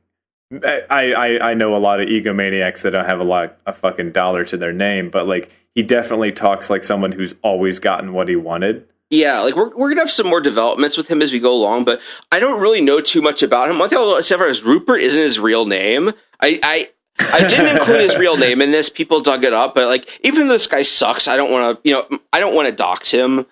I 0.53 0.85
I, 1.41 1.51
I 1.51 1.55
know 1.55 1.75
a 1.75 1.79
lot 1.79 2.01
of 2.01 2.09
egomaniacs 2.09 2.83
that 2.83 2.91
don't 2.91 3.07
have 3.07 3.21
a 3.21 3.25
lot 3.25 3.59
a 3.67 3.73
fucking 3.73 4.13
dollar 4.13 4.45
to 4.45 4.57
their 4.59 4.73
name, 4.75 5.09
but 5.09 5.27
like 5.27 5.51
he 5.75 5.83
definitely 5.83 6.31
talks 6.31 6.69
like 6.69 6.85
someone 6.85 7.13
who's 7.13 7.35
always 7.43 7.79
gotten 7.79 8.13
what 8.13 8.29
he 8.29 8.37
wanted. 8.37 8.87
Yeah, 9.09 9.41
like 9.41 9.57
we're, 9.57 9.75
we're 9.77 9.89
gonna 9.89 10.03
have 10.03 10.11
some 10.11 10.27
more 10.27 10.41
developments 10.43 10.97
with 10.99 11.09
him 11.09 11.23
as 11.23 11.33
we 11.33 11.41
go 11.41 11.55
along, 11.55 11.85
but 11.85 12.01
I 12.33 12.39
don't 12.39 12.61
really 12.61 12.83
know 12.83 13.01
too 13.01 13.23
much 13.23 13.43
about 13.43 13.71
him. 13.71 13.79
One 13.79 13.89
thing 13.89 13.99
I'll 13.99 14.23
say 14.23 14.37
is 14.37 14.63
Rupert 14.63 15.01
isn't 15.01 15.21
his 15.23 15.39
real 15.39 15.65
name. 15.65 16.11
I, 16.41 16.61
I 16.63 16.91
I 17.19 17.49
didn't 17.49 17.77
include 17.79 18.03
his 18.03 18.17
real 18.17 18.37
name 18.37 18.61
in 18.61 18.73
this. 18.73 18.91
People 18.91 19.23
dug 19.23 19.43
it 19.43 19.55
up, 19.55 19.75
but 19.75 19.87
like 19.89 20.21
even 20.23 20.49
though 20.49 20.53
this 20.55 20.67
guy 20.67 20.83
sucks, 20.83 21.29
I 21.29 21.37
don't 21.37 21.51
want 21.51 21.83
to 21.83 21.89
you 21.89 21.95
know 21.95 22.19
I 22.33 22.41
don't 22.41 22.55
want 22.55 22.69
to 22.69 22.73
dox 22.73 23.11
him. 23.11 23.47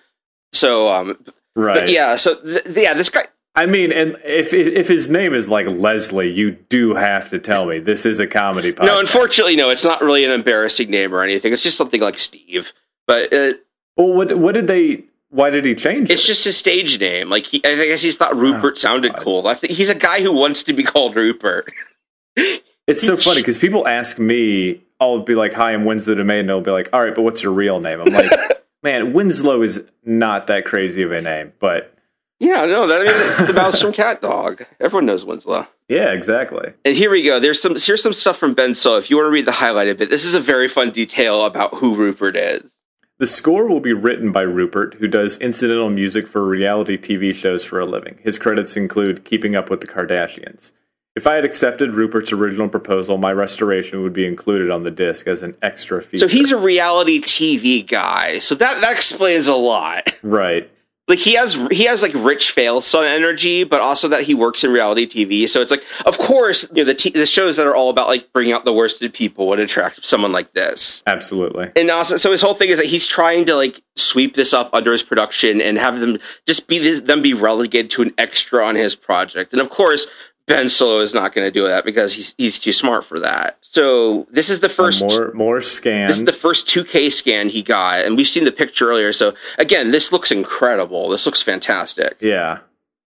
So 0.53 0.87
um, 0.87 1.17
Right. 1.55 1.79
but 1.81 1.89
yeah, 1.89 2.15
so 2.17 2.35
th- 2.35 2.63
yeah, 2.75 2.93
this 2.93 3.09
guy. 3.09 3.25
I 3.57 3.65
mean, 3.65 3.91
and 3.93 4.15
if 4.25 4.53
if 4.53 4.87
his 4.87 5.07
name 5.09 5.33
is 5.33 5.49
like 5.49 5.67
Leslie, 5.67 6.29
you 6.31 6.51
do 6.51 6.95
have 6.95 7.29
to 7.29 7.39
tell 7.39 7.65
me 7.65 7.79
this 7.79 8.05
is 8.05 8.19
a 8.19 8.27
comedy 8.27 8.73
podcast. 8.73 8.85
No, 8.85 8.99
unfortunately, 8.99 9.55
no. 9.55 9.69
It's 9.69 9.85
not 9.85 10.01
really 10.01 10.25
an 10.25 10.31
embarrassing 10.31 10.89
name 10.89 11.13
or 11.15 11.21
anything. 11.21 11.53
It's 11.53 11.63
just 11.63 11.77
something 11.77 12.01
like 12.01 12.19
Steve. 12.19 12.73
But 13.07 13.31
uh, 13.31 13.53
Well, 13.95 14.13
what 14.13 14.37
what 14.37 14.55
did 14.55 14.67
they? 14.67 15.05
Why 15.29 15.49
did 15.49 15.65
he 15.65 15.73
change 15.75 16.09
it's 16.09 16.23
it? 16.23 16.27
just 16.27 16.45
his 16.45 16.57
stage 16.57 16.99
name. 16.99 17.29
Like 17.29 17.45
he, 17.45 17.57
I 17.65 17.75
guess 17.75 18.01
he 18.01 18.11
thought 18.11 18.35
Rupert 18.35 18.77
sounded 18.77 19.15
cool. 19.17 19.47
I 19.47 19.53
think 19.55 19.73
he's 19.73 19.89
a 19.89 19.95
guy 19.95 20.21
who 20.21 20.31
wants 20.33 20.63
to 20.63 20.73
be 20.73 20.83
called 20.83 21.15
Rupert. 21.15 21.71
It's 22.87 23.01
so 23.01 23.17
funny 23.17 23.41
because 23.41 23.57
people 23.57 23.87
ask 23.87 24.19
me, 24.19 24.79
I'll 24.99 25.21
be 25.21 25.33
like, 25.33 25.53
"Hi, 25.53 25.71
I'm 25.73 25.85
Winslow 25.85 26.13
Dumaine," 26.13 26.41
and 26.41 26.49
they'll 26.49 26.61
be 26.61 26.69
like, 26.69 26.87
"All 26.93 27.01
right, 27.01 27.15
but 27.15 27.23
what's 27.23 27.41
your 27.41 27.51
real 27.51 27.79
name?" 27.81 27.99
I'm 27.99 28.13
like, 28.13 28.31
"Man, 28.83 29.11
Winslow 29.11 29.63
is 29.63 29.89
not 30.03 30.45
that 30.45 30.65
crazy 30.65 31.01
of 31.01 31.11
a 31.11 31.19
name, 31.19 31.53
but 31.57 31.94
Yeah, 32.45 32.65
no, 32.65 32.85
that 32.85 33.01
I 33.01 33.03
mean, 33.05 33.13
it's 33.15 33.47
the 33.47 33.53
mouse 33.53 33.81
from 33.81 33.91
CatDog. 33.91 34.65
Everyone 34.79 35.05
knows 35.05 35.25
Winslow. 35.25 35.67
yeah, 35.89 36.11
exactly." 36.13 36.73
And 36.85 36.95
here 36.95 37.09
we 37.09 37.23
go. 37.23 37.39
There's 37.39 37.61
some 37.61 37.75
here's 37.75 38.03
some 38.03 38.13
stuff 38.13 38.37
from 38.37 38.53
Ben 38.53 38.75
So. 38.75 38.97
If 38.97 39.09
you 39.09 39.17
want 39.17 39.27
to 39.27 39.31
read 39.31 39.45
the 39.45 39.51
highlighted 39.51 39.97
bit, 39.97 40.09
this 40.09 40.25
is 40.25 40.35
a 40.35 40.39
very 40.39 40.67
fun 40.67 40.91
detail 40.91 41.45
about 41.45 41.75
who 41.75 41.95
Rupert 41.95 42.35
is. 42.35 42.77
The 43.17 43.27
score 43.27 43.67
will 43.67 43.79
be 43.79 43.93
written 43.93 44.31
by 44.31 44.41
Rupert, 44.41 44.95
who 44.95 45.07
does 45.07 45.37
incidental 45.37 45.89
music 45.89 46.27
for 46.27 46.45
reality 46.45 46.97
TV 46.97 47.33
shows 47.33 47.63
for 47.63 47.79
a 47.79 47.85
living. 47.85 48.19
His 48.21 48.37
credits 48.37 48.75
include 48.75 49.23
Keeping 49.23 49.55
Up 49.55 49.69
with 49.69 49.79
the 49.81 49.87
Kardashians. 49.87 50.73
If 51.15 51.25
I 51.25 51.35
had 51.35 51.45
accepted 51.45 51.91
Rupert's 51.91 52.33
original 52.33 52.67
proposal, 52.67 53.17
my 53.17 53.31
restoration 53.31 54.03
would 54.03 54.11
be 54.11 54.27
included 54.27 54.69
on 54.69 54.81
the 54.83 54.91
disc 54.91 55.27
as 55.27 55.41
an 55.43 55.55
extra 55.61 56.01
feature. 56.01 56.27
So 56.27 56.27
he's 56.27 56.51
a 56.51 56.57
reality 56.57 57.21
TV 57.21 57.87
guy. 57.87 58.39
So 58.39 58.53
that 58.55 58.81
that 58.81 58.91
explains 58.91 59.47
a 59.47 59.55
lot. 59.55 60.09
right. 60.21 60.69
Like 61.07 61.19
he 61.19 61.33
has 61.33 61.53
he 61.71 61.83
has 61.83 62.01
like 62.01 62.13
rich 62.15 62.51
fail 62.51 62.81
son 62.81 63.05
energy, 63.05 63.63
but 63.63 63.79
also 63.79 64.07
that 64.07 64.23
he 64.23 64.33
works 64.33 64.63
in 64.63 64.71
reality 64.71 65.05
TV. 65.05 65.47
So 65.47 65.61
it's 65.61 65.69
like, 65.69 65.83
of 66.05 66.17
course, 66.17 66.67
you 66.73 66.83
know 66.83 66.85
the 66.85 66.95
t- 66.95 67.11
the 67.11 67.27
shows 67.27 67.57
that 67.57 67.67
are 67.67 67.75
all 67.75 67.89
about 67.89 68.07
like 68.07 68.33
bringing 68.33 68.53
out 68.53 68.65
the 68.65 68.73
worst 68.73 69.01
in 69.01 69.11
people 69.11 69.47
would 69.47 69.59
attract 69.59 70.03
someone 70.03 70.31
like 70.31 70.53
this. 70.53 71.03
Absolutely. 71.05 71.71
And 71.75 71.91
also, 71.91 72.17
so 72.17 72.31
his 72.31 72.41
whole 72.41 72.55
thing 72.55 72.69
is 72.69 72.79
that 72.79 72.87
he's 72.87 73.05
trying 73.05 73.45
to 73.45 73.55
like 73.55 73.81
sweep 73.95 74.33
this 74.35 74.53
up 74.53 74.71
under 74.73 74.91
his 74.91 75.03
production 75.03 75.61
and 75.61 75.77
have 75.77 75.99
them 75.99 76.17
just 76.47 76.67
be 76.67 76.79
this, 76.79 77.01
them 77.01 77.21
be 77.21 77.35
relegated 77.35 77.91
to 77.91 78.01
an 78.01 78.13
extra 78.17 78.65
on 78.65 78.75
his 78.75 78.95
project. 78.95 79.53
And 79.53 79.61
of 79.61 79.69
course, 79.69 80.07
Ben 80.47 80.69
Solo 80.69 80.99
is 80.99 81.13
not 81.13 81.33
going 81.33 81.47
to 81.47 81.51
do 81.51 81.67
that 81.67 81.85
because 81.85 82.13
he's 82.13 82.35
he's 82.37 82.59
too 82.59 82.71
smart 82.71 83.03
for 83.03 83.19
that. 83.19 83.57
So 83.61 84.27
this 84.29 84.49
is 84.49 84.59
the 84.59 84.69
first 84.69 85.01
more 85.01 85.31
more 85.33 85.61
scans. 85.61 86.09
This 86.09 86.19
is 86.19 86.25
the 86.25 86.33
first 86.33 86.67
2K 86.67 87.11
scan 87.11 87.49
he 87.49 87.63
got, 87.63 88.05
and 88.05 88.15
we've 88.15 88.27
seen 88.27 88.45
the 88.45 88.51
picture 88.51 88.89
earlier. 88.89 89.11
So 89.11 89.33
again, 89.57 89.91
this 89.91 90.11
looks 90.11 90.31
incredible. 90.31 91.09
This 91.09 91.25
looks 91.25 91.41
fantastic. 91.41 92.17
Yeah. 92.19 92.59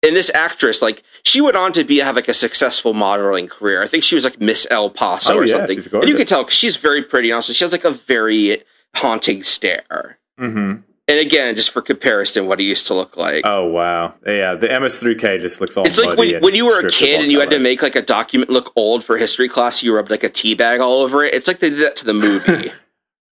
And 0.03 0.15
this 0.15 0.31
actress, 0.35 0.81
like, 0.81 1.01
she 1.23 1.41
went 1.41 1.57
on 1.57 1.73
to 1.73 1.83
be 1.83 1.97
have 1.97 2.15
like 2.15 2.27
a 2.27 2.33
successful 2.33 2.93
modeling 2.93 3.47
career. 3.47 3.81
I 3.81 3.87
think 3.87 4.03
she 4.03 4.13
was 4.13 4.23
like 4.23 4.39
Miss 4.39 4.67
El 4.69 4.91
Paso 4.91 5.33
Oh, 5.33 5.39
or 5.39 5.45
yeah, 5.45 5.53
something. 5.53 5.79
And 5.99 6.07
you 6.07 6.15
can 6.15 6.27
tell 6.27 6.47
she's 6.47 6.75
very 6.75 7.01
pretty. 7.01 7.29
And 7.29 7.35
also, 7.35 7.51
she 7.51 7.63
has 7.63 7.71
like 7.71 7.83
a 7.83 7.91
very 7.91 8.63
haunting 8.95 9.43
stare. 9.43 10.19
Mm-hmm. 10.39 10.81
And 11.09 11.19
again, 11.19 11.55
just 11.55 11.69
for 11.69 11.81
comparison, 11.81 12.47
what 12.47 12.59
it 12.59 12.63
used 12.63 12.87
to 12.87 12.93
look 12.93 13.15
like. 13.15 13.43
Oh 13.45 13.65
wow. 13.67 14.15
Yeah. 14.25 14.55
The 14.55 14.67
MST3K 14.67 15.39
just 15.39 15.61
looks 15.61 15.77
all. 15.77 15.87
It's 15.87 15.97
like 15.97 16.17
when, 16.17 16.41
when 16.41 16.53
you 16.53 16.65
were 16.65 16.85
a 16.85 16.89
kid 16.89 17.21
and 17.21 17.31
you 17.31 17.39
had 17.39 17.49
to 17.51 17.59
make 17.59 17.81
like 17.81 17.95
a 17.95 18.01
document 18.01 18.51
look 18.51 18.73
old 18.75 19.05
for 19.05 19.17
history 19.17 19.47
class. 19.47 19.81
You 19.81 19.95
rubbed 19.95 20.11
like 20.11 20.23
a 20.23 20.29
tea 20.29 20.53
bag 20.53 20.81
all 20.81 21.01
over 21.01 21.23
it. 21.23 21.33
It's 21.33 21.47
like 21.47 21.59
they 21.59 21.69
did 21.69 21.79
that 21.79 21.95
to 21.97 22.05
the 22.05 22.13
movie. 22.13 22.71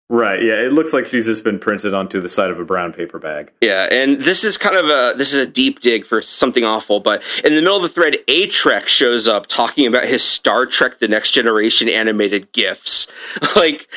Right. 0.07 0.41
Yeah. 0.41 0.53
It 0.61 0.71
looks 0.71 0.93
like 0.93 1.07
she's 1.07 1.25
just 1.25 1.43
been 1.43 1.57
printed 1.57 1.95
onto 1.95 2.21
the 2.21 2.29
side 2.29 2.51
of 2.51 2.59
a 2.59 2.65
brown 2.65 2.93
paper 2.93 3.17
bag. 3.17 3.51
yeah, 3.59 3.87
and 3.91 4.21
this 4.21 4.43
is 4.43 4.55
kind 4.55 4.75
of 4.75 4.85
a 4.85 5.17
this 5.17 5.33
is 5.33 5.39
a 5.39 5.47
deep 5.47 5.79
dig 5.79 6.05
for 6.05 6.21
something 6.21 6.63
awful. 6.63 6.99
But 6.99 7.23
in 7.43 7.55
the 7.55 7.61
middle 7.61 7.77
of 7.77 7.81
the 7.81 7.89
thread, 7.89 8.17
A 8.27 8.45
Trek 8.47 8.87
shows 8.87 9.27
up 9.27 9.47
talking 9.47 9.87
about 9.87 10.05
his 10.05 10.23
Star 10.23 10.67
Trek: 10.67 10.99
The 10.99 11.07
Next 11.07 11.31
Generation 11.31 11.89
animated 11.89 12.51
gifs. 12.51 13.07
like 13.55 13.89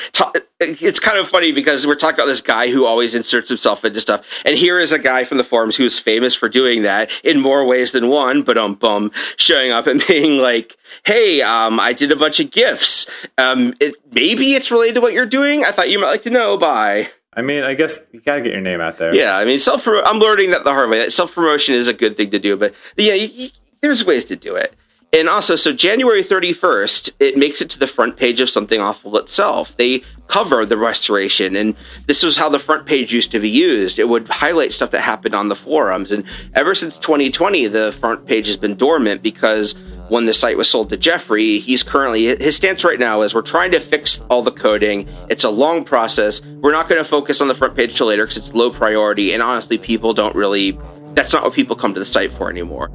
it's 0.59 0.99
kind 0.99 1.17
of 1.17 1.29
funny 1.29 1.51
because 1.51 1.85
we're 1.87 1.95
talking 1.95 2.15
about 2.15 2.25
this 2.25 2.41
guy 2.41 2.69
who 2.69 2.85
always 2.85 3.13
inserts 3.15 3.49
himself 3.49 3.85
into 3.85 3.99
stuff, 3.99 4.25
and 4.45 4.57
here 4.57 4.79
is 4.79 4.91
a 4.91 4.99
guy 4.99 5.23
from 5.23 5.37
the 5.37 5.43
forums 5.43 5.75
who's 5.75 5.99
famous 5.99 6.33
for 6.33 6.49
doing 6.49 6.81
that 6.81 7.11
in 7.23 7.39
more 7.39 7.63
ways 7.63 7.91
than 7.91 8.09
one. 8.09 8.41
But 8.41 8.57
um, 8.57 8.73
bum, 8.73 9.11
showing 9.37 9.71
up 9.71 9.85
and 9.85 10.03
being 10.07 10.39
like, 10.39 10.75
"Hey, 11.05 11.41
um, 11.41 11.79
I 11.79 11.93
did 11.93 12.11
a 12.11 12.15
bunch 12.15 12.39
of 12.39 12.51
gifts. 12.51 13.07
Um, 13.37 13.73
it, 13.79 13.95
maybe 14.11 14.53
it's 14.53 14.71
related 14.71 14.95
to 14.95 15.01
what 15.01 15.13
you're 15.13 15.25
doing. 15.25 15.63
I 15.65 15.71
thought 15.71 15.89
you 15.89 15.99
might 15.99 16.09
like 16.09 16.23
to 16.23 16.29
know." 16.29 16.57
Bye. 16.57 17.09
I 17.33 17.41
mean, 17.41 17.63
I 17.63 17.73
guess 17.73 17.99
you 18.11 18.21
gotta 18.21 18.41
get 18.41 18.51
your 18.51 18.61
name 18.61 18.81
out 18.81 18.97
there. 18.97 19.13
Yeah, 19.13 19.37
I 19.37 19.45
mean, 19.45 19.59
self. 19.59 19.87
I'm 19.87 20.19
learning 20.19 20.51
that 20.51 20.63
the 20.63 20.71
hard 20.71 20.89
way. 20.89 21.09
Self 21.09 21.33
promotion 21.33 21.75
is 21.75 21.87
a 21.87 21.93
good 21.93 22.17
thing 22.17 22.31
to 22.31 22.39
do, 22.39 22.57
but 22.57 22.73
yeah, 22.97 23.13
you, 23.13 23.27
you, 23.27 23.49
there's 23.81 24.03
ways 24.03 24.25
to 24.25 24.35
do 24.35 24.55
it. 24.55 24.73
And 25.11 25.27
also, 25.27 25.55
so 25.55 25.73
January 25.73 26.23
31st, 26.23 27.13
it 27.19 27.35
makes 27.35 27.61
it 27.61 27.69
to 27.71 27.79
the 27.79 27.87
front 27.87 28.15
page 28.15 28.39
of 28.41 28.49
Something 28.49 28.79
Awful 28.79 29.17
itself. 29.17 29.75
They 29.75 30.03
cover 30.27 30.67
the 30.67 30.77
restoration, 30.77 31.55
and 31.55 31.75
this 32.05 32.21
was 32.21 32.37
how 32.37 32.47
the 32.47 32.59
front 32.59 32.85
page 32.85 33.11
used 33.11 33.31
to 33.31 33.39
be 33.39 33.49
used. 33.49 33.97
It 33.97 34.07
would 34.07 34.27
highlight 34.27 34.71
stuff 34.71 34.91
that 34.91 35.01
happened 35.01 35.33
on 35.33 35.47
the 35.47 35.55
forums, 35.55 36.11
and 36.11 36.23
ever 36.53 36.75
since 36.75 36.99
2020, 36.99 37.65
the 37.67 37.91
front 37.93 38.27
page 38.27 38.45
has 38.45 38.57
been 38.57 38.75
dormant 38.75 39.23
because 39.23 39.73
when 40.09 40.25
the 40.25 40.33
site 40.33 40.57
was 40.57 40.69
sold 40.69 40.89
to 40.89 40.97
Jeffrey, 40.97 41.57
he's 41.57 41.81
currently 41.81 42.25
his 42.37 42.55
stance 42.55 42.83
right 42.83 42.99
now 42.99 43.21
is 43.21 43.33
we're 43.33 43.41
trying 43.41 43.71
to 43.71 43.79
fix 43.79 44.21
all 44.29 44.43
the 44.43 44.51
coding. 44.51 45.07
It's 45.29 45.43
a 45.43 45.49
long 45.49 45.83
process. 45.83 46.41
We're 46.41 46.71
not 46.71 46.87
going 46.87 46.97
to 46.97 47.07
focus 47.07 47.41
on 47.41 47.47
the 47.47 47.55
front 47.55 47.75
page 47.75 47.95
till 47.95 48.07
later 48.07 48.25
because 48.25 48.37
it's 48.37 48.53
low 48.53 48.69
priority, 48.69 49.33
and 49.33 49.41
honestly, 49.41 49.79
people 49.79 50.13
don't 50.13 50.35
really. 50.35 50.77
That's 51.15 51.33
not 51.33 51.43
what 51.43 51.53
people 51.53 51.75
come 51.75 51.95
to 51.95 51.99
the 51.99 52.05
site 52.05 52.31
for 52.31 52.51
anymore. 52.51 52.91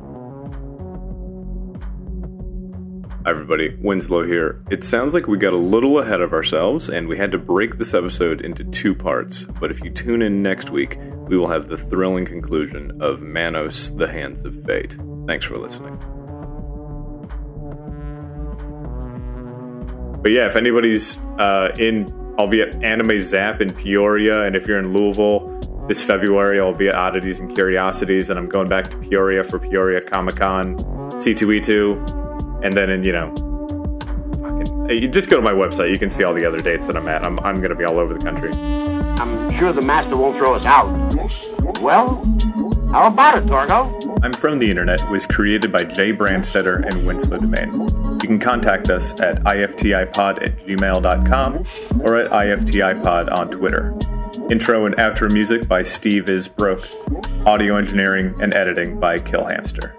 Hi, 3.24 3.30
everybody. 3.30 3.74
Winslow 3.80 4.26
here. 4.26 4.62
It 4.70 4.84
sounds 4.84 5.14
like 5.14 5.26
we 5.26 5.38
got 5.38 5.54
a 5.54 5.56
little 5.56 5.98
ahead 5.98 6.20
of 6.20 6.34
ourselves 6.34 6.90
and 6.90 7.08
we 7.08 7.16
had 7.16 7.30
to 7.30 7.38
break 7.38 7.78
this 7.78 7.94
episode 7.94 8.42
into 8.42 8.64
two 8.64 8.94
parts. 8.94 9.46
But 9.46 9.70
if 9.70 9.82
you 9.82 9.88
tune 9.90 10.20
in 10.20 10.42
next 10.42 10.68
week, 10.68 10.98
we 11.26 11.38
will 11.38 11.48
have 11.48 11.68
the 11.68 11.78
thrilling 11.78 12.26
conclusion 12.26 13.00
of 13.00 13.22
Manos, 13.22 13.96
the 13.96 14.08
Hands 14.08 14.44
of 14.44 14.62
Fate. 14.64 14.98
Thanks 15.26 15.46
for 15.46 15.56
listening. 15.56 15.96
But 20.20 20.30
yeah, 20.32 20.44
if 20.44 20.54
anybody's 20.54 21.16
uh, 21.38 21.74
in, 21.78 22.12
I'll 22.38 22.46
be 22.46 22.60
at 22.60 22.84
Anime 22.84 23.20
Zap 23.20 23.62
in 23.62 23.72
Peoria, 23.72 24.42
and 24.42 24.54
if 24.54 24.66
you're 24.66 24.78
in 24.78 24.92
Louisville 24.92 25.86
this 25.88 26.04
February, 26.04 26.60
I'll 26.60 26.74
be 26.74 26.88
at 26.88 26.94
Oddities 26.94 27.40
and 27.40 27.54
Curiosities, 27.54 28.28
and 28.28 28.38
I'm 28.38 28.50
going 28.50 28.68
back 28.68 28.90
to 28.90 28.98
Peoria 28.98 29.42
for 29.44 29.58
Peoria 29.58 30.02
Comic 30.02 30.36
Con, 30.36 30.76
C2E2, 31.14 32.23
and 32.64 32.76
then 32.76 32.90
in 32.90 33.04
you 33.04 33.12
know, 33.12 33.32
fucking, 34.40 34.90
you 34.90 35.06
just 35.08 35.30
go 35.30 35.36
to 35.36 35.42
my 35.42 35.52
website. 35.52 35.90
You 35.90 35.98
can 35.98 36.10
see 36.10 36.24
all 36.24 36.34
the 36.34 36.44
other 36.44 36.60
dates 36.60 36.86
that 36.88 36.96
I'm 36.96 37.06
at. 37.06 37.24
I'm 37.24 37.38
I'm 37.40 37.60
gonna 37.60 37.76
be 37.76 37.84
all 37.84 37.98
over 37.98 38.14
the 38.14 38.24
country. 38.24 38.50
I'm 38.52 39.56
sure 39.58 39.72
the 39.72 39.82
master 39.82 40.16
won't 40.16 40.36
throw 40.36 40.54
us 40.54 40.66
out. 40.66 40.88
Well, 41.80 42.24
how 42.90 43.06
about 43.08 43.38
it, 43.38 43.46
Torgo? 43.46 44.18
I'm 44.22 44.32
from 44.32 44.58
the 44.58 44.70
Internet 44.70 45.08
was 45.10 45.26
created 45.26 45.70
by 45.70 45.84
Jay 45.84 46.12
Brandstetter 46.12 46.84
and 46.84 47.06
Winslow 47.06 47.38
Dumaine. 47.38 48.22
You 48.22 48.28
can 48.28 48.38
contact 48.38 48.88
us 48.88 49.18
at 49.20 49.42
iftipod 49.42 50.42
at 50.42 50.58
gmail.com 50.58 51.66
or 52.00 52.16
at 52.16 52.30
iftipod 52.30 53.32
on 53.32 53.50
Twitter. 53.50 53.94
Intro 54.50 54.86
and 54.86 54.94
outro 54.96 55.30
music 55.30 55.68
by 55.68 55.82
Steve 55.82 56.28
is 56.28 56.48
Broke. 56.48 56.88
Audio 57.46 57.76
engineering 57.76 58.34
and 58.40 58.54
editing 58.54 58.98
by 58.98 59.18
Killhamster. 59.18 59.92